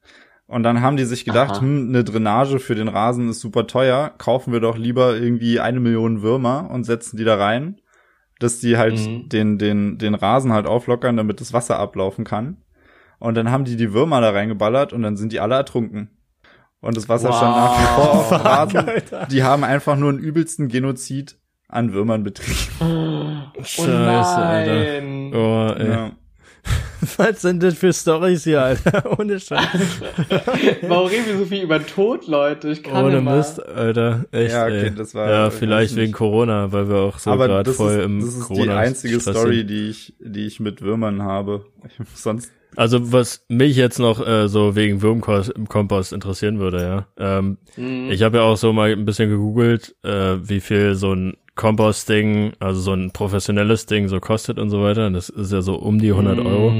Und 0.46 0.62
dann 0.62 0.82
haben 0.82 0.96
die 0.96 1.04
sich 1.04 1.24
gedacht, 1.24 1.60
hm, 1.60 1.88
eine 1.88 2.04
Drainage 2.04 2.58
für 2.58 2.74
den 2.74 2.88
Rasen 2.88 3.30
ist 3.30 3.40
super 3.40 3.66
teuer, 3.66 4.12
kaufen 4.18 4.52
wir 4.52 4.60
doch 4.60 4.76
lieber 4.76 5.16
irgendwie 5.16 5.58
eine 5.58 5.80
Million 5.80 6.22
Würmer 6.22 6.70
und 6.70 6.84
setzen 6.84 7.16
die 7.16 7.24
da 7.24 7.36
rein, 7.36 7.80
dass 8.40 8.60
die 8.60 8.76
halt 8.76 8.98
mhm. 8.98 9.28
den, 9.30 9.58
den, 9.58 9.98
den 9.98 10.14
Rasen 10.14 10.52
halt 10.52 10.66
auflockern, 10.66 11.16
damit 11.16 11.40
das 11.40 11.52
Wasser 11.52 11.78
ablaufen 11.78 12.24
kann. 12.24 12.58
Und 13.18 13.36
dann 13.36 13.50
haben 13.50 13.64
die 13.64 13.76
die 13.76 13.94
Würmer 13.94 14.20
da 14.20 14.30
reingeballert 14.30 14.92
und 14.92 15.02
dann 15.02 15.16
sind 15.16 15.32
die 15.32 15.40
alle 15.40 15.54
ertrunken. 15.54 16.10
Und 16.80 16.98
das 16.98 17.08
Wasser 17.08 17.30
wow. 17.30 17.36
stand 17.36 17.56
nach 17.56 17.80
wie 17.80 17.94
vor 17.94 18.12
auf 18.12 18.28
dem 18.28 18.36
Rasen. 18.36 18.76
Alter. 18.88 19.26
Die 19.30 19.42
haben 19.42 19.64
einfach 19.64 19.96
nur 19.96 20.10
einen 20.10 20.18
übelsten 20.18 20.68
Genozid 20.68 21.38
an 21.68 21.94
Würmern 21.94 22.22
betrieben. 22.22 22.58
Oh, 22.80 23.62
Scheiße, 23.62 24.36
Alter. 24.36 25.02
Oh, 25.34 25.74
ey. 25.78 25.88
Ja. 25.88 26.10
Was 27.16 27.42
sind 27.42 27.62
das 27.62 27.74
für 27.74 27.92
Stories 27.92 28.44
hier, 28.44 28.62
Alter? 28.62 29.18
Ohne 29.18 29.38
Scheiß. 29.38 30.00
Warum 30.82 31.08
reden 31.08 31.26
wir 31.26 31.38
so 31.38 31.44
viel 31.44 31.62
über 31.62 31.84
Tod, 31.84 32.26
Leute? 32.26 32.70
Ich 32.70 32.82
kann 32.82 33.04
Ohne 33.04 33.18
immer. 33.18 33.36
Mist, 33.36 33.64
Alter. 33.64 34.24
Echt, 34.32 34.52
ja, 34.52 34.64
okay, 34.64 34.84
ey. 34.84 34.94
das 34.94 35.14
war. 35.14 35.28
Ja, 35.28 35.50
vielleicht 35.50 35.96
wegen 35.96 36.12
Corona, 36.12 36.72
weil 36.72 36.88
wir 36.88 36.96
auch 36.96 37.18
so 37.18 37.30
gerade 37.36 37.72
voll 37.72 37.98
ist, 37.98 38.04
im 38.04 38.20
Das 38.20 38.34
ist 38.34 38.44
Corona 38.44 38.64
die 38.64 38.70
einzige 38.70 39.20
Story, 39.20 39.64
die 39.64 39.90
ich, 39.90 40.14
die 40.18 40.46
ich 40.46 40.60
mit 40.60 40.82
Würmern 40.82 41.22
habe. 41.22 41.66
Sonst. 42.14 42.50
Also 42.76 43.12
was 43.12 43.44
mich 43.48 43.76
jetzt 43.76 43.98
noch 43.98 44.26
äh, 44.26 44.48
so 44.48 44.74
wegen 44.74 45.00
Würmkompost 45.00 46.12
interessieren 46.12 46.58
würde, 46.58 46.82
ja. 46.82 47.06
Ähm, 47.38 47.58
mhm. 47.76 48.10
Ich 48.10 48.22
habe 48.22 48.38
ja 48.38 48.42
auch 48.42 48.56
so 48.56 48.72
mal 48.72 48.90
ein 48.90 49.04
bisschen 49.04 49.30
gegoogelt, 49.30 49.94
äh, 50.02 50.36
wie 50.42 50.60
viel 50.60 50.96
so 50.96 51.14
ein 51.14 51.36
Compost-Ding, 51.54 52.52
also 52.58 52.80
so 52.80 52.92
ein 52.92 53.10
professionelles 53.12 53.86
Ding 53.86 54.08
so 54.08 54.20
kostet 54.20 54.58
und 54.58 54.70
so 54.70 54.82
weiter. 54.82 55.10
Das 55.10 55.28
ist 55.28 55.52
ja 55.52 55.62
so 55.62 55.76
um 55.76 55.98
die 55.98 56.10
100 56.10 56.36
mm. 56.36 56.46
Euro. 56.46 56.72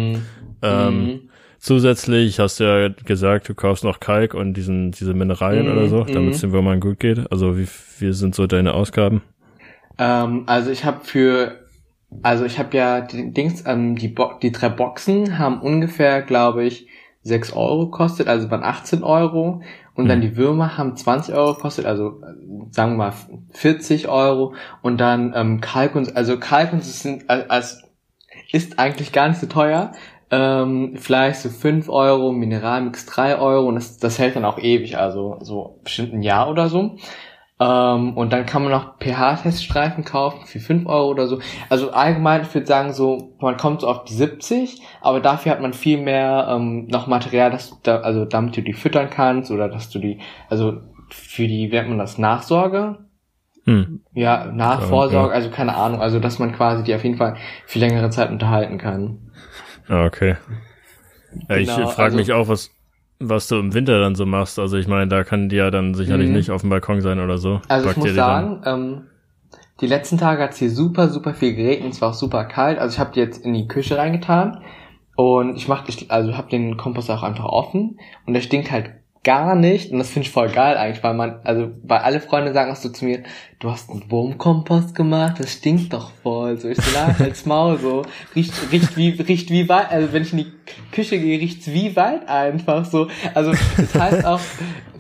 Ähm, 0.63 1.07
mm. 1.07 1.21
Zusätzlich 1.59 2.41
hast 2.41 2.61
du 2.61 2.65
ja 2.65 2.89
gesagt, 2.89 3.49
du 3.49 3.55
kaufst 3.55 3.85
noch 3.85 4.01
Kalk 4.01 4.35
und 4.35 4.55
diesen, 4.55 4.91
diese 4.91 5.15
Mineralien 5.15 5.69
mm. 5.69 5.73
oder 5.73 5.89
so, 5.89 6.05
damit 6.05 6.35
es 6.35 6.41
den 6.41 6.53
Würmern 6.53 6.81
gut 6.81 6.99
geht. 6.99 7.31
Also 7.31 7.57
wie, 7.57 7.69
wie 7.99 8.13
sind 8.13 8.35
so 8.35 8.47
deine 8.47 8.75
Ausgaben? 8.75 9.23
Ähm, 9.99 10.43
also 10.47 10.71
ich 10.71 10.85
habe 10.85 11.05
für 11.05 11.65
also 12.23 12.45
ich 12.45 12.59
habe 12.59 12.77
ja 12.77 13.01
die 13.01 13.33
Dings, 13.33 13.65
ähm, 13.67 13.97
die, 13.97 14.09
Bo 14.09 14.33
die 14.41 14.53
drei 14.53 14.69
Boxen 14.69 15.39
haben 15.39 15.61
ungefähr, 15.61 16.23
glaube 16.23 16.65
ich, 16.65 16.87
6 17.25 17.55
Euro 17.55 17.87
gekostet, 17.87 18.29
also 18.29 18.51
waren 18.51 18.63
18 18.63 19.03
Euro. 19.03 19.63
Und 19.95 20.09
dann 20.09 20.23
hm. 20.23 20.29
die 20.29 20.37
Würmer 20.37 20.77
haben 20.77 20.97
20 20.97 21.35
Euro 21.35 21.55
gekostet, 21.55 21.87
also 21.87 22.21
sagen 22.71 22.93
wir 22.93 23.11
mal 23.11 23.13
40 23.53 24.09
Euro. 24.09 24.55
Und 24.83 24.99
dann 24.99 25.33
ähm, 25.35 25.61
Kalkun, 25.61 26.09
also 26.15 26.39
Kalkun 26.39 26.81
sind 26.81 27.29
als 27.29 27.83
ist 28.53 28.79
eigentlich 28.79 29.13
gar 29.13 29.29
nicht 29.29 29.41
so 29.41 29.47
teuer. 29.47 29.93
Ähm, 30.31 30.95
vielleicht 30.97 31.41
so 31.41 31.49
5 31.49 31.89
Euro, 31.89 32.33
Mineralmix 32.33 33.07
3 33.07 33.39
Euro 33.39 33.69
und 33.69 33.77
das, 33.77 33.99
das 33.99 34.19
hält 34.19 34.37
dann 34.37 34.45
auch 34.45 34.59
ewig, 34.59 34.97
also 34.97 35.39
so 35.41 35.79
bestimmt 35.85 36.13
ein 36.13 36.23
Jahr 36.23 36.51
oder 36.51 36.69
so. 36.69 36.97
Ähm, 37.61 38.17
und 38.17 38.33
dann 38.33 38.47
kann 38.47 38.63
man 38.63 38.73
noch 38.73 38.99
pH-Teststreifen 38.99 40.05
kaufen 40.05 40.45
für 40.45 40.59
5 40.59 40.87
Euro 40.87 41.09
oder 41.09 41.29
so. 41.29 41.39
Also 41.69 41.93
allgemein, 41.93 42.43
ich 42.43 42.53
würde 42.53 42.67
sagen, 42.67 42.93
so, 42.93 43.37
man 43.41 43.57
kommt 43.57 43.83
so 43.83 43.89
auf 43.89 44.05
die 44.05 44.15
70, 44.15 44.83
aber 45.01 45.21
dafür 45.21 45.53
hat 45.53 45.61
man 45.61 45.73
viel 45.73 45.99
mehr 45.99 46.49
ähm, 46.51 46.89
noch 46.89 47.07
Material, 47.07 47.53
dass 47.53 47.81
da, 47.83 48.01
also 48.01 48.25
damit 48.25 48.57
du 48.57 48.63
die 48.63 48.73
füttern 48.73 49.09
kannst 49.09 49.53
oder 49.53 49.69
dass 49.69 49.89
du 49.89 50.01
die, 50.01 50.19
also 50.49 50.81
für 51.11 51.47
die, 51.47 51.71
wie 51.71 51.77
nennt 51.77 51.91
man 51.91 51.99
das, 51.99 52.19
Nachsorge? 52.19 52.99
Hm. 53.67 54.01
Ja, 54.13 54.47
Nachvorsorge, 54.47 55.33
also 55.33 55.49
keine 55.51 55.75
Ahnung, 55.77 56.01
also 56.01 56.19
dass 56.19 56.39
man 56.39 56.53
quasi 56.53 56.83
die 56.83 56.95
auf 56.95 57.05
jeden 57.05 57.17
Fall 57.17 57.37
für 57.67 57.79
längere 57.79 58.11
Zeit 58.11 58.31
unterhalten 58.31 58.79
kann. 58.79 59.31
Ah, 59.89 60.05
okay. 60.05 60.37
Ja, 61.49 61.57
ich 61.57 61.69
genau, 61.69 61.87
frage 61.87 62.03
also, 62.03 62.17
mich 62.17 62.33
auch, 62.33 62.49
was, 62.49 62.71
was 63.29 63.49
du 63.49 63.57
im 63.57 63.75
Winter 63.75 64.01
dann 64.01 64.15
so 64.15 64.27
machst. 64.27 64.59
Also 64.59 64.77
ich 64.77 64.89
meine, 64.89 65.09
da 65.09 65.25
kann 65.25 65.49
die 65.49 65.57
ja 65.57 65.71
dann 65.71 65.95
sicherlich 65.95 66.29
mhm. 66.29 66.35
nicht 66.35 66.51
auf 66.51 66.63
dem 66.63 66.71
Balkon 66.71 67.01
sein 67.01 67.21
oder 67.21 67.39
so. 67.39 67.61
Also 67.69 67.87
Packt 67.87 67.99
ich 67.99 68.05
muss 68.05 68.15
sagen, 68.15 68.63
ähm, 68.65 69.03
die 69.81 69.87
letzten 69.87 70.19
Tage 70.19 70.43
hat 70.43 70.53
es 70.53 70.59
hier 70.59 70.71
super, 70.71 71.09
super 71.09 71.35
viel 71.35 71.55
geregnet. 71.55 71.93
Es 71.93 72.01
war 72.01 72.11
auch 72.11 72.15
super 72.15 72.45
kalt. 72.45 72.79
Also 72.79 72.95
ich 72.95 72.99
habe 73.01 73.13
die 73.13 73.21
jetzt 73.21 73.45
in 73.45 73.55
die 73.55 73.67
Küche 73.69 73.99
reingetan 73.99 74.61
und 75.17 75.57
ich 75.57 75.69
mach, 75.69 75.85
also 76.09 76.37
habe 76.37 76.51
den 76.51 76.77
Kompost 76.77 77.11
auch 77.11 77.23
einfach 77.23 77.45
offen 77.45 77.99
und 78.27 78.35
der 78.35 78.41
stinkt 78.41 78.71
halt 78.71 78.91
gar 79.25 79.55
nicht 79.55 79.91
und 79.91 79.99
das 79.99 80.11
finde 80.11 80.27
ich 80.27 80.33
voll 80.33 80.51
geil 80.51 80.77
eigentlich, 80.77 81.03
weil 81.03 81.15
man, 81.15 81.41
also 81.45 81.71
weil 81.83 82.01
alle 82.01 82.21
Freunde 82.21 82.53
sagen 82.53 82.71
auch 82.71 82.77
so 82.77 82.91
zu 82.91 83.07
mir, 83.07 83.23
du 83.59 83.71
hast 83.71 83.91
einen 83.91 84.11
Wurmkompost 84.11 84.95
gemacht, 84.95 85.37
das 85.39 85.55
stinkt 85.55 85.93
doch 85.93 86.11
voll. 86.23 86.59
So 86.59 86.69
ich 86.69 86.77
so, 86.77 86.91
na, 86.95 87.17
als 87.25 87.47
Maul 87.47 87.79
so, 87.79 88.03
riecht, 88.37 88.53
riecht 88.71 88.97
wie, 88.97 89.11
riecht 89.11 89.51
wie 89.51 89.69
Wald, 89.69 89.91
also 89.91 90.13
wenn 90.13 90.23
ich 90.23 90.33
in 90.33 90.39
die 90.39 90.53
Küche 90.93 91.19
gehe, 91.19 91.41
riecht's 91.41 91.67
wie 91.69 91.97
Wald 91.97 92.29
einfach 92.29 92.85
so. 92.85 93.09
Also 93.33 93.53
das 93.77 93.95
heißt 93.95 94.27
auch, 94.27 94.41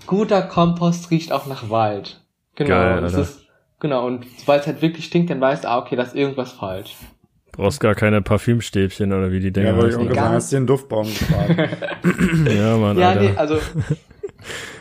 guter 0.07 0.43
Kompost 0.43 1.11
riecht 1.11 1.31
auch 1.31 1.47
nach 1.47 1.69
Wald. 1.71 2.21
Genau. 2.57 2.71
Geil, 2.71 3.01
das 3.03 3.15
ist, 3.15 3.47
genau, 3.79 4.07
und 4.07 4.27
sobald 4.39 4.63
es 4.63 4.67
halt 4.67 4.81
wirklich 4.83 5.05
stinkt, 5.05 5.31
dann 5.31 5.41
weißt 5.41 5.65
du, 5.65 5.69
ah, 5.69 5.79
okay, 5.79 5.97
da 5.97 6.03
ist 6.03 6.15
irgendwas 6.15 6.53
falsch. 6.53 6.95
Brauchst 7.53 7.79
gar 7.79 7.95
keine 7.95 8.21
Parfümstäbchen 8.21 9.13
oder 9.13 9.31
wie 9.31 9.39
die 9.39 9.53
Dinger 9.53 9.69
Ja, 9.69 9.77
wollte 9.77 9.91
ich 10.03 10.11
auch 10.11 10.15
sagen, 10.15 10.35
hast 10.35 10.51
du 10.51 10.57
den 10.57 10.67
Duftbaum 10.67 11.05
gefragt. 11.07 11.57
ja, 12.57 12.77
Mann, 12.77 12.99
Ja, 12.99 13.11
Alter. 13.11 13.21
nee, 13.23 13.33
also 13.37 13.59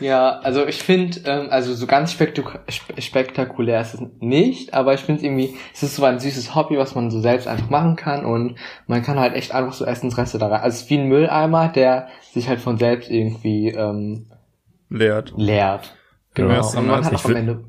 ja, 0.00 0.38
also 0.40 0.66
ich 0.66 0.82
finde, 0.82 1.20
ähm, 1.24 1.48
also 1.50 1.74
so 1.74 1.86
ganz 1.86 2.12
spektak 2.12 2.60
spektakulär 2.98 3.80
ist 3.80 3.94
es 3.94 4.02
nicht, 4.20 4.74
aber 4.74 4.94
ich 4.94 5.00
finde 5.00 5.24
irgendwie, 5.24 5.56
es 5.72 5.82
ist 5.82 5.96
so 5.96 6.04
ein 6.04 6.18
süßes 6.18 6.54
Hobby, 6.54 6.76
was 6.78 6.94
man 6.94 7.10
so 7.10 7.20
selbst 7.20 7.48
einfach 7.48 7.70
machen 7.70 7.96
kann 7.96 8.24
und 8.24 8.56
man 8.86 9.02
kann 9.02 9.18
halt 9.18 9.34
echt 9.34 9.52
einfach 9.52 9.72
so 9.72 9.84
Essensreste 9.84 10.38
da 10.38 10.48
rein. 10.48 10.60
Also 10.60 10.76
es 10.76 10.82
ist 10.82 10.90
wie 10.90 10.98
ein 10.98 11.08
Mülleimer, 11.08 11.68
der 11.68 12.08
sich 12.32 12.48
halt 12.48 12.60
von 12.60 12.78
selbst 12.78 13.10
irgendwie 13.10 13.68
ähm, 13.68 14.26
leert. 14.90 15.32
Leert. 15.36 15.96
Genau. 16.34 16.54
Ja, 16.54 16.60
und 16.60 16.86
man 16.86 17.04
hat 17.04 17.14
auch 17.14 17.24
am 17.24 17.36
Ende 17.36 17.64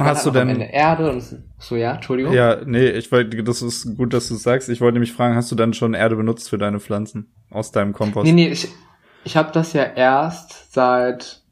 Hast 0.00 0.26
du 0.26 0.30
denn 0.30 0.42
am 0.42 0.48
Ende 0.50 0.66
Erde 0.66 1.10
und 1.10 1.24
so 1.58 1.76
ja, 1.76 1.94
Entschuldigung. 1.94 2.34
Ja, 2.34 2.60
nee, 2.64 2.90
ich 2.90 3.10
wollte, 3.10 3.42
das 3.42 3.62
ist 3.62 3.96
gut, 3.96 4.12
dass 4.12 4.28
du 4.28 4.34
es 4.34 4.42
sagst. 4.42 4.68
Ich 4.68 4.82
wollte 4.82 4.94
nämlich 4.94 5.12
fragen, 5.12 5.34
hast 5.34 5.50
du 5.50 5.56
dann 5.56 5.72
schon 5.72 5.94
Erde 5.94 6.16
benutzt 6.16 6.50
für 6.50 6.58
deine 6.58 6.78
Pflanzen 6.78 7.32
aus 7.50 7.72
deinem 7.72 7.94
Kompost? 7.94 8.26
Nee, 8.26 8.32
nee, 8.32 8.48
ich, 8.48 8.68
ich 9.24 9.36
habe 9.36 9.52
das 9.52 9.72
ja 9.72 9.84
erst 9.84 10.72
seit 10.72 11.42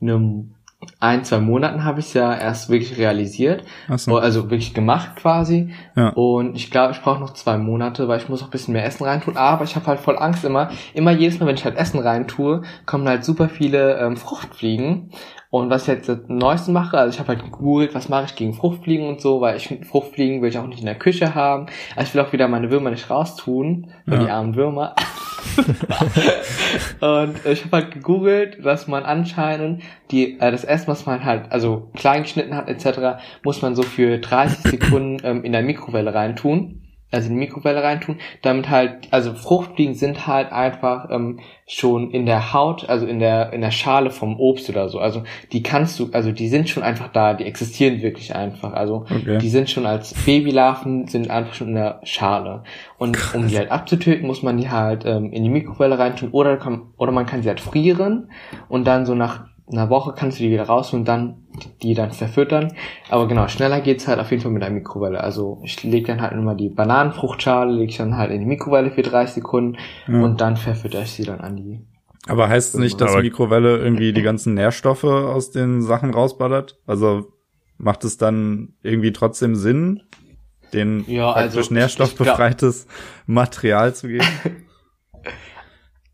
einem 0.00 0.54
ein, 0.98 1.24
zwei 1.24 1.38
Monaten 1.38 1.84
habe 1.84 2.00
ich 2.00 2.06
es 2.06 2.14
ja 2.14 2.34
erst 2.34 2.68
wirklich 2.68 2.98
realisiert. 2.98 3.64
Ach 3.88 3.98
so. 3.98 4.16
Also 4.16 4.50
wirklich 4.50 4.74
gemacht 4.74 5.16
quasi. 5.16 5.72
Ja. 5.94 6.08
Und 6.10 6.56
ich 6.56 6.70
glaube, 6.70 6.92
ich 6.92 7.00
brauche 7.00 7.20
noch 7.20 7.34
zwei 7.34 7.56
Monate, 7.56 8.08
weil 8.08 8.18
ich 8.18 8.28
muss 8.28 8.42
auch 8.42 8.46
ein 8.46 8.50
bisschen 8.50 8.72
mehr 8.72 8.84
Essen 8.84 9.04
reintun. 9.04 9.36
Aber 9.36 9.64
ich 9.64 9.76
habe 9.76 9.86
halt 9.86 10.00
voll 10.00 10.18
Angst 10.18 10.44
immer. 10.44 10.70
Immer 10.94 11.12
jedes 11.12 11.38
Mal, 11.38 11.46
wenn 11.46 11.54
ich 11.54 11.64
halt 11.64 11.76
Essen 11.76 12.00
reintue, 12.00 12.62
kommen 12.84 13.08
halt 13.08 13.24
super 13.24 13.48
viele 13.48 13.98
ähm, 13.98 14.16
Fruchtfliegen. 14.16 15.12
Und 15.52 15.68
was 15.68 15.82
ich 15.82 15.88
jetzt 15.88 16.08
das 16.08 16.20
Neueste 16.28 16.70
mache, 16.70 16.96
also 16.96 17.12
ich 17.12 17.20
habe 17.20 17.28
halt 17.28 17.44
gegoogelt, 17.44 17.94
was 17.94 18.08
mache 18.08 18.24
ich 18.24 18.36
gegen 18.36 18.54
Fruchtfliegen 18.54 19.06
und 19.06 19.20
so, 19.20 19.42
weil 19.42 19.58
ich 19.58 19.68
finde, 19.68 19.84
Fruchtfliegen 19.84 20.40
will 20.40 20.48
ich 20.48 20.56
auch 20.56 20.66
nicht 20.66 20.80
in 20.80 20.86
der 20.86 20.94
Küche 20.94 21.34
haben. 21.34 21.66
Also 21.94 22.08
ich 22.08 22.14
will 22.14 22.22
auch 22.22 22.32
wieder 22.32 22.48
meine 22.48 22.70
Würmer 22.70 22.88
nicht 22.88 23.10
raustun, 23.10 23.88
ja. 24.06 24.16
die 24.16 24.30
armen 24.30 24.56
Würmer. 24.56 24.94
und 27.00 27.34
ich 27.44 27.66
habe 27.66 27.76
halt 27.76 27.90
gegoogelt, 27.90 28.64
dass 28.64 28.88
man 28.88 29.02
anscheinend 29.02 29.82
die 30.10 30.40
äh, 30.40 30.50
das 30.50 30.64
Essen, 30.64 30.86
was 30.86 31.04
man 31.04 31.22
halt 31.22 31.52
also 31.52 31.90
klein 31.94 32.22
geschnitten 32.22 32.56
hat 32.56 32.70
etc., 32.70 33.22
muss 33.44 33.60
man 33.60 33.74
so 33.74 33.82
für 33.82 34.16
30 34.16 34.70
Sekunden 34.70 35.18
ähm, 35.22 35.44
in 35.44 35.52
der 35.52 35.62
Mikrowelle 35.62 36.14
reintun 36.14 36.81
also 37.12 37.28
in 37.28 37.34
die 37.34 37.40
Mikrowelle 37.40 37.82
reintun, 37.82 38.18
damit 38.40 38.70
halt, 38.70 39.08
also 39.10 39.34
Fruchtfliegen 39.34 39.94
sind 39.94 40.26
halt 40.26 40.50
einfach 40.50 41.10
ähm, 41.10 41.40
schon 41.66 42.10
in 42.10 42.26
der 42.26 42.52
Haut, 42.52 42.88
also 42.88 43.06
in 43.06 43.18
der 43.18 43.52
in 43.52 43.60
der 43.60 43.70
Schale 43.70 44.10
vom 44.10 44.40
Obst 44.40 44.68
oder 44.68 44.88
so. 44.88 44.98
Also 44.98 45.22
die 45.52 45.62
kannst 45.62 45.98
du, 45.98 46.10
also 46.12 46.32
die 46.32 46.48
sind 46.48 46.68
schon 46.68 46.82
einfach 46.82 47.08
da, 47.08 47.34
die 47.34 47.44
existieren 47.44 48.02
wirklich 48.02 48.34
einfach. 48.34 48.72
Also 48.72 49.04
okay. 49.10 49.38
die 49.38 49.48
sind 49.50 49.70
schon 49.70 49.86
als 49.86 50.14
Babylarven 50.14 51.06
sind 51.06 51.30
einfach 51.30 51.54
schon 51.54 51.68
in 51.68 51.74
der 51.74 52.00
Schale. 52.04 52.64
Und 52.98 53.16
Krass. 53.16 53.34
um 53.34 53.46
die 53.46 53.56
halt 53.56 53.70
abzutöten, 53.70 54.26
muss 54.26 54.42
man 54.42 54.56
die 54.56 54.70
halt 54.70 55.04
ähm, 55.04 55.32
in 55.32 55.44
die 55.44 55.50
Mikrowelle 55.50 55.98
reintun 55.98 56.30
oder 56.30 56.56
kann, 56.56 56.92
oder 56.96 57.12
man 57.12 57.26
kann 57.26 57.42
sie 57.42 57.48
halt 57.48 57.60
frieren 57.60 58.30
und 58.68 58.86
dann 58.86 59.06
so 59.06 59.14
nach 59.14 59.46
einer 59.70 59.90
Woche 59.90 60.12
kannst 60.16 60.38
du 60.38 60.44
die 60.44 60.50
wieder 60.50 60.64
raus 60.64 60.92
und 60.92 61.06
dann 61.06 61.41
die 61.82 61.94
dann 61.94 62.12
verfüttern. 62.12 62.72
Aber 63.10 63.28
genau, 63.28 63.48
schneller 63.48 63.80
geht's 63.80 64.08
halt 64.08 64.18
auf 64.18 64.30
jeden 64.30 64.42
Fall 64.42 64.52
mit 64.52 64.62
der 64.62 64.70
Mikrowelle. 64.70 65.20
Also 65.20 65.60
ich 65.64 65.82
lege 65.82 66.06
dann 66.06 66.20
halt 66.20 66.32
immer 66.32 66.54
die 66.54 66.68
Bananenfruchtschale, 66.68 67.72
lege 67.72 67.90
ich 67.90 67.98
dann 67.98 68.16
halt 68.16 68.30
in 68.30 68.40
die 68.40 68.46
Mikrowelle 68.46 68.90
für 68.90 69.02
30 69.02 69.34
Sekunden 69.34 69.78
ja. 70.08 70.22
und 70.22 70.40
dann 70.40 70.56
verfütter 70.56 71.02
ich 71.02 71.12
sie 71.12 71.24
dann 71.24 71.40
an 71.40 71.56
die. 71.56 71.80
Aber 72.28 72.48
heißt 72.48 72.74
es 72.74 72.80
nicht, 72.80 73.00
dass 73.00 73.16
Mikrowelle 73.16 73.78
irgendwie 73.78 74.12
die 74.12 74.22
ganzen 74.22 74.54
Nährstoffe 74.54 75.04
aus 75.04 75.50
den 75.50 75.82
Sachen 75.82 76.14
rausballert? 76.14 76.78
Also 76.86 77.32
macht 77.78 78.04
es 78.04 78.16
dann 78.16 78.74
irgendwie 78.82 79.12
trotzdem 79.12 79.56
Sinn, 79.56 80.02
den 80.72 81.04
ja, 81.08 81.32
praktisch 81.32 81.56
also 81.56 81.74
nährstoffbefreites 81.74 82.86
Material 83.26 83.94
zu 83.94 84.08
geben? 84.08 84.26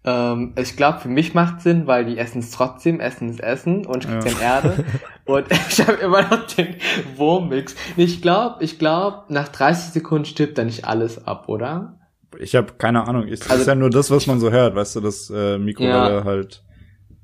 Ähm, 0.08 0.54
ich 0.58 0.74
glaube, 0.76 1.00
für 1.00 1.08
mich 1.08 1.34
macht 1.34 1.60
Sinn, 1.60 1.86
weil 1.86 2.06
die 2.06 2.16
essen 2.16 2.38
es 2.38 2.50
trotzdem, 2.50 2.98
Essen 2.98 3.28
ist 3.28 3.40
Essen 3.40 3.84
und 3.84 4.04
ich 4.04 4.10
krieg 4.20 4.40
ja. 4.40 4.56
Erde. 4.56 4.84
Und 5.26 5.46
ich 5.68 5.86
habe 5.86 5.98
immer 5.98 6.22
noch 6.22 6.46
den 6.46 6.76
Wurmmix. 7.16 7.74
Ich 7.96 8.22
glaube, 8.22 8.64
ich 8.64 8.78
glaube, 8.78 9.24
nach 9.28 9.48
30 9.48 9.92
Sekunden 9.92 10.24
stirbt 10.24 10.56
da 10.56 10.64
nicht 10.64 10.86
alles 10.86 11.26
ab, 11.26 11.48
oder? 11.48 11.98
Ich 12.38 12.54
habe 12.54 12.72
keine 12.78 13.06
Ahnung. 13.06 13.28
Es 13.28 13.50
also, 13.50 13.62
ist 13.62 13.66
ja 13.66 13.74
nur 13.74 13.90
das, 13.90 14.10
was 14.10 14.26
man 14.26 14.40
so 14.40 14.50
hört, 14.50 14.74
weißt 14.74 14.96
du, 14.96 15.00
dass 15.00 15.30
äh, 15.30 15.58
Mikrowelle 15.58 16.18
ja. 16.18 16.24
halt 16.24 16.62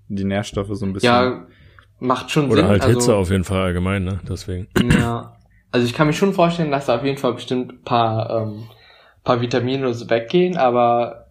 die 0.08 0.24
Nährstoffe 0.24 0.68
so 0.72 0.84
ein 0.84 0.92
bisschen. 0.92 1.06
Ja, 1.06 1.46
macht 2.00 2.30
schon 2.30 2.46
oder 2.46 2.56
Sinn. 2.56 2.64
Oder 2.64 2.72
halt 2.72 2.84
Hitze 2.84 2.96
also, 2.96 3.16
auf 3.16 3.30
jeden 3.30 3.44
Fall 3.44 3.62
allgemein, 3.62 4.04
ne? 4.04 4.20
Deswegen. 4.28 4.68
Ja. 4.98 5.36
Also 5.70 5.86
ich 5.86 5.92
kann 5.92 6.06
mir 6.06 6.12
schon 6.12 6.34
vorstellen, 6.34 6.70
dass 6.70 6.86
da 6.86 6.94
auf 6.94 7.04
jeden 7.04 7.18
Fall 7.18 7.34
bestimmt 7.34 7.84
paar, 7.84 8.30
ähm, 8.30 8.68
paar 9.24 9.40
Vitamine 9.40 9.92
so 9.92 10.08
weggehen, 10.08 10.56
aber 10.56 11.23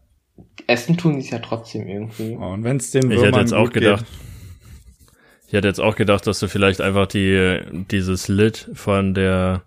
Essen 0.67 0.97
tun 0.97 1.13
die 1.13 1.19
es 1.19 1.29
ja 1.29 1.39
trotzdem 1.39 1.87
irgendwie. 1.87 2.37
Oh, 2.39 2.53
und 2.53 2.63
wenn 2.63 2.77
es 2.77 2.91
den 2.91 3.11
Ich 3.11 3.21
hätte 3.21 3.39
jetzt 3.39 3.53
auch 3.53 3.71
gedacht, 3.71 4.05
geht. 4.05 5.47
ich 5.47 5.53
hätte 5.53 5.67
jetzt 5.67 5.79
auch 5.79 5.95
gedacht, 5.95 6.25
dass 6.25 6.39
du 6.39 6.47
vielleicht 6.47 6.81
einfach 6.81 7.07
die 7.07 7.59
dieses 7.91 8.27
Lid 8.27 8.69
von 8.73 9.13
der 9.13 9.63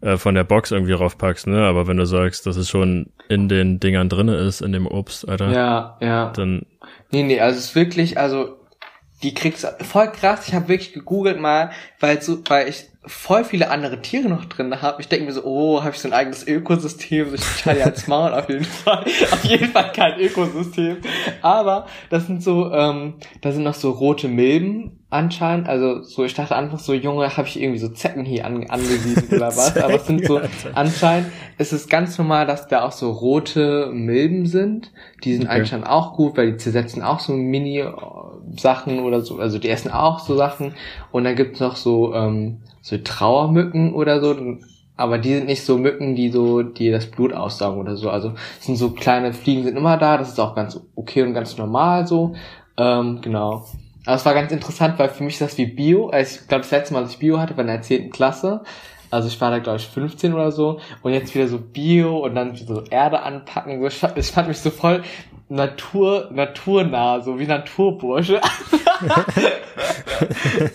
äh, 0.00 0.16
von 0.16 0.34
der 0.34 0.44
Box 0.44 0.70
irgendwie 0.70 0.92
raufpackst, 0.92 1.46
ne? 1.46 1.64
Aber 1.64 1.86
wenn 1.86 1.96
du 1.96 2.06
sagst, 2.06 2.46
dass 2.46 2.56
es 2.56 2.68
schon 2.68 3.10
in 3.28 3.48
den 3.48 3.80
Dingern 3.80 4.08
drinne 4.08 4.36
ist, 4.36 4.60
in 4.60 4.72
dem 4.72 4.86
Obst, 4.86 5.28
Alter. 5.28 5.50
Ja, 5.50 5.96
ja. 6.00 6.30
Dann. 6.30 6.66
Nee, 7.10 7.22
nee, 7.22 7.40
also 7.40 7.58
es 7.58 7.66
ist 7.66 7.74
wirklich, 7.74 8.18
also 8.18 8.56
die 9.22 9.34
kriegst 9.34 9.66
voll 9.82 10.12
krass. 10.12 10.46
Ich 10.48 10.54
habe 10.54 10.68
wirklich 10.68 10.92
gegoogelt 10.92 11.40
mal, 11.40 11.70
weil 11.98 12.20
so, 12.20 12.42
weil 12.48 12.68
ich 12.68 12.84
voll 13.06 13.44
viele 13.44 13.70
andere 13.70 14.02
Tiere 14.02 14.28
noch 14.28 14.44
drin 14.46 14.82
habe. 14.82 15.00
Ich 15.00 15.08
denke 15.08 15.26
mir 15.26 15.32
so, 15.32 15.44
oh, 15.44 15.82
habe 15.82 15.94
ich 15.94 16.00
so 16.00 16.08
ein 16.08 16.14
eigenes 16.14 16.46
Ökosystem? 16.46 17.34
Ich 17.34 17.44
schalte 17.44 17.84
als 17.84 18.08
Maul 18.08 18.32
auf 18.32 18.48
jeden 18.48 18.64
Fall. 18.64 19.04
auf 19.30 19.44
jeden 19.44 19.68
Fall 19.68 19.92
kein 19.92 20.18
Ökosystem. 20.18 20.98
Aber 21.40 21.86
das 22.10 22.26
sind 22.26 22.42
so, 22.42 22.72
ähm, 22.72 23.14
da 23.40 23.52
sind 23.52 23.62
noch 23.62 23.74
so 23.74 23.90
rote 23.90 24.28
Milben 24.28 24.98
anscheinend. 25.08 25.68
Also 25.68 26.02
so, 26.02 26.24
ich 26.24 26.34
dachte 26.34 26.56
einfach 26.56 26.80
so, 26.80 26.92
Junge, 26.92 27.36
habe 27.36 27.46
ich 27.46 27.60
irgendwie 27.60 27.78
so 27.78 27.88
Zecken 27.88 28.24
hier 28.24 28.44
an, 28.44 28.68
angesiedelt 28.68 29.32
oder 29.32 29.48
was? 29.48 29.76
Aber 29.82 29.94
es 29.94 30.06
sind 30.06 30.26
so, 30.26 30.40
anscheinend 30.74 31.30
ist 31.58 31.72
es 31.72 31.88
ganz 31.88 32.18
normal, 32.18 32.46
dass 32.46 32.66
da 32.66 32.82
auch 32.82 32.92
so 32.92 33.12
rote 33.12 33.90
Milben 33.92 34.46
sind. 34.46 34.92
Die 35.22 35.34
sind 35.34 35.46
okay. 35.46 35.60
anscheinend 35.60 35.86
auch 35.86 36.16
gut, 36.16 36.36
weil 36.36 36.52
die 36.52 36.56
zersetzen 36.56 37.02
auch 37.02 37.20
so 37.20 37.32
Mini-Sachen 37.32 38.98
oder 39.00 39.20
so. 39.20 39.38
Also 39.38 39.58
die 39.58 39.70
essen 39.70 39.92
auch 39.92 40.18
so 40.18 40.36
Sachen. 40.36 40.74
Und 41.12 41.24
dann 41.24 41.36
gibt's 41.36 41.60
noch 41.60 41.76
so, 41.76 42.12
ähm, 42.12 42.58
so 42.86 42.96
Trauermücken 42.98 43.94
oder 43.94 44.20
so. 44.20 44.36
aber 44.96 45.18
die 45.18 45.34
sind 45.34 45.46
nicht 45.46 45.64
so 45.64 45.76
Mücken, 45.76 46.14
die 46.14 46.30
so, 46.30 46.62
die 46.62 46.92
das 46.92 47.06
Blut 47.06 47.32
aussaugen 47.32 47.80
oder 47.80 47.96
so. 47.96 48.10
Also 48.10 48.34
es 48.60 48.66
sind 48.66 48.76
so 48.76 48.90
kleine 48.90 49.32
Fliegen 49.32 49.64
sind 49.64 49.76
immer 49.76 49.96
da, 49.96 50.16
das 50.16 50.28
ist 50.28 50.38
auch 50.38 50.54
ganz 50.54 50.80
okay 50.94 51.22
und 51.22 51.34
ganz 51.34 51.58
normal 51.58 52.06
so. 52.06 52.36
Ähm, 52.76 53.18
genau. 53.22 53.66
Aber 54.04 54.14
es 54.14 54.24
war 54.24 54.34
ganz 54.34 54.52
interessant, 54.52 55.00
weil 55.00 55.08
für 55.08 55.24
mich 55.24 55.34
ist 55.34 55.42
das 55.42 55.58
wie 55.58 55.66
Bio. 55.66 56.10
Also 56.10 56.38
ich 56.40 56.48
glaube, 56.48 56.62
das 56.62 56.70
letzte 56.70 56.94
Mal, 56.94 57.02
als 57.02 57.12
ich 57.14 57.18
Bio 57.18 57.40
hatte, 57.40 57.56
war 57.56 57.62
in 57.62 57.68
der 57.68 57.82
10. 57.82 58.10
Klasse. 58.10 58.62
Also 59.10 59.28
ich 59.28 59.40
war 59.40 59.50
da, 59.50 59.58
glaube 59.58 59.78
ich, 59.78 59.86
15 59.86 60.34
oder 60.34 60.52
so. 60.52 60.80
Und 61.02 61.12
jetzt 61.12 61.34
wieder 61.34 61.48
so 61.48 61.58
Bio 61.58 62.18
und 62.18 62.34
dann 62.34 62.56
so 62.56 62.82
Erde 62.90 63.22
anpacken. 63.22 63.80
So, 63.80 63.86
ich, 63.86 63.98
fand, 63.98 64.18
ich 64.18 64.26
fand 64.26 64.48
mich 64.48 64.58
so 64.58 64.70
voll 64.70 65.02
Natur, 65.48 66.28
naturnah, 66.32 67.20
so 67.20 67.38
wie 67.38 67.46
Naturbursche. 67.46 68.40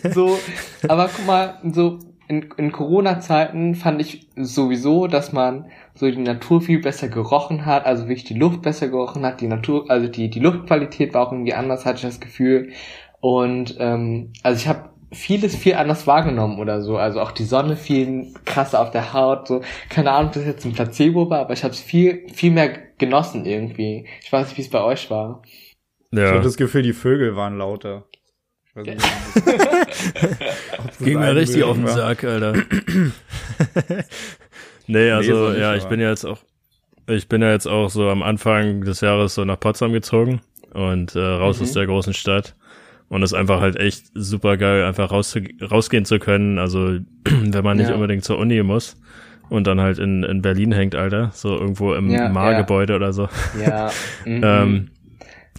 so, 0.14 0.38
aber 0.88 1.10
guck 1.14 1.26
mal, 1.26 1.60
so 1.74 2.00
in, 2.32 2.50
in 2.56 2.72
Corona-Zeiten 2.72 3.76
fand 3.76 4.00
ich 4.00 4.28
sowieso, 4.38 5.08
dass 5.08 5.34
man 5.34 5.66
so 5.94 6.10
die 6.10 6.18
Natur 6.18 6.62
viel 6.62 6.80
besser 6.80 7.10
gerochen 7.10 7.66
hat, 7.66 7.86
also 7.86 8.04
wirklich 8.04 8.24
die 8.24 8.40
Luft 8.40 8.62
besser 8.62 8.88
gerochen 8.88 9.26
hat, 9.26 9.42
die 9.42 9.48
Natur, 9.48 9.92
also 9.92 10.08
die, 10.08 10.30
die 10.30 10.40
Luftqualität 10.40 11.14
war 11.14 11.28
auch 11.28 11.34
irgendwie 11.34 11.54
anders, 11.54 11.86
hatte 11.86 11.98
ich 11.98 12.04
das 12.04 12.22
Gefühl. 12.22 12.72
Und 13.20 13.76
ähm, 13.80 14.32
also 14.44 14.62
ich 14.62 14.70
habe 14.70 14.91
vieles 15.12 15.56
viel 15.56 15.76
anders 15.76 16.08
wahrgenommen 16.08 16.60
oder 16.60 16.82
so. 16.82 16.98
Also 16.98 17.20
auch 17.20 17.32
die 17.32 17.44
Sonne 17.44 17.76
viel 17.76 18.34
krasser 18.46 18.82
auf 18.82 18.92
der 18.92 19.14
Haut. 19.14 19.48
So 19.48 19.62
keine 19.90 20.12
Ahnung, 20.12 20.28
ob 20.28 20.34
das 20.34 20.46
jetzt 20.46 20.66
ein 20.66 20.74
Placebo 20.74 21.30
war, 21.30 21.40
aber 21.42 21.54
ich 21.54 21.64
habe 21.64 21.74
es 21.74 21.80
viel 21.80 22.28
viel 22.34 22.52
mehr 22.52 22.78
genossen 22.98 23.46
irgendwie. 23.46 24.08
Ich 24.22 24.32
weiß 24.32 24.48
nicht, 24.48 24.58
wie 24.58 24.62
es 24.62 24.70
bei 24.70 24.82
euch 24.82 25.10
war. 25.10 25.42
Ja. 26.12 26.26
Ich 26.26 26.32
habe 26.32 26.44
das 26.44 26.58
Gefühl, 26.58 26.84
die 26.84 26.94
Vögel 26.94 27.36
waren 27.36 27.58
lauter. 27.58 28.06
Ging 31.00 31.20
mir 31.20 31.36
richtig 31.36 31.64
auf 31.64 31.76
den 31.76 31.88
Sack, 31.88 32.24
Alter. 32.24 32.54
nee, 34.88 35.12
also 35.12 35.50
nee, 35.50 35.60
ja, 35.60 35.76
ich 35.76 35.84
bin 35.86 36.00
ja 36.00 36.10
jetzt 36.10 36.24
auch, 36.24 36.38
ich 37.08 37.28
bin 37.28 37.42
ja 37.42 37.52
jetzt 37.52 37.68
auch 37.68 37.90
so 37.90 38.08
am 38.08 38.24
Anfang 38.24 38.86
des 38.86 39.02
Jahres 39.02 39.36
so 39.36 39.44
nach 39.44 39.60
Potsdam 39.60 39.92
gezogen 39.92 40.40
und 40.74 41.16
äh, 41.16 41.20
raus 41.20 41.58
mhm. 41.58 41.64
aus 41.64 41.74
der 41.74 41.86
großen 41.86 42.14
Stadt. 42.14 42.56
Und 43.12 43.24
es 43.24 43.34
ist 43.34 43.38
einfach 43.38 43.60
halt 43.60 43.76
echt 43.76 44.06
super 44.14 44.56
geil, 44.56 44.86
einfach 44.86 45.12
raus, 45.12 45.38
rausgehen 45.70 46.06
zu 46.06 46.18
können. 46.18 46.58
Also, 46.58 47.00
wenn 47.26 47.64
man 47.64 47.76
nicht 47.76 47.90
ja. 47.90 47.96
unbedingt 47.96 48.24
zur 48.24 48.38
Uni 48.38 48.64
muss 48.64 48.96
und 49.50 49.68
dann 49.68 49.82
halt 49.82 50.00
in, 50.00 50.24
in 50.24 50.42
Berlin 50.42 50.72
hängt, 50.72 50.96
Alter, 50.96 51.30
so 51.34 51.58
irgendwo 51.58 51.94
im 51.94 52.10
ja, 52.10 52.30
Mar-Gebäude 52.30 52.94
ja. 52.94 52.98
oder 52.98 53.12
so. 53.12 53.28
Ja. 53.62 53.92
Mhm. 54.26 54.42
ähm, 54.46 54.88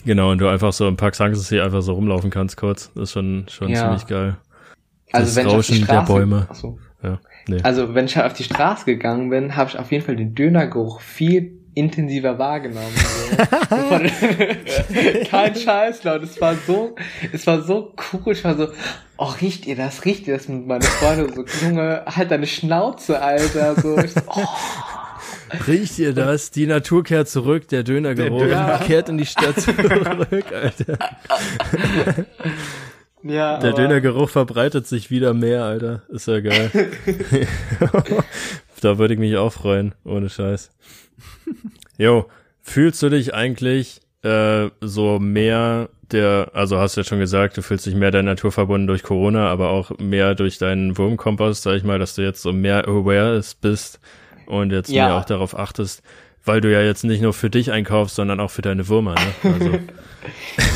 genau, 0.06 0.30
und 0.30 0.40
du 0.40 0.48
einfach 0.48 0.72
so 0.72 0.88
im 0.88 0.96
Park 0.96 1.14
Sanssouci 1.14 1.60
einfach 1.60 1.82
so 1.82 1.92
rumlaufen 1.92 2.30
kannst 2.30 2.56
kurz. 2.56 2.90
Das 2.94 3.02
ist 3.02 3.12
schon, 3.12 3.44
schon 3.50 3.68
ja. 3.68 3.80
ziemlich 3.82 4.06
geil. 4.06 4.38
Also 5.12 5.26
das 5.26 5.36
wenn 5.36 5.46
Rauschen 5.46 5.58
ich 5.58 5.60
auf 5.60 5.66
die 5.66 5.84
Straße, 5.84 6.06
der 6.06 6.14
Bäume. 6.14 6.46
Achso. 6.48 6.78
Ja, 7.02 7.20
nee. 7.48 7.60
Also 7.62 7.94
wenn 7.94 8.06
ich 8.06 8.18
auf 8.18 8.32
die 8.32 8.44
Straße 8.44 8.86
gegangen 8.86 9.28
bin, 9.28 9.56
habe 9.56 9.68
ich 9.68 9.78
auf 9.78 9.92
jeden 9.92 10.06
Fall 10.06 10.16
den 10.16 10.34
Dönergeruch 10.34 11.02
viel 11.02 11.58
intensiver 11.74 12.38
wahrgenommen. 12.38 12.94
So. 13.70 13.76
Kein 15.30 15.54
Scheiß, 15.54 16.04
Leute. 16.04 16.24
Es 16.24 16.40
war 16.40 16.54
so, 16.66 16.94
es 17.32 17.46
war 17.46 17.62
so 17.62 17.94
cool. 18.12 18.32
Ich 18.32 18.44
war 18.44 18.56
so, 18.56 18.68
oh, 19.16 19.32
riecht 19.40 19.66
ihr 19.66 19.76
das? 19.76 20.04
Riecht 20.04 20.26
ihr 20.26 20.36
das 20.36 20.48
mit 20.48 20.66
meinen 20.66 20.82
Freunden? 20.82 21.32
So, 21.34 21.44
Junge, 21.66 22.04
halt 22.06 22.30
deine 22.30 22.46
Schnauze, 22.46 23.20
Alter. 23.20 23.80
So, 23.80 23.98
ich 23.98 24.12
so 24.12 24.20
oh. 24.26 24.46
Riecht 25.66 25.98
ihr 25.98 26.14
das? 26.14 26.50
Die 26.50 26.66
Natur 26.66 27.04
kehrt 27.04 27.28
zurück, 27.28 27.68
der 27.68 27.82
Dönergeruch 27.82 28.38
der 28.40 28.48
Döner. 28.48 28.78
kehrt 28.78 29.08
in 29.08 29.18
die 29.18 29.26
Stadt 29.26 29.60
zurück, 29.60 30.46
Alter. 30.52 30.98
Ja, 33.22 33.58
der 33.58 33.72
Dönergeruch 33.72 34.30
verbreitet 34.30 34.86
sich 34.86 35.10
wieder 35.10 35.32
mehr, 35.34 35.64
Alter. 35.64 36.02
Ist 36.08 36.26
ja 36.26 36.40
geil. 36.40 36.70
da 38.80 38.98
würde 38.98 39.14
ich 39.14 39.20
mich 39.20 39.36
auch 39.36 39.52
freuen, 39.52 39.94
ohne 40.04 40.28
Scheiß. 40.28 40.70
Jo, 41.98 42.26
fühlst 42.60 43.02
du 43.02 43.08
dich 43.08 43.34
eigentlich 43.34 44.00
äh, 44.22 44.70
so 44.80 45.18
mehr 45.18 45.88
der, 46.12 46.50
also 46.52 46.78
hast 46.78 46.96
du 46.96 47.00
ja 47.00 47.04
schon 47.04 47.18
gesagt, 47.18 47.56
du 47.56 47.62
fühlst 47.62 47.86
dich 47.86 47.94
mehr 47.94 48.10
der 48.10 48.22
Natur 48.22 48.52
verbunden 48.52 48.86
durch 48.86 49.02
Corona, 49.02 49.48
aber 49.48 49.70
auch 49.70 49.98
mehr 49.98 50.34
durch 50.34 50.58
deinen 50.58 50.96
Wurmkompost, 50.96 51.62
sag 51.62 51.76
ich 51.76 51.84
mal, 51.84 51.98
dass 51.98 52.14
du 52.14 52.22
jetzt 52.22 52.42
so 52.42 52.52
mehr 52.52 52.86
aware 52.86 53.40
bist 53.60 54.00
und 54.46 54.72
jetzt 54.72 54.90
ja. 54.90 55.06
mehr 55.06 55.16
auch 55.16 55.24
darauf 55.24 55.58
achtest, 55.58 56.02
weil 56.44 56.60
du 56.60 56.70
ja 56.70 56.82
jetzt 56.82 57.04
nicht 57.04 57.22
nur 57.22 57.32
für 57.32 57.50
dich 57.50 57.72
einkaufst, 57.72 58.16
sondern 58.16 58.40
auch 58.40 58.50
für 58.50 58.62
deine 58.62 58.88
Würmer, 58.88 59.14
ne? 59.14 59.52
Also. 59.52 59.78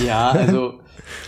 ja, 0.07 0.31
also 0.31 0.81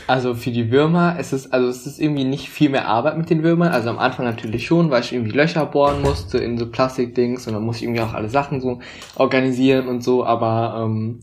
also 0.07 0.35
für 0.35 0.51
die 0.51 0.71
Würmer 0.71 1.19
ist 1.19 1.33
es, 1.33 1.53
also 1.53 1.69
es 1.69 1.87
ist 1.87 2.01
irgendwie 2.01 2.25
nicht 2.25 2.49
viel 2.49 2.71
mehr 2.71 2.89
Arbeit 2.89 3.19
mit 3.19 3.31
den 3.31 3.43
Würmern. 3.43 3.73
Also 3.73 3.91
am 3.91 3.99
Anfang 3.99 4.25
natürlich 4.25 4.67
schon, 4.67 4.91
weil 4.91 5.03
ich 5.03 5.13
irgendwie 5.13 5.37
Löcher 5.37 5.67
bohren 5.67 6.03
musste 6.03 6.39
in 6.39 6.59
so 6.59 6.71
Plastikdings 6.71 7.47
und 7.47 7.55
dann 7.55 7.63
muss 7.63 7.77
ich 7.77 7.85
irgendwie 7.85 8.03
auch 8.03 8.15
alle 8.15 8.29
Sachen 8.29 8.61
so 8.61 8.81
organisieren 9.17 9.89
und 9.89 10.03
so, 10.03 10.25
aber 10.25 10.85
ähm, 10.85 11.21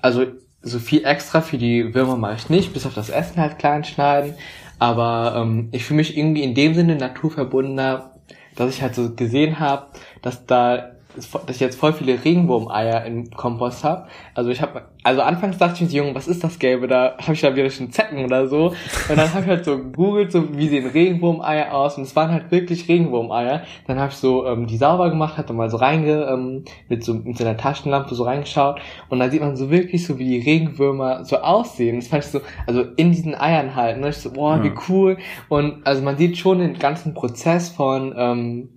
also 0.00 0.24
so 0.62 0.78
viel 0.78 1.04
extra 1.04 1.40
für 1.40 1.58
die 1.58 1.94
Würmer 1.94 2.16
mache 2.16 2.36
ich 2.36 2.48
nicht, 2.48 2.72
bis 2.72 2.86
auf 2.86 2.94
das 2.94 3.10
Essen 3.10 3.40
halt 3.40 3.58
klein 3.58 3.84
schneiden. 3.84 4.34
Aber 4.78 5.34
ähm, 5.36 5.68
ich 5.72 5.84
fühle 5.84 5.98
mich 5.98 6.16
irgendwie 6.16 6.42
in 6.42 6.54
dem 6.54 6.74
Sinne 6.74 6.96
naturverbundener, 6.96 8.12
dass 8.56 8.74
ich 8.74 8.82
halt 8.82 8.94
so 8.94 9.14
gesehen 9.14 9.58
habe, 9.58 9.86
dass 10.22 10.46
da 10.46 10.91
dass 11.14 11.56
ich 11.56 11.60
jetzt 11.60 11.78
voll 11.78 11.92
viele 11.92 12.24
Regenwurmeier 12.24 13.04
im 13.04 13.30
Kompost 13.30 13.84
habe. 13.84 14.06
Also 14.34 14.50
ich 14.50 14.62
habe, 14.62 14.82
also 15.02 15.20
anfangs 15.20 15.58
dachte 15.58 15.84
ich 15.84 15.92
mir, 15.92 15.98
Junge, 15.98 16.14
was 16.14 16.28
ist 16.28 16.42
das 16.42 16.58
Gelbe? 16.58 16.88
Da 16.88 17.16
habe 17.20 17.34
ich 17.34 17.40
da 17.40 17.54
wieder 17.54 17.68
schon 17.70 17.90
Zecken 17.90 18.24
oder 18.24 18.48
so. 18.48 18.68
Und 19.08 19.16
dann 19.16 19.32
habe 19.32 19.40
ich 19.42 19.48
halt 19.48 19.64
so 19.64 19.76
gegoogelt, 19.76 20.32
so 20.32 20.56
wie 20.56 20.68
sehen 20.68 20.86
Regenwurmeier 20.86 21.74
aus. 21.74 21.98
Und 21.98 22.04
es 22.04 22.16
waren 22.16 22.30
halt 22.30 22.50
wirklich 22.50 22.88
Regenwurmeier. 22.88 23.62
Dann 23.86 23.98
habe 23.98 24.10
ich 24.10 24.16
so 24.16 24.46
ähm, 24.46 24.66
die 24.66 24.76
sauber 24.76 25.10
gemacht, 25.10 25.36
hatte 25.36 25.52
mal 25.52 25.70
so 25.70 25.76
reinge 25.76 26.24
ähm, 26.24 26.64
mit 26.88 27.04
so 27.04 27.14
mit 27.14 27.36
so 27.36 27.44
einer 27.44 27.56
Taschenlampe 27.56 28.14
so 28.14 28.24
reingeschaut. 28.24 28.80
Und 29.08 29.18
dann 29.18 29.30
sieht 29.30 29.40
man 29.40 29.56
so 29.56 29.70
wirklich 29.70 30.06
so, 30.06 30.18
wie 30.18 30.24
die 30.24 30.40
Regenwürmer 30.40 31.24
so 31.24 31.38
aussehen. 31.38 31.96
Das 31.96 32.08
fand 32.08 32.24
ich 32.24 32.30
so, 32.30 32.40
also 32.66 32.84
in 32.96 33.12
diesen 33.12 33.34
Eiern 33.34 33.74
halt. 33.74 33.98
Ne? 33.98 34.08
Ich 34.08 34.16
so, 34.16 34.32
boah, 34.32 34.62
wie 34.62 34.72
cool. 34.88 35.18
Und 35.48 35.86
also 35.86 36.02
man 36.02 36.16
sieht 36.16 36.38
schon 36.38 36.58
den 36.58 36.78
ganzen 36.78 37.14
Prozess 37.14 37.68
von 37.68 38.14
ähm, 38.16 38.68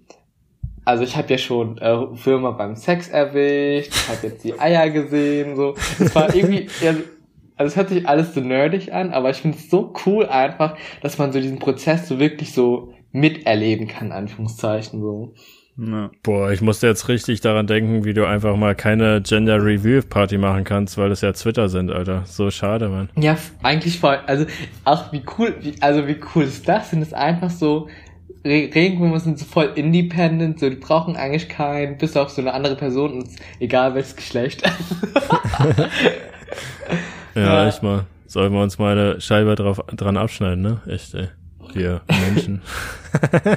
also 0.85 1.03
ich 1.03 1.17
habe 1.17 1.29
ja 1.29 1.37
schon 1.37 1.77
äh, 1.79 2.15
Firma 2.15 2.51
beim 2.51 2.75
Sex 2.75 3.09
erwischt, 3.09 3.91
ich 3.93 4.07
habe 4.07 4.27
jetzt 4.27 4.43
die 4.43 4.59
Eier 4.59 4.89
gesehen, 4.91 5.55
so. 5.55 5.73
Es 5.99 6.13
war 6.13 6.33
irgendwie, 6.33 6.67
ja, 6.81 6.93
also 7.57 7.67
es 7.67 7.75
hört 7.75 7.89
sich 7.89 8.07
alles 8.07 8.33
so 8.33 8.41
nerdig 8.41 8.93
an, 8.93 9.11
aber 9.11 9.31
ich 9.31 9.37
finde 9.37 9.57
es 9.57 9.69
so 9.69 9.93
cool 10.05 10.25
einfach, 10.27 10.77
dass 11.01 11.17
man 11.17 11.31
so 11.31 11.39
diesen 11.39 11.59
Prozess 11.59 12.07
so 12.07 12.19
wirklich 12.19 12.53
so 12.53 12.93
miterleben 13.11 13.87
kann, 13.87 14.11
Anführungszeichen 14.11 15.01
so. 15.01 15.33
Ja. 15.77 16.09
Boah, 16.23 16.51
ich 16.51 16.61
musste 16.61 16.87
jetzt 16.87 17.09
richtig 17.09 17.41
daran 17.41 17.67
denken, 17.67 18.05
wie 18.05 18.13
du 18.13 18.25
einfach 18.25 18.55
mal 18.55 18.75
keine 18.75 19.21
Gender 19.21 19.57
Review 19.57 20.01
Party 20.07 20.37
machen 20.37 20.63
kannst, 20.63 20.97
weil 20.97 21.09
das 21.09 21.19
ja 21.19 21.33
Twitter 21.33 21.67
sind, 21.67 21.91
Alter. 21.91 22.23
So 22.25 22.49
schade, 22.49 22.87
Mann. 22.87 23.09
Ja, 23.19 23.37
eigentlich 23.61 23.99
voll. 23.99 24.17
Also 24.25 24.45
auch 24.85 25.11
wie 25.11 25.21
cool, 25.37 25.53
wie, 25.61 25.75
also 25.81 26.07
wie 26.07 26.17
cool 26.33 26.43
ist 26.43 26.67
das? 26.69 26.91
Sind 26.91 27.01
es 27.01 27.13
einfach 27.13 27.49
so 27.49 27.89
Regenwürmer 28.45 29.19
sind 29.19 29.39
so 29.39 29.45
voll 29.45 29.71
independent, 29.75 30.59
so 30.59 30.69
die 30.69 30.75
brauchen 30.75 31.15
eigentlich 31.15 31.49
keinen, 31.49 31.97
bis 31.97 32.15
auf 32.15 32.29
so 32.29 32.41
eine 32.41 32.53
andere 32.53 32.75
Person 32.75 33.13
und 33.13 33.29
egal 33.59 33.95
welches 33.95 34.15
Geschlecht. 34.15 34.61
ja, 37.33 37.41
ja, 37.41 37.67
echt 37.67 37.81
mal. 37.81 38.05
Sollen 38.27 38.53
wir 38.53 38.61
uns 38.61 38.77
mal 38.77 38.97
eine 38.97 39.21
Scheibe 39.21 39.55
drauf, 39.55 39.81
dran 39.93 40.17
abschneiden, 40.17 40.61
ne? 40.61 40.81
Echt, 40.87 41.13
ey. 41.15 41.29
Wir 41.73 42.01
Menschen. 42.07 42.61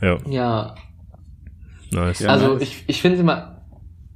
ja. 0.00 0.18
Ja. 0.28 0.74
Nice. 1.90 2.24
Also 2.26 2.54
nice. 2.54 2.62
ich, 2.62 2.84
ich 2.86 3.00
finde 3.00 3.16
es 3.16 3.20
immer, 3.22 3.62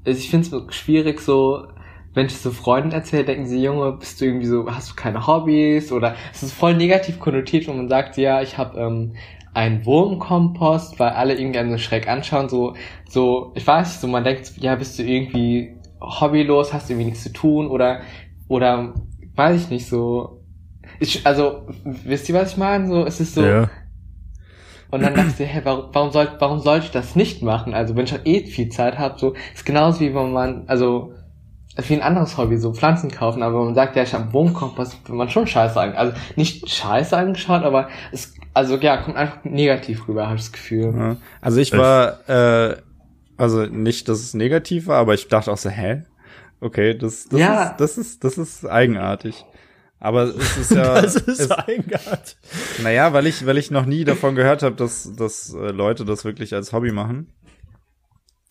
also 0.05 0.19
ich 0.19 0.29
finde 0.29 0.57
es 0.57 0.75
schwierig 0.75 1.21
so, 1.21 1.69
wenn 2.15 2.27
ich 2.27 2.37
so 2.37 2.51
Freunden 2.51 2.93
erzähle, 2.93 3.25
denken 3.25 3.47
sie, 3.47 3.63
Junge, 3.63 3.93
bist 3.93 4.21
du 4.21 4.27
irgendwie 4.27 4.47
so, 4.47 4.67
hast 4.71 4.91
du 4.91 4.95
keine 4.95 5.27
Hobbys? 5.27 5.93
Oder 5.93 6.15
es 6.33 6.43
ist 6.43 6.53
voll 6.53 6.75
negativ 6.75 7.19
konnotiert, 7.19 7.69
wenn 7.69 7.77
man 7.77 7.89
sagt, 7.89 8.17
ja, 8.17 8.43
ich 8.43 8.59
habe 8.59 8.79
ähm, 8.79 9.15
einen 9.55 9.85
Wurmkompost, 9.87 10.99
weil 10.99 11.11
alle 11.11 11.35
irgendwie 11.35 11.59
einen 11.59 11.71
so 11.71 11.79
schräg 11.79 12.09
anschauen, 12.09 12.49
so, 12.49 12.75
so, 13.09 13.53
ich 13.55 13.67
weiß 13.67 13.89
nicht, 13.89 14.01
so 14.01 14.09
man 14.09 14.25
denkt, 14.25 14.53
ja, 14.59 14.75
bist 14.75 14.99
du 14.99 15.03
irgendwie 15.03 15.77
hobbylos, 16.01 16.73
hast 16.73 16.89
du 16.89 16.95
irgendwie 16.95 17.11
nichts 17.11 17.23
zu 17.23 17.33
tun 17.33 17.69
oder, 17.69 18.01
oder, 18.49 18.95
weiß 19.35 19.65
ich 19.65 19.71
nicht, 19.71 19.87
so, 19.87 20.43
ich, 21.01 21.27
also, 21.27 21.67
wisst 21.85 22.29
ihr, 22.29 22.35
was 22.35 22.53
ich 22.53 22.57
meine? 22.59 22.89
So, 22.89 23.05
es 23.07 23.21
ist 23.21 23.35
so, 23.35 23.45
ja. 23.45 23.71
Und 24.93 25.03
dann 25.03 25.15
dachte 25.15 25.43
ich, 25.43 25.49
hä, 25.55 25.63
warum, 25.65 25.87
warum, 25.93 26.11
soll, 26.11 26.29
warum 26.39 26.61
sollte 26.61 26.85
ich 26.85 26.93
das 26.93 27.17
nicht 27.17 27.43
machen? 27.43 27.73
Also 27.73 27.97
wenn 27.97 28.05
ich 28.05 28.15
eh 28.25 28.45
viel 28.45 28.69
Zeit 28.69 28.99
habe, 28.99 29.19
so 29.19 29.33
ist 29.55 29.65
genauso 29.65 30.01
wie 30.01 30.15
wenn 30.15 30.33
man, 30.33 30.65
also 30.67 31.15
wie 31.77 31.95
ein 31.95 32.03
anderes 32.03 32.37
Hobby, 32.37 32.59
so 32.59 32.73
Pflanzen 32.75 33.11
kaufen, 33.11 33.43
aber 33.43 33.65
man 33.65 33.75
sagt 33.75 33.97
ja, 33.97 34.03
ich 34.03 34.13
habe 34.13 34.33
Wurmkompost, 34.33 34.99
wenn 35.07 35.17
man 35.17 35.31
schon 35.31 35.47
scheiße 35.47 35.81
an, 35.81 35.95
also 35.95 36.13
nicht 36.37 36.69
scheiße 36.69 37.17
angeschaut, 37.17 37.63
aber 37.63 37.89
es, 38.11 38.35
also 38.53 38.77
ja, 38.77 38.99
kommt 38.99 39.17
einfach 39.17 39.45
negativ 39.45 40.07
rüber, 40.09 40.27
habe 40.27 40.37
ich 40.37 40.43
das 40.43 40.53
Gefühl. 40.53 40.95
Ja. 40.97 41.17
Also 41.41 41.61
ich 41.61 41.73
war, 41.73 42.29
äh, 42.29 42.77
also 43.39 43.63
nicht, 43.67 44.09
dass 44.09 44.21
es 44.21 44.35
negativ 44.35 44.87
war, 44.87 44.99
aber 44.99 45.15
ich 45.15 45.29
dachte 45.29 45.51
auch 45.51 45.59
so, 45.59 45.71
hä? 45.71 46.03
Okay, 46.61 46.97
das, 46.97 47.29
das, 47.29 47.41
ja. 47.41 47.63
ist, 47.65 47.77
das 47.79 47.99
ist, 47.99 48.25
das 48.25 48.39
ist 48.39 48.67
eigenartig. 48.67 49.45
Aber 49.99 50.25
es 50.25 50.57
ist 50.57 50.71
ja. 50.73 50.95
das 51.03 51.15
ist 51.15 51.41
es, 51.41 51.51
Weingart. 51.51 52.37
Naja, 52.83 53.13
weil 53.13 53.27
ich, 53.27 53.47
weil 53.47 53.57
ich 53.57 53.71
noch 53.71 53.87
nie 53.87 54.05
davon 54.05 54.35
gehört 54.35 54.63
habe, 54.63 54.75
dass, 54.75 55.13
dass 55.17 55.55
äh, 55.55 55.71
Leute 55.71 56.05
das 56.05 56.25
wirklich 56.25 56.55
als 56.55 56.73
Hobby 56.73 56.93
machen. 56.93 57.29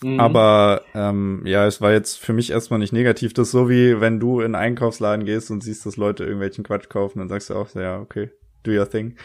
Mhm. 0.04 0.20
Aber 0.20 0.82
ähm, 0.96 1.44
ja, 1.46 1.66
es 1.68 1.82
war 1.82 1.92
jetzt 1.92 2.20
für 2.20 2.34
mich 2.34 2.52
erstmal 2.52 2.80
nicht 2.80 2.94
negativ. 2.94 3.34
Das 3.34 3.48
ist 3.48 3.52
so 3.52 3.70
wie 3.70 4.02
wenn 4.02 4.20
du 4.20 4.40
in 4.40 4.56
einen 4.56 4.56
Einkaufsladen 4.56 5.26
gehst 5.26 5.52
und 5.52 5.64
siehst, 5.64 5.86
dass 5.86 5.98
Leute 5.98 6.24
irgendwelchen 6.24 6.64
Quatsch 6.64 6.90
kaufen, 6.90 7.20
dann 7.20 7.30
sagst 7.30 7.50
du 7.50 7.56
auch 7.56 7.68
so, 7.68 7.80
ja, 7.80 8.00
okay, 8.00 8.32
do 8.64 8.72
your 8.72 8.90
thing. 8.90 9.16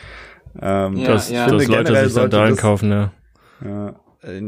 Ähm, 0.61 0.97
ja, 0.97 1.09
das, 1.09 1.31
ja. 1.31 1.47
dass 1.47 1.67
Leute 1.67 1.97
sich 1.97 2.13
Sandalen 2.13 2.55
das, 2.55 2.61
kaufen, 2.61 2.91
ja. 2.91 3.13
Ja, 3.65 3.95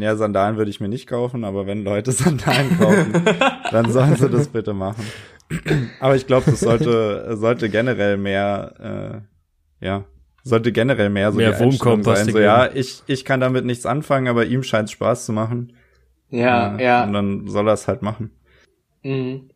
ja, 0.00 0.16
Sandalen 0.16 0.56
würde 0.56 0.70
ich 0.70 0.80
mir 0.80 0.88
nicht 0.88 1.06
kaufen, 1.06 1.44
aber 1.44 1.66
wenn 1.66 1.84
Leute 1.84 2.12
Sandalen 2.12 2.78
kaufen, 2.78 3.24
dann 3.70 3.90
sollen 3.90 4.16
sie 4.16 4.28
das 4.28 4.48
bitte 4.48 4.74
machen. 4.74 5.04
aber 6.00 6.16
ich 6.16 6.26
glaube, 6.26 6.50
das 6.50 6.60
sollte, 6.60 7.36
sollte 7.36 7.70
generell 7.70 8.18
mehr, 8.18 9.22
äh, 9.80 9.84
ja, 9.86 10.04
sollte 10.42 10.72
generell 10.72 11.10
mehr 11.10 11.32
so 11.32 11.38
mehr 11.38 11.52
die 11.52 11.62
Einstellung 11.62 12.02
sein. 12.02 12.28
So, 12.30 12.38
ja, 12.38 12.68
ich, 12.72 13.02
ich 13.06 13.24
kann 13.24 13.40
damit 13.40 13.64
nichts 13.64 13.86
anfangen, 13.86 14.28
aber 14.28 14.46
ihm 14.46 14.62
scheint 14.62 14.88
es 14.88 14.92
Spaß 14.92 15.26
zu 15.26 15.32
machen. 15.32 15.72
Ja, 16.30 16.76
äh, 16.76 16.84
ja. 16.84 17.04
Und 17.04 17.12
dann 17.12 17.48
soll 17.48 17.68
er 17.68 17.74
es 17.74 17.88
halt 17.88 18.02
machen. 18.02 18.30
Mhm. 19.02 19.50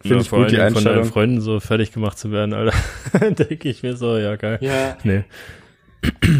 Finde 0.00 0.16
ja, 0.16 0.20
ich 0.20 0.30
gut, 0.30 0.50
die 0.50 0.60
Einstellung. 0.60 0.72
von 0.72 0.84
deinen 0.84 1.04
Freunden 1.04 1.40
so 1.40 1.58
fertig 1.58 1.92
gemacht 1.92 2.18
zu 2.18 2.30
werden, 2.30 2.54
Alter. 2.54 2.76
Denke 3.30 3.68
ich 3.68 3.82
mir 3.82 3.96
so, 3.96 4.16
ja, 4.16 4.36
geil. 4.36 4.58
Ja. 4.60 4.96
Nee. 5.04 5.24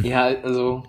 Ja, 0.05 0.27
also, 0.45 0.85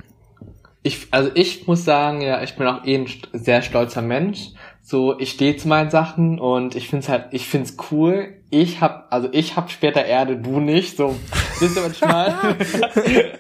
ich, 0.84 1.08
also 1.10 1.32
ich 1.34 1.66
muss 1.66 1.84
sagen, 1.84 2.22
ja, 2.22 2.44
ich 2.44 2.56
bin 2.56 2.68
auch 2.68 2.86
eh 2.86 2.96
ein 2.96 3.08
sehr 3.34 3.64
stolzer 3.64 4.04
Mensch. 4.04 4.50
So, 4.84 5.20
ich 5.20 5.32
stehe 5.32 5.58
zu 5.58 5.68
meinen 5.68 5.90
Sachen 5.90 6.40
und 6.40 6.76
ich 6.76 6.88
find's 6.88 7.10
halt, 7.10 7.26
ich 7.32 7.48
find's 7.48 7.78
cool. 7.92 8.36
Ich 8.52 8.82
hab, 8.82 9.08
also 9.12 9.30
ich 9.32 9.56
hab 9.56 9.72
später 9.72 10.06
Erde, 10.06 10.38
du 10.38 10.60
nicht. 10.60 10.98
So, 10.98 11.16
wisst 11.60 11.78
ihr, 11.78 12.08
meine? 12.08 12.36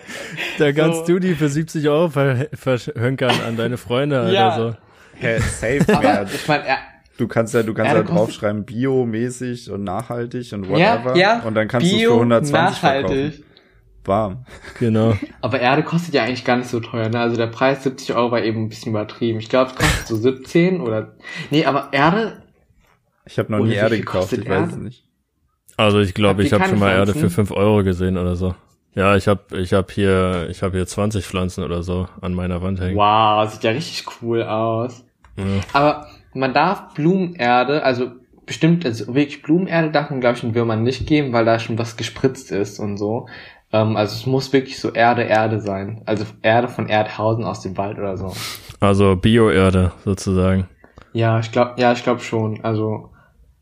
da 0.57 0.72
kannst 0.72 1.05
so. 1.05 1.14
du 1.14 1.20
die 1.20 1.36
für 1.36 1.49
70 1.49 1.88
Euro 1.89 2.10
verhönkern 2.10 3.36
an 3.47 3.57
deine 3.57 3.78
Freunde 3.78 4.32
ja. 4.34 4.55
oder 4.55 4.72
so. 4.72 4.78
Hä, 5.20 5.39
safe, 5.39 5.86
Aber, 5.93 6.26
ich 6.34 6.47
meine, 6.47 6.65
er, 6.65 6.78
Du 7.17 7.28
kannst 7.28 7.53
ja, 7.53 7.63
du 7.63 7.74
kannst 7.74 7.93
ja 7.93 8.01
draufschreiben, 8.01 8.63
biomäßig 8.63 9.70
und 9.72 9.84
nachhaltig 9.84 10.53
und 10.53 10.70
whatever. 10.70 11.17
Ja, 11.17 11.39
ja. 11.39 11.39
Und 11.41 11.53
dann 11.53 11.67
kannst 11.67 11.91
du 11.91 11.95
es 11.97 12.01
für 12.01 12.13
120 12.13 12.53
nachhaltig. 12.53 13.09
verkaufen 13.09 13.43
warm. 14.09 14.45
Genau. 14.80 15.13
Aber 15.39 15.61
Erde 15.61 15.84
kostet 15.84 16.13
ja 16.13 16.24
eigentlich 16.24 16.43
gar 16.43 16.57
nicht 16.57 16.70
so 16.70 16.82
teuer, 16.82 17.07
ne? 17.07 17.20
Also 17.20 17.38
der 17.38 17.47
Preis 17.47 17.84
70 17.84 18.13
Euro 18.15 18.32
war 18.32 18.43
eben 18.43 18.63
ein 18.63 18.70
bisschen 18.70 18.91
übertrieben. 18.91 19.39
Ich 19.39 19.47
glaube, 19.47 19.72
es 19.72 19.78
kostet 19.78 20.07
so 20.07 20.15
17 20.17 20.82
oder. 20.82 21.15
Nee, 21.49 21.65
aber 21.65 21.89
Erde. 21.93 22.43
Ich 23.26 23.39
habe 23.39 23.51
noch 23.51 23.59
nie 23.59 23.74
Erde 23.74 23.97
gekauft, 23.97 24.34
ich 24.34 24.45
Erde? 24.45 24.49
weiß 24.49 24.72
es 24.74 24.78
nicht. 24.78 25.05
Also 25.78 25.99
ich 26.01 26.13
glaube, 26.13 26.43
ich 26.43 26.51
habe 26.51 26.65
schon 26.65 26.80
mal 26.80 26.91
Erde 26.91 27.13
für 27.13 27.30
5 27.30 27.51
Euro 27.51 27.84
gesehen 27.84 28.17
oder 28.17 28.36
so. 28.36 28.53
Ja, 28.95 29.15
ich 29.15 29.28
habe 29.28 29.57
ich 29.57 29.72
hab 29.72 29.91
hier 29.91 30.47
ich 30.49 30.61
habe 30.61 30.76
hier 30.76 30.86
20 30.86 31.26
Pflanzen 31.26 31.63
oder 31.63 31.84
so 31.84 32.09
an 32.20 32.34
meiner 32.34 32.61
Wand 32.61 32.82
hängen. 32.82 32.97
Wow, 32.97 33.49
sieht 33.49 33.63
ja 33.63 33.72
richtig 33.72 34.05
cool 34.22 34.43
aus. 34.43 35.05
Ja. 35.39 35.61
Aber 35.73 36.07
man 36.33 36.53
darf 36.53 36.93
Blumenerde, 36.93 37.83
also 37.83 38.11
bestimmt, 38.45 38.85
also 38.85 39.07
wirklich 39.07 39.41
Blumenerde 39.41 39.91
darf 39.91 40.09
man, 40.09 40.21
glaube 40.21 40.35
ich, 40.35 40.41
den 40.41 40.55
Würmern 40.55 40.83
nicht 40.83 41.07
geben, 41.07 41.33
weil 41.33 41.45
da 41.45 41.59
schon 41.59 41.77
was 41.77 41.97
gespritzt 41.97 42.51
ist 42.51 42.79
und 42.79 42.97
so. 42.97 43.27
Ähm, 43.71 43.95
also 43.95 44.15
es 44.15 44.25
muss 44.25 44.51
wirklich 44.53 44.79
so 44.79 44.91
Erde, 44.91 45.23
Erde 45.23 45.61
sein. 45.61 46.01
Also 46.05 46.25
Erde 46.41 46.67
von 46.67 46.89
Erdhausen 46.89 47.43
aus 47.43 47.61
dem 47.61 47.77
Wald 47.77 47.97
oder 47.97 48.17
so. 48.17 48.33
Also 48.79 49.15
Bio-Erde 49.15 49.91
sozusagen. 50.05 50.67
Ja, 51.13 51.39
ich 51.39 51.51
glaube, 51.51 51.75
ja, 51.77 51.91
ich 51.91 52.03
glaube 52.03 52.21
schon. 52.21 52.63
Also 52.63 53.11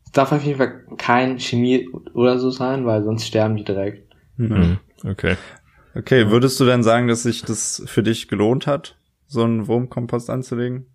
es 0.04 0.12
darf 0.12 0.32
auf 0.32 0.44
jeden 0.44 0.58
Fall 0.58 0.84
kein 0.96 1.38
Chemie 1.38 1.88
oder 2.14 2.38
so 2.38 2.50
sein, 2.50 2.86
weil 2.86 3.04
sonst 3.04 3.26
sterben 3.26 3.56
die 3.56 3.64
direkt. 3.64 4.14
Mhm. 4.36 4.78
Okay. 5.04 5.36
Okay, 5.94 6.30
würdest 6.30 6.60
du 6.60 6.64
denn 6.64 6.82
sagen, 6.82 7.08
dass 7.08 7.24
sich 7.24 7.42
das 7.42 7.82
für 7.86 8.02
dich 8.02 8.28
gelohnt 8.28 8.66
hat, 8.66 8.96
so 9.26 9.42
einen 9.42 9.66
Wurmkompost 9.66 10.30
anzulegen? 10.30 10.86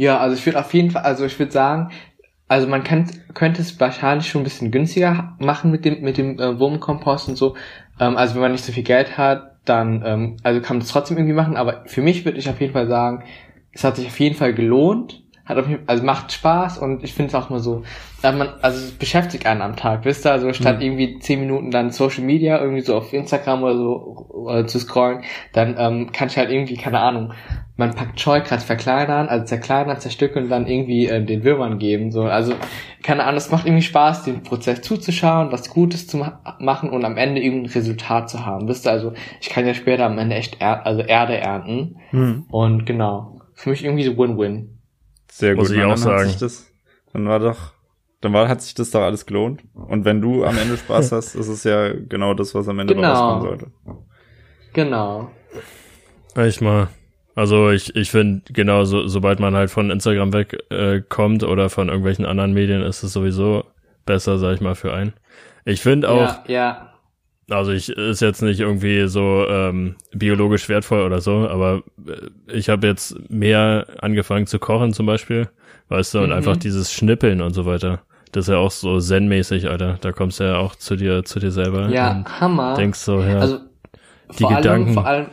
Ja, 0.00 0.16
also 0.16 0.34
ich 0.34 0.46
würde 0.46 0.58
auf 0.58 0.72
jeden 0.72 0.90
Fall, 0.90 1.02
also 1.02 1.26
ich 1.26 1.38
würde 1.38 1.52
sagen, 1.52 1.90
also 2.48 2.66
man 2.66 2.84
kann, 2.84 3.04
könnte 3.34 3.60
es 3.60 3.78
wahrscheinlich 3.78 4.30
schon 4.30 4.40
ein 4.40 4.44
bisschen 4.44 4.70
günstiger 4.70 5.36
machen 5.38 5.70
mit 5.70 5.84
dem 5.84 6.00
mit 6.00 6.16
dem 6.16 6.38
äh, 6.38 6.58
Wurmkompost 6.58 7.28
und 7.28 7.36
so, 7.36 7.54
ähm, 8.00 8.16
also 8.16 8.34
wenn 8.34 8.40
man 8.40 8.52
nicht 8.52 8.64
so 8.64 8.72
viel 8.72 8.82
Geld 8.82 9.18
hat, 9.18 9.56
dann 9.66 10.02
ähm, 10.06 10.36
also 10.42 10.62
kann 10.62 10.78
man 10.78 10.84
es 10.86 10.90
trotzdem 10.90 11.18
irgendwie 11.18 11.34
machen. 11.34 11.54
Aber 11.54 11.84
für 11.84 12.00
mich 12.00 12.24
würde 12.24 12.38
ich 12.38 12.48
auf 12.48 12.58
jeden 12.62 12.72
Fall 12.72 12.88
sagen, 12.88 13.24
es 13.72 13.84
hat 13.84 13.96
sich 13.96 14.06
auf 14.06 14.18
jeden 14.18 14.36
Fall 14.36 14.54
gelohnt. 14.54 15.22
Hat 15.44 15.58
auf 15.58 15.68
jeden, 15.68 15.88
also 15.88 16.04
macht 16.04 16.32
Spaß 16.32 16.78
und 16.78 17.02
ich 17.02 17.14
finde 17.14 17.28
es 17.28 17.34
auch 17.34 17.50
mal 17.50 17.58
so, 17.58 17.82
man, 18.22 18.48
also 18.62 18.78
es 18.78 18.92
beschäftigt 18.92 19.46
einen 19.46 19.62
am 19.62 19.76
Tag, 19.76 20.04
wisst 20.04 20.26
ihr, 20.26 20.32
also 20.32 20.52
statt 20.52 20.76
mhm. 20.76 20.82
irgendwie 20.82 21.18
zehn 21.18 21.40
Minuten 21.40 21.70
dann 21.70 21.90
Social 21.90 22.24
Media 22.24 22.60
irgendwie 22.60 22.82
so 22.82 22.96
auf 22.96 23.12
Instagram 23.12 23.62
oder 23.62 23.76
so 23.76 24.48
äh, 24.50 24.66
zu 24.66 24.78
scrollen, 24.78 25.22
dann 25.52 25.76
ähm, 25.78 26.12
kann 26.12 26.28
ich 26.28 26.36
halt 26.36 26.50
irgendwie, 26.50 26.76
keine 26.76 27.00
Ahnung, 27.00 27.32
man 27.80 27.94
packt 27.94 28.20
Scheukreis 28.20 28.62
verkleinern, 28.62 29.28
also 29.28 29.46
zerkleinern, 29.46 29.98
zerstückeln 29.98 30.44
und 30.44 30.50
dann 30.50 30.66
irgendwie 30.66 31.06
äh, 31.06 31.24
den 31.24 31.44
Würmern 31.44 31.78
geben. 31.78 32.12
So, 32.12 32.24
also 32.24 32.52
keine 33.02 33.24
Ahnung, 33.24 33.38
es 33.38 33.50
macht 33.50 33.64
irgendwie 33.64 33.82
Spaß, 33.82 34.24
den 34.24 34.42
Prozess 34.42 34.82
zuzuschauen, 34.82 35.50
was 35.50 35.70
Gutes 35.70 36.06
zu 36.06 36.18
ma 36.18 36.40
machen 36.58 36.90
und 36.90 37.04
am 37.06 37.16
Ende 37.16 37.40
irgendein 37.40 37.72
Resultat 37.72 38.28
zu 38.28 38.44
haben. 38.44 38.68
Wisst 38.68 38.86
ihr, 38.86 38.92
also 38.92 39.14
ich 39.40 39.48
kann 39.48 39.66
ja 39.66 39.72
später 39.72 40.04
am 40.04 40.18
Ende 40.18 40.36
echt 40.36 40.60
er 40.60 40.84
also 40.84 41.00
Erde 41.00 41.38
ernten. 41.38 41.96
Mhm. 42.12 42.44
Und 42.50 42.84
genau, 42.84 43.40
für 43.54 43.70
mich 43.70 43.82
irgendwie 43.82 44.04
so 44.04 44.16
Win-Win. 44.16 44.79
Sehr 45.40 45.54
gut, 45.54 45.64
Muss 45.64 45.70
ich 45.70 45.82
auch 45.82 45.96
sagen. 45.96 46.34
Das, 46.38 46.70
dann 47.14 47.26
war 47.26 47.38
doch, 47.38 47.72
dann 48.20 48.34
war, 48.34 48.46
hat 48.46 48.60
sich 48.60 48.74
das 48.74 48.90
doch 48.90 49.00
alles 49.00 49.24
gelohnt. 49.24 49.62
Und 49.74 50.04
wenn 50.04 50.20
du 50.20 50.44
am 50.44 50.58
Ende 50.58 50.76
Spaß 50.76 51.12
hast, 51.12 51.34
ist 51.34 51.48
es 51.48 51.64
ja 51.64 51.94
genau 51.94 52.34
das, 52.34 52.54
was 52.54 52.68
am 52.68 52.78
Ende 52.78 52.94
genau. 52.94 53.08
rauskommen 53.08 53.42
sollte. 53.42 53.72
Genau. 54.74 55.30
Echt 56.36 56.60
mal. 56.60 56.88
Also 57.34 57.70
ich, 57.70 57.96
ich 57.96 58.10
finde, 58.10 58.42
genau, 58.52 58.84
so, 58.84 59.06
sobald 59.06 59.40
man 59.40 59.54
halt 59.54 59.70
von 59.70 59.90
Instagram 59.90 60.34
wegkommt 60.34 61.42
äh, 61.42 61.46
oder 61.46 61.70
von 61.70 61.88
irgendwelchen 61.88 62.26
anderen 62.26 62.52
Medien, 62.52 62.82
ist 62.82 63.02
es 63.02 63.14
sowieso 63.14 63.64
besser, 64.04 64.36
sag 64.36 64.56
ich 64.56 64.60
mal, 64.60 64.74
für 64.74 64.92
einen. 64.92 65.14
Ich 65.64 65.80
finde 65.80 66.10
auch, 66.10 66.20
ja, 66.20 66.44
ja. 66.48 66.89
Also 67.50 67.72
ich 67.72 67.88
ist 67.90 68.20
jetzt 68.20 68.42
nicht 68.42 68.60
irgendwie 68.60 69.08
so 69.08 69.46
ähm, 69.48 69.96
biologisch 70.12 70.68
wertvoll 70.68 71.02
oder 71.02 71.20
so, 71.20 71.48
aber 71.48 71.82
äh, 72.06 72.52
ich 72.52 72.68
habe 72.68 72.86
jetzt 72.86 73.30
mehr 73.30 73.86
angefangen 74.00 74.46
zu 74.46 74.58
kochen 74.58 74.92
zum 74.92 75.06
Beispiel, 75.06 75.48
weißt 75.88 76.14
du, 76.14 76.18
und 76.20 76.28
mhm. 76.28 76.34
einfach 76.34 76.56
dieses 76.56 76.92
Schnippeln 76.92 77.40
und 77.40 77.54
so 77.54 77.66
weiter. 77.66 78.02
Das 78.32 78.46
ist 78.46 78.52
ja 78.52 78.58
auch 78.58 78.70
so 78.70 79.00
zen-mäßig, 79.00 79.68
Alter. 79.68 79.98
Da 80.00 80.12
kommst 80.12 80.38
du 80.38 80.44
ja 80.44 80.58
auch 80.58 80.76
zu 80.76 80.94
dir, 80.94 81.24
zu 81.24 81.40
dir 81.40 81.50
selber. 81.50 81.88
Ja, 81.88 82.24
Hammer. 82.38 82.74
Denkst 82.74 83.00
so, 83.00 83.20
ja. 83.20 83.40
Also, 83.40 83.58
die 84.38 84.44
vor 84.44 84.54
Gedanken. 84.54 84.86
Allem, 84.88 84.94
vor 84.94 85.06
allem, 85.06 85.26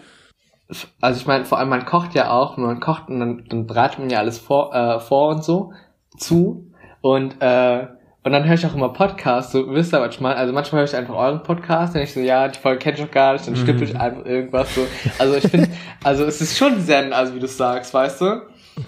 also 0.99 1.19
ich 1.19 1.27
meine, 1.27 1.45
vor 1.45 1.59
allem 1.59 1.69
man 1.69 1.85
kocht 1.85 2.15
ja 2.15 2.31
auch, 2.31 2.57
man 2.57 2.79
kocht 2.79 3.09
und 3.09 3.19
dann, 3.19 3.45
dann 3.49 3.67
bereitet 3.67 3.99
man 3.99 4.09
ja 4.09 4.19
alles 4.19 4.39
vor, 4.39 4.73
äh, 4.73 4.99
vor 4.99 5.29
und 5.29 5.43
so 5.43 5.73
zu 6.17 6.71
und 7.01 7.35
äh, 7.39 7.87
und 8.27 8.33
dann 8.33 8.45
höre 8.45 8.55
ich 8.55 8.65
auch 8.65 8.75
immer 8.75 8.89
Podcasts, 8.89 9.53
so 9.53 9.73
wisst 9.73 9.93
ihr 9.93 10.01
manchmal, 10.01 10.35
also 10.35 10.51
manchmal 10.51 10.81
höre 10.81 10.85
ich 10.89 10.95
einfach 10.97 11.15
euren 11.15 11.43
Podcast, 11.43 11.95
dann 11.95 12.01
ich 12.01 12.11
so, 12.11 12.19
ja, 12.19 12.49
die 12.49 12.59
Folge 12.59 12.79
kenne 12.79 12.97
ich 12.97 13.01
noch 13.01 13.09
gar 13.11 13.31
nicht, 13.31 13.47
dann 13.47 13.53
mhm. 13.53 13.59
stippel 13.59 13.83
ich 13.83 13.97
einfach 13.97 14.25
irgendwas 14.25 14.75
so. 14.75 14.85
Also 15.17 15.35
ich 15.35 15.47
finde, 15.47 15.69
also 16.03 16.25
es 16.25 16.41
ist 16.41 16.57
schon 16.57 16.81
Zen, 16.81 17.13
also 17.13 17.33
wie 17.35 17.39
du 17.39 17.47
sagst, 17.47 17.93
weißt 17.93 18.19
du? 18.19 18.41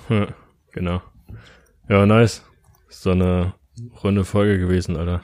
Ja, 0.09 0.27
genau. 0.73 1.01
Ja, 1.87 2.05
nice. 2.05 2.43
So 2.89 3.11
eine 3.11 3.53
runde 4.03 4.25
Folge 4.25 4.59
gewesen, 4.59 4.97
Alter. 4.97 5.21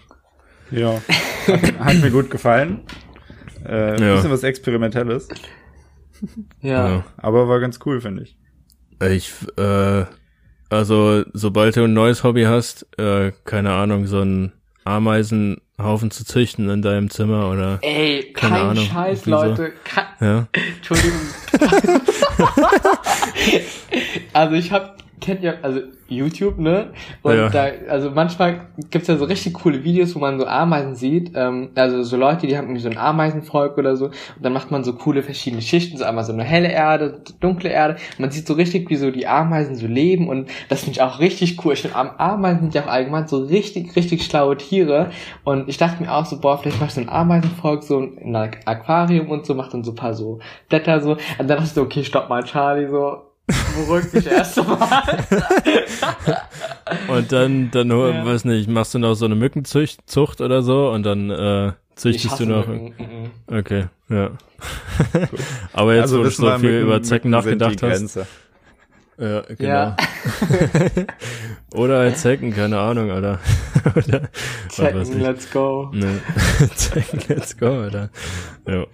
Ja. 0.72 1.02
Hat, 1.48 1.80
hat 1.80 1.96
mir 1.96 2.10
gut 2.10 2.32
gefallen. 2.32 2.86
Äh, 3.66 3.96
ein 3.96 4.02
ja. 4.02 4.16
bisschen 4.16 4.32
was 4.32 4.44
Experimentelles. 4.44 5.28
Ja. 6.62 6.88
ja. 6.88 7.04
Aber 7.18 7.50
war 7.50 7.60
ganz 7.60 7.80
cool, 7.86 8.00
finde 8.00 8.24
ich. 8.24 8.38
Ich, 9.02 9.34
äh, 9.58 10.06
also 10.76 11.24
sobald 11.34 11.76
du 11.76 11.84
ein 11.84 11.94
neues 11.94 12.24
Hobby 12.24 12.44
hast, 12.44 12.86
äh, 12.98 13.32
keine 13.46 13.74
Ahnung, 13.74 14.08
so 14.08 14.22
ein 14.22 14.52
Ameisenhaufen 14.84 16.12
zu 16.12 16.26
züchten 16.26 16.70
in 16.70 16.82
deinem 16.82 17.10
Zimmer 17.10 17.50
oder 17.50 17.80
Ey, 17.82 18.32
keine 18.34 18.56
kein 18.56 18.66
Ahnung, 18.68 18.86
Scheiß, 18.86 19.26
Leute. 19.26 19.74
So. 20.20 20.26
ja. 20.26 20.48
Entschuldigung. 20.78 21.20
also 24.34 24.56
ich 24.56 24.72
habe 24.72 24.96
kennt 25.22 25.44
ja, 25.44 25.56
also 25.62 25.82
YouTube, 26.08 26.60
ne? 26.60 26.92
Und 27.24 27.36
ja. 27.36 27.50
da, 27.50 27.66
also 27.90 28.12
manchmal 28.12 28.68
gibt's 28.92 29.08
ja 29.08 29.18
so 29.18 29.26
richtig 29.26 29.54
coole 29.54 29.84
Videos, 29.84 30.14
wo 30.16 30.20
man 30.20 30.38
so 30.38 30.46
Ameisen 30.46 30.96
sieht. 30.96 31.32
Ähm, 31.36 31.70
also 31.74 32.04
so 32.04 32.16
Leute, 32.18 32.46
die 32.46 32.56
haben 32.58 32.66
irgendwie 32.66 32.82
so 32.82 32.90
ein 32.90 32.98
Ameisenvolk 32.98 33.78
oder 33.78 33.96
so. 33.96 34.06
Und 34.06 34.14
dann 34.42 34.54
macht 34.54 34.70
man 34.70 34.84
so 34.84 34.94
coole 34.94 35.24
verschiedene 35.24 35.64
Schichten, 35.64 35.98
so 35.98 36.04
einmal 36.04 36.24
so 36.24 36.34
eine 36.34 36.44
helle 36.44 36.72
Erde, 36.72 37.24
dunkle 37.40 37.70
Erde. 37.70 37.96
man 38.20 38.30
sieht 38.30 38.46
so 38.46 38.54
richtig, 38.54 38.90
wie 38.90 38.98
so 38.98 39.10
die 39.10 39.26
Ameisen 39.26 39.76
so 39.76 39.88
leben. 39.88 40.28
Und 40.30 40.50
das 40.70 40.82
finde 40.82 40.92
ich 40.92 41.02
auch 41.02 41.20
richtig 41.20 41.64
cool. 41.66 41.74
Ich 41.74 41.82
finde, 41.82 41.98
Ameisen 41.98 42.62
sind 42.62 42.76
ja 42.76 42.84
auch 42.84 42.92
allgemein 42.92 43.28
so 43.28 43.40
richtig, 43.40 43.96
richtig 43.96 44.24
schlaue 44.24 44.58
Tiere. 44.58 45.10
Und 45.44 45.68
ich 45.70 45.78
dachte 45.78 46.04
mir 46.04 46.14
auch 46.14 46.26
so, 46.26 46.40
boah, 46.40 46.60
vielleicht 46.60 46.80
mach 46.80 46.88
ich 46.88 46.94
so 46.94 47.02
ein 47.02 47.10
Ameisenvolk 47.10 47.84
so 47.84 48.00
in 48.00 48.36
einem 48.36 48.52
Aquarium 48.66 49.30
und 49.30 49.46
so, 49.46 49.56
macht 49.56 49.74
dann 49.74 49.84
so 49.84 49.92
ein 49.92 49.96
paar 49.96 50.14
so 50.14 50.40
Blätter 50.70 51.00
so. 51.02 51.14
Und 51.14 51.20
dann 51.40 51.48
dachte 51.48 51.64
ich 51.64 51.72
so, 51.72 51.82
okay, 51.82 52.04
stopp 52.04 52.30
mal, 52.30 52.44
Charlie, 52.44 52.88
so 52.88 53.35
beruhigt 53.76 54.14
mich 54.14 54.28
erst 54.28 54.58
mal. 54.58 55.04
und 57.08 57.32
dann, 57.32 57.72
dann, 57.72 57.90
ja. 57.90 58.26
weiß 58.26 58.46
nicht, 58.46 58.70
machst 58.70 58.94
du 58.94 59.00
noch 59.00 59.16
so 59.16 59.26
eine 59.26 59.36
Mückenzucht 59.36 60.00
Zucht 60.06 60.42
oder 60.42 60.62
so 60.62 60.90
und 60.90 61.04
dann, 61.04 61.30
äh, 61.30 61.72
Züchtest 61.96 62.42
du 62.42 62.46
noch? 62.46 62.68
Mücken. 62.68 63.32
Okay, 63.48 63.86
ja. 64.10 64.32
Aber 65.72 65.96
jetzt, 65.96 66.04
also, 66.04 66.20
wo 66.20 66.24
du 66.24 66.30
so 66.30 66.58
viel 66.60 66.82
über 66.82 67.02
Zecken 67.02 67.32
nachgedacht 67.32 67.82
hast. 67.82 68.20
Ja, 69.18 69.42
genau. 69.42 69.70
Ja. 69.70 69.96
Oder 71.74 72.00
als 72.00 72.22
Zecken, 72.22 72.54
keine 72.54 72.80
Ahnung, 72.80 73.12
Alter. 73.12 73.40
Oder, 73.96 74.24
Zecken, 74.70 75.22
let's 75.22 75.50
go. 75.50 75.90
Ne. 75.94 76.20
Zecken, 76.76 77.22
let's 77.30 77.58
go, 77.58 77.68
Alter. 77.68 78.10
Ja. 78.68 78.86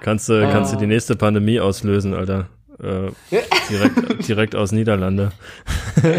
Kannst 0.00 0.28
du, 0.28 0.46
ah. 0.46 0.50
kannst 0.52 0.74
du 0.74 0.76
die 0.76 0.86
nächste 0.86 1.16
Pandemie 1.16 1.60
auslösen, 1.60 2.12
Alter. 2.12 2.48
Äh, 2.84 3.12
direkt, 3.70 4.28
direkt 4.28 4.54
aus 4.54 4.72
Niederlande. 4.72 5.32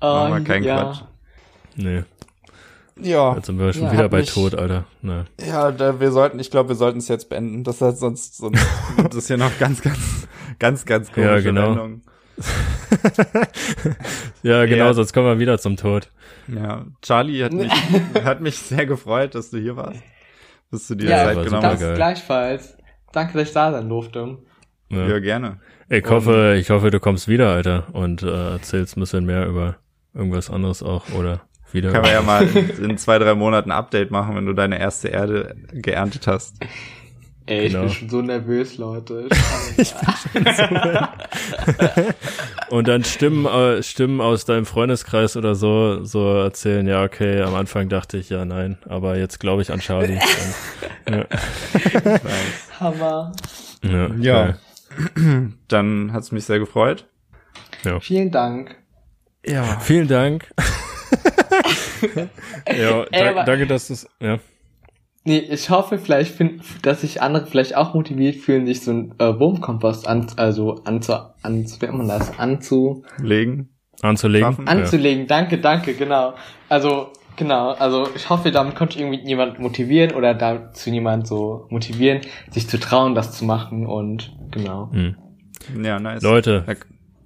Machen 0.00 0.34
wir 0.34 0.44
keinen 0.44 0.64
ja. 0.64 0.82
Quatsch. 0.82 1.00
Nee. 1.76 2.04
Ja. 3.00 3.34
Jetzt 3.34 3.46
sind 3.46 3.58
wir 3.58 3.72
schon 3.72 3.84
ja, 3.84 3.92
wieder 3.92 4.08
bei 4.08 4.18
mich, 4.18 4.32
Tod, 4.32 4.54
Alter. 4.54 4.84
Nee. 5.00 5.22
Ja, 5.44 5.72
da, 5.72 5.98
wir 5.98 6.12
sollten, 6.12 6.38
ich 6.38 6.50
glaube, 6.50 6.70
wir 6.70 6.76
sollten 6.76 6.98
es 6.98 7.08
jetzt 7.08 7.28
beenden. 7.28 7.64
Das 7.64 7.80
hat 7.80 7.98
sonst, 7.98 8.36
sonst 8.36 8.64
das 9.02 9.14
ist 9.14 9.26
hier 9.26 9.38
noch 9.38 9.58
ganz, 9.58 9.82
ganz, 9.82 10.28
ganz, 10.58 10.84
ganz 10.84 11.10
komische 11.10 11.34
ja, 11.34 11.40
genau. 11.40 11.70
Wendung. 11.70 12.02
ja, 14.42 14.64
genau, 14.66 14.86
ja. 14.86 14.94
sonst 14.94 15.12
kommen 15.12 15.26
wir 15.26 15.38
wieder 15.38 15.58
zum 15.58 15.76
Tod. 15.76 16.10
Ja, 16.48 16.84
Charlie 17.00 17.42
hat 17.42 17.52
mich, 17.52 17.72
hat 18.24 18.40
mich 18.40 18.58
sehr 18.58 18.86
gefreut, 18.86 19.34
dass 19.34 19.50
du 19.50 19.58
hier 19.58 19.76
warst. 19.76 20.02
Dass 20.70 20.86
du 20.88 20.94
dir 20.94 21.10
ja, 21.10 21.24
Zeit 21.24 21.44
genommen 21.44 21.66
hast. 21.66 21.82
Das 21.82 21.94
gleichfalls. 21.94 22.76
Danke, 23.12 23.38
dass 23.38 23.48
ich 23.48 23.54
da 23.54 23.72
sein 23.72 23.88
durfte. 23.88 24.38
Ja, 24.92 25.08
ja 25.08 25.18
gerne. 25.18 25.58
Ich 25.88 26.08
hoffe, 26.08 26.56
ich 26.58 26.70
hoffe, 26.70 26.90
du 26.90 27.00
kommst 27.00 27.28
wieder, 27.28 27.50
Alter, 27.50 27.88
und 27.92 28.22
äh, 28.22 28.52
erzählst 28.52 28.96
ein 28.96 29.00
bisschen 29.00 29.24
mehr 29.24 29.46
über 29.46 29.76
irgendwas 30.14 30.50
anderes 30.50 30.82
auch, 30.82 31.10
oder? 31.18 31.42
Wieder. 31.72 31.90
Können 31.90 32.04
wir 32.04 32.12
ja 32.12 32.22
mal 32.22 32.46
in 32.46 32.98
zwei, 32.98 33.18
drei 33.18 33.34
Monaten 33.34 33.70
ein 33.70 33.78
Update 33.78 34.10
machen, 34.10 34.36
wenn 34.36 34.46
du 34.46 34.52
deine 34.52 34.78
erste 34.78 35.08
Erde 35.08 35.54
geerntet 35.72 36.26
hast. 36.26 36.56
Ey, 37.46 37.66
ich 37.66 37.72
genau. 37.72 37.84
bin 37.84 37.92
schon 37.92 38.08
so 38.08 38.22
nervös, 38.22 38.78
Leute. 38.78 39.28
ich 39.76 39.92
bin 40.32 40.46
schon 40.46 40.80
so 40.82 42.76
Und 42.76 42.88
dann 42.88 43.04
Stimmen, 43.04 43.46
äh, 43.46 43.82
Stimmen 43.82 44.20
aus 44.20 44.44
deinem 44.44 44.64
Freundeskreis 44.64 45.36
oder 45.36 45.54
so, 45.54 46.04
so 46.04 46.36
erzählen, 46.36 46.86
ja, 46.86 47.02
okay, 47.02 47.42
am 47.42 47.54
Anfang 47.54 47.88
dachte 47.88 48.16
ich, 48.16 48.30
ja, 48.30 48.44
nein, 48.44 48.78
aber 48.88 49.18
jetzt 49.18 49.40
glaube 49.40 49.62
ich 49.62 49.72
an 49.72 49.80
Charlie. 49.80 50.20
ja. 51.10 51.26
Hammer. 52.78 53.32
Ja. 53.82 54.08
ja. 54.18 54.54
Dann 55.68 56.12
hat's 56.12 56.32
mich 56.32 56.44
sehr 56.44 56.58
gefreut. 56.58 57.08
Ja. 57.84 58.00
Vielen 58.00 58.30
Dank. 58.30 58.76
Ja. 59.44 59.80
Vielen 59.80 60.08
Dank. 60.08 60.48
ja, 62.66 63.04
Ey, 63.10 63.34
da, 63.34 63.44
danke, 63.44 63.66
dass 63.66 63.88
du 63.88 63.94
es, 63.94 64.08
ja. 64.20 64.38
Nee, 65.24 65.38
ich 65.38 65.70
hoffe 65.70 65.98
vielleicht, 65.98 66.34
find, 66.34 66.62
dass 66.82 67.02
sich 67.02 67.22
andere 67.22 67.46
vielleicht 67.46 67.76
auch 67.76 67.94
motiviert 67.94 68.36
fühlen, 68.36 68.66
sich 68.66 68.82
so 68.82 68.90
ein 68.90 69.14
äh, 69.18 69.38
Wurmkompost 69.38 70.08
an, 70.08 70.26
also 70.36 70.82
anzu, 70.84 71.14
anzu, 71.42 71.80
wie 71.80 71.86
man 71.86 72.08
das, 72.08 72.38
anzulegen. 72.38 73.68
Anzulegen. 74.00 74.66
Anzulegen, 74.66 75.20
ja. 75.22 75.26
danke, 75.28 75.58
danke, 75.58 75.94
genau. 75.94 76.34
Also, 76.68 77.12
genau, 77.36 77.70
also 77.72 78.08
ich 78.14 78.28
hoffe, 78.30 78.50
damit 78.50 78.74
konnte 78.74 78.96
ich 78.96 79.02
irgendwie 79.02 79.26
jemand 79.26 79.58
motivieren 79.58 80.12
oder 80.12 80.34
dazu 80.34 80.90
jemand 80.90 81.26
so 81.26 81.66
motivieren, 81.70 82.20
sich 82.50 82.68
zu 82.68 82.78
trauen, 82.78 83.14
das 83.14 83.32
zu 83.32 83.44
machen 83.44 83.86
und 83.86 84.32
genau. 84.50 84.90
Hm. 84.92 85.16
Ja, 85.82 85.98
nice. 85.98 86.22
Leute, 86.22 86.64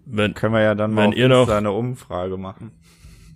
wenn, 0.05 0.35
können 0.35 0.55
wir 0.55 0.63
ja 0.63 0.75
dann 0.75 0.93
mal 0.93 1.05
wenn 1.05 1.13
ihr 1.13 1.29
noch 1.29 1.49
eine 1.49 1.73
Umfrage 1.73 2.37
machen. 2.37 2.73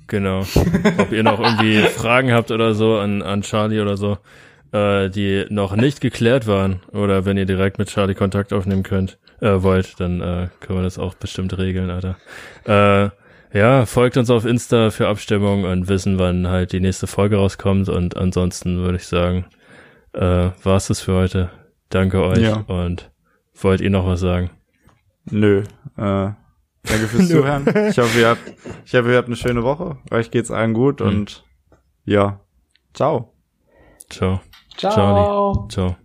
Genau. 0.07 0.41
Ob 0.99 1.13
ihr 1.13 1.23
noch 1.23 1.41
irgendwie 1.41 1.79
Fragen 1.83 2.33
habt 2.33 2.51
oder 2.51 2.75
so 2.75 2.99
an, 2.99 3.23
an 3.23 3.43
Charlie 3.43 3.81
oder 3.81 3.97
so, 3.97 4.19
äh, 4.73 5.09
die 5.09 5.47
noch 5.51 5.77
nicht 5.77 6.01
geklärt 6.01 6.47
waren, 6.47 6.81
oder 6.93 7.25
wenn 7.25 7.37
ihr 7.37 7.47
direkt 7.47 7.79
mit 7.79 7.89
Charlie 7.89 8.15
Kontakt 8.15 8.53
aufnehmen 8.53 8.83
könnt, 8.83 9.19
äh, 9.41 9.63
wollt, 9.63 10.01
dann 10.01 10.21
äh, 10.21 10.49
können 10.61 10.81
wir 10.81 10.83
das 10.83 10.99
auch 10.99 11.15
bestimmt 11.15 11.57
regeln, 11.59 11.91
Alter. 11.91 12.17
Äh, 12.65 13.11
ja, 13.53 13.87
folgt 13.87 14.17
uns 14.17 14.31
auf 14.31 14.45
Insta 14.45 14.91
für 14.91 15.09
Abstimmung 15.09 15.65
und 15.65 15.89
wissen, 15.89 16.19
wann 16.19 16.49
halt 16.49 16.73
die 16.73 16.81
nächste 16.81 17.07
Folge 17.07 17.37
rauskommt. 17.37 17.89
Und 17.89 18.17
ansonsten 18.17 18.79
würde 18.79 18.97
ich 18.97 19.07
sagen, 19.07 19.47
äh, 20.13 20.51
war's 20.63 20.89
das 20.89 21.01
für 21.01 21.15
heute. 21.15 21.51
Danke 21.89 22.23
euch 22.23 22.39
ja. 22.39 22.59
und 22.61 23.11
wollt 23.55 23.81
ihr 23.81 23.91
noch 23.91 24.07
was 24.07 24.21
sagen? 24.21 24.51
Nö. 25.25 25.65
Äh, 25.97 26.31
Danke 26.83 27.07
fürs 27.09 27.29
Zuhören. 27.29 27.67
Ich 27.91 27.99
hoffe, 27.99 28.21
ihr 28.21 28.29
habt, 28.29 28.43
ich 28.85 28.95
hoffe, 28.95 29.11
ihr 29.11 29.17
habt 29.17 29.29
eine 29.29 29.37
schöne 29.37 29.63
Woche. 29.63 29.99
Euch 30.11 30.31
geht's 30.31 30.51
allen 30.51 30.73
gut 30.73 31.01
mhm. 31.01 31.07
und 31.07 31.45
ja, 32.05 32.41
ciao. 32.95 33.35
Ciao. 34.09 34.41
Ciao. 34.77 35.69
Ciao. 35.69 35.97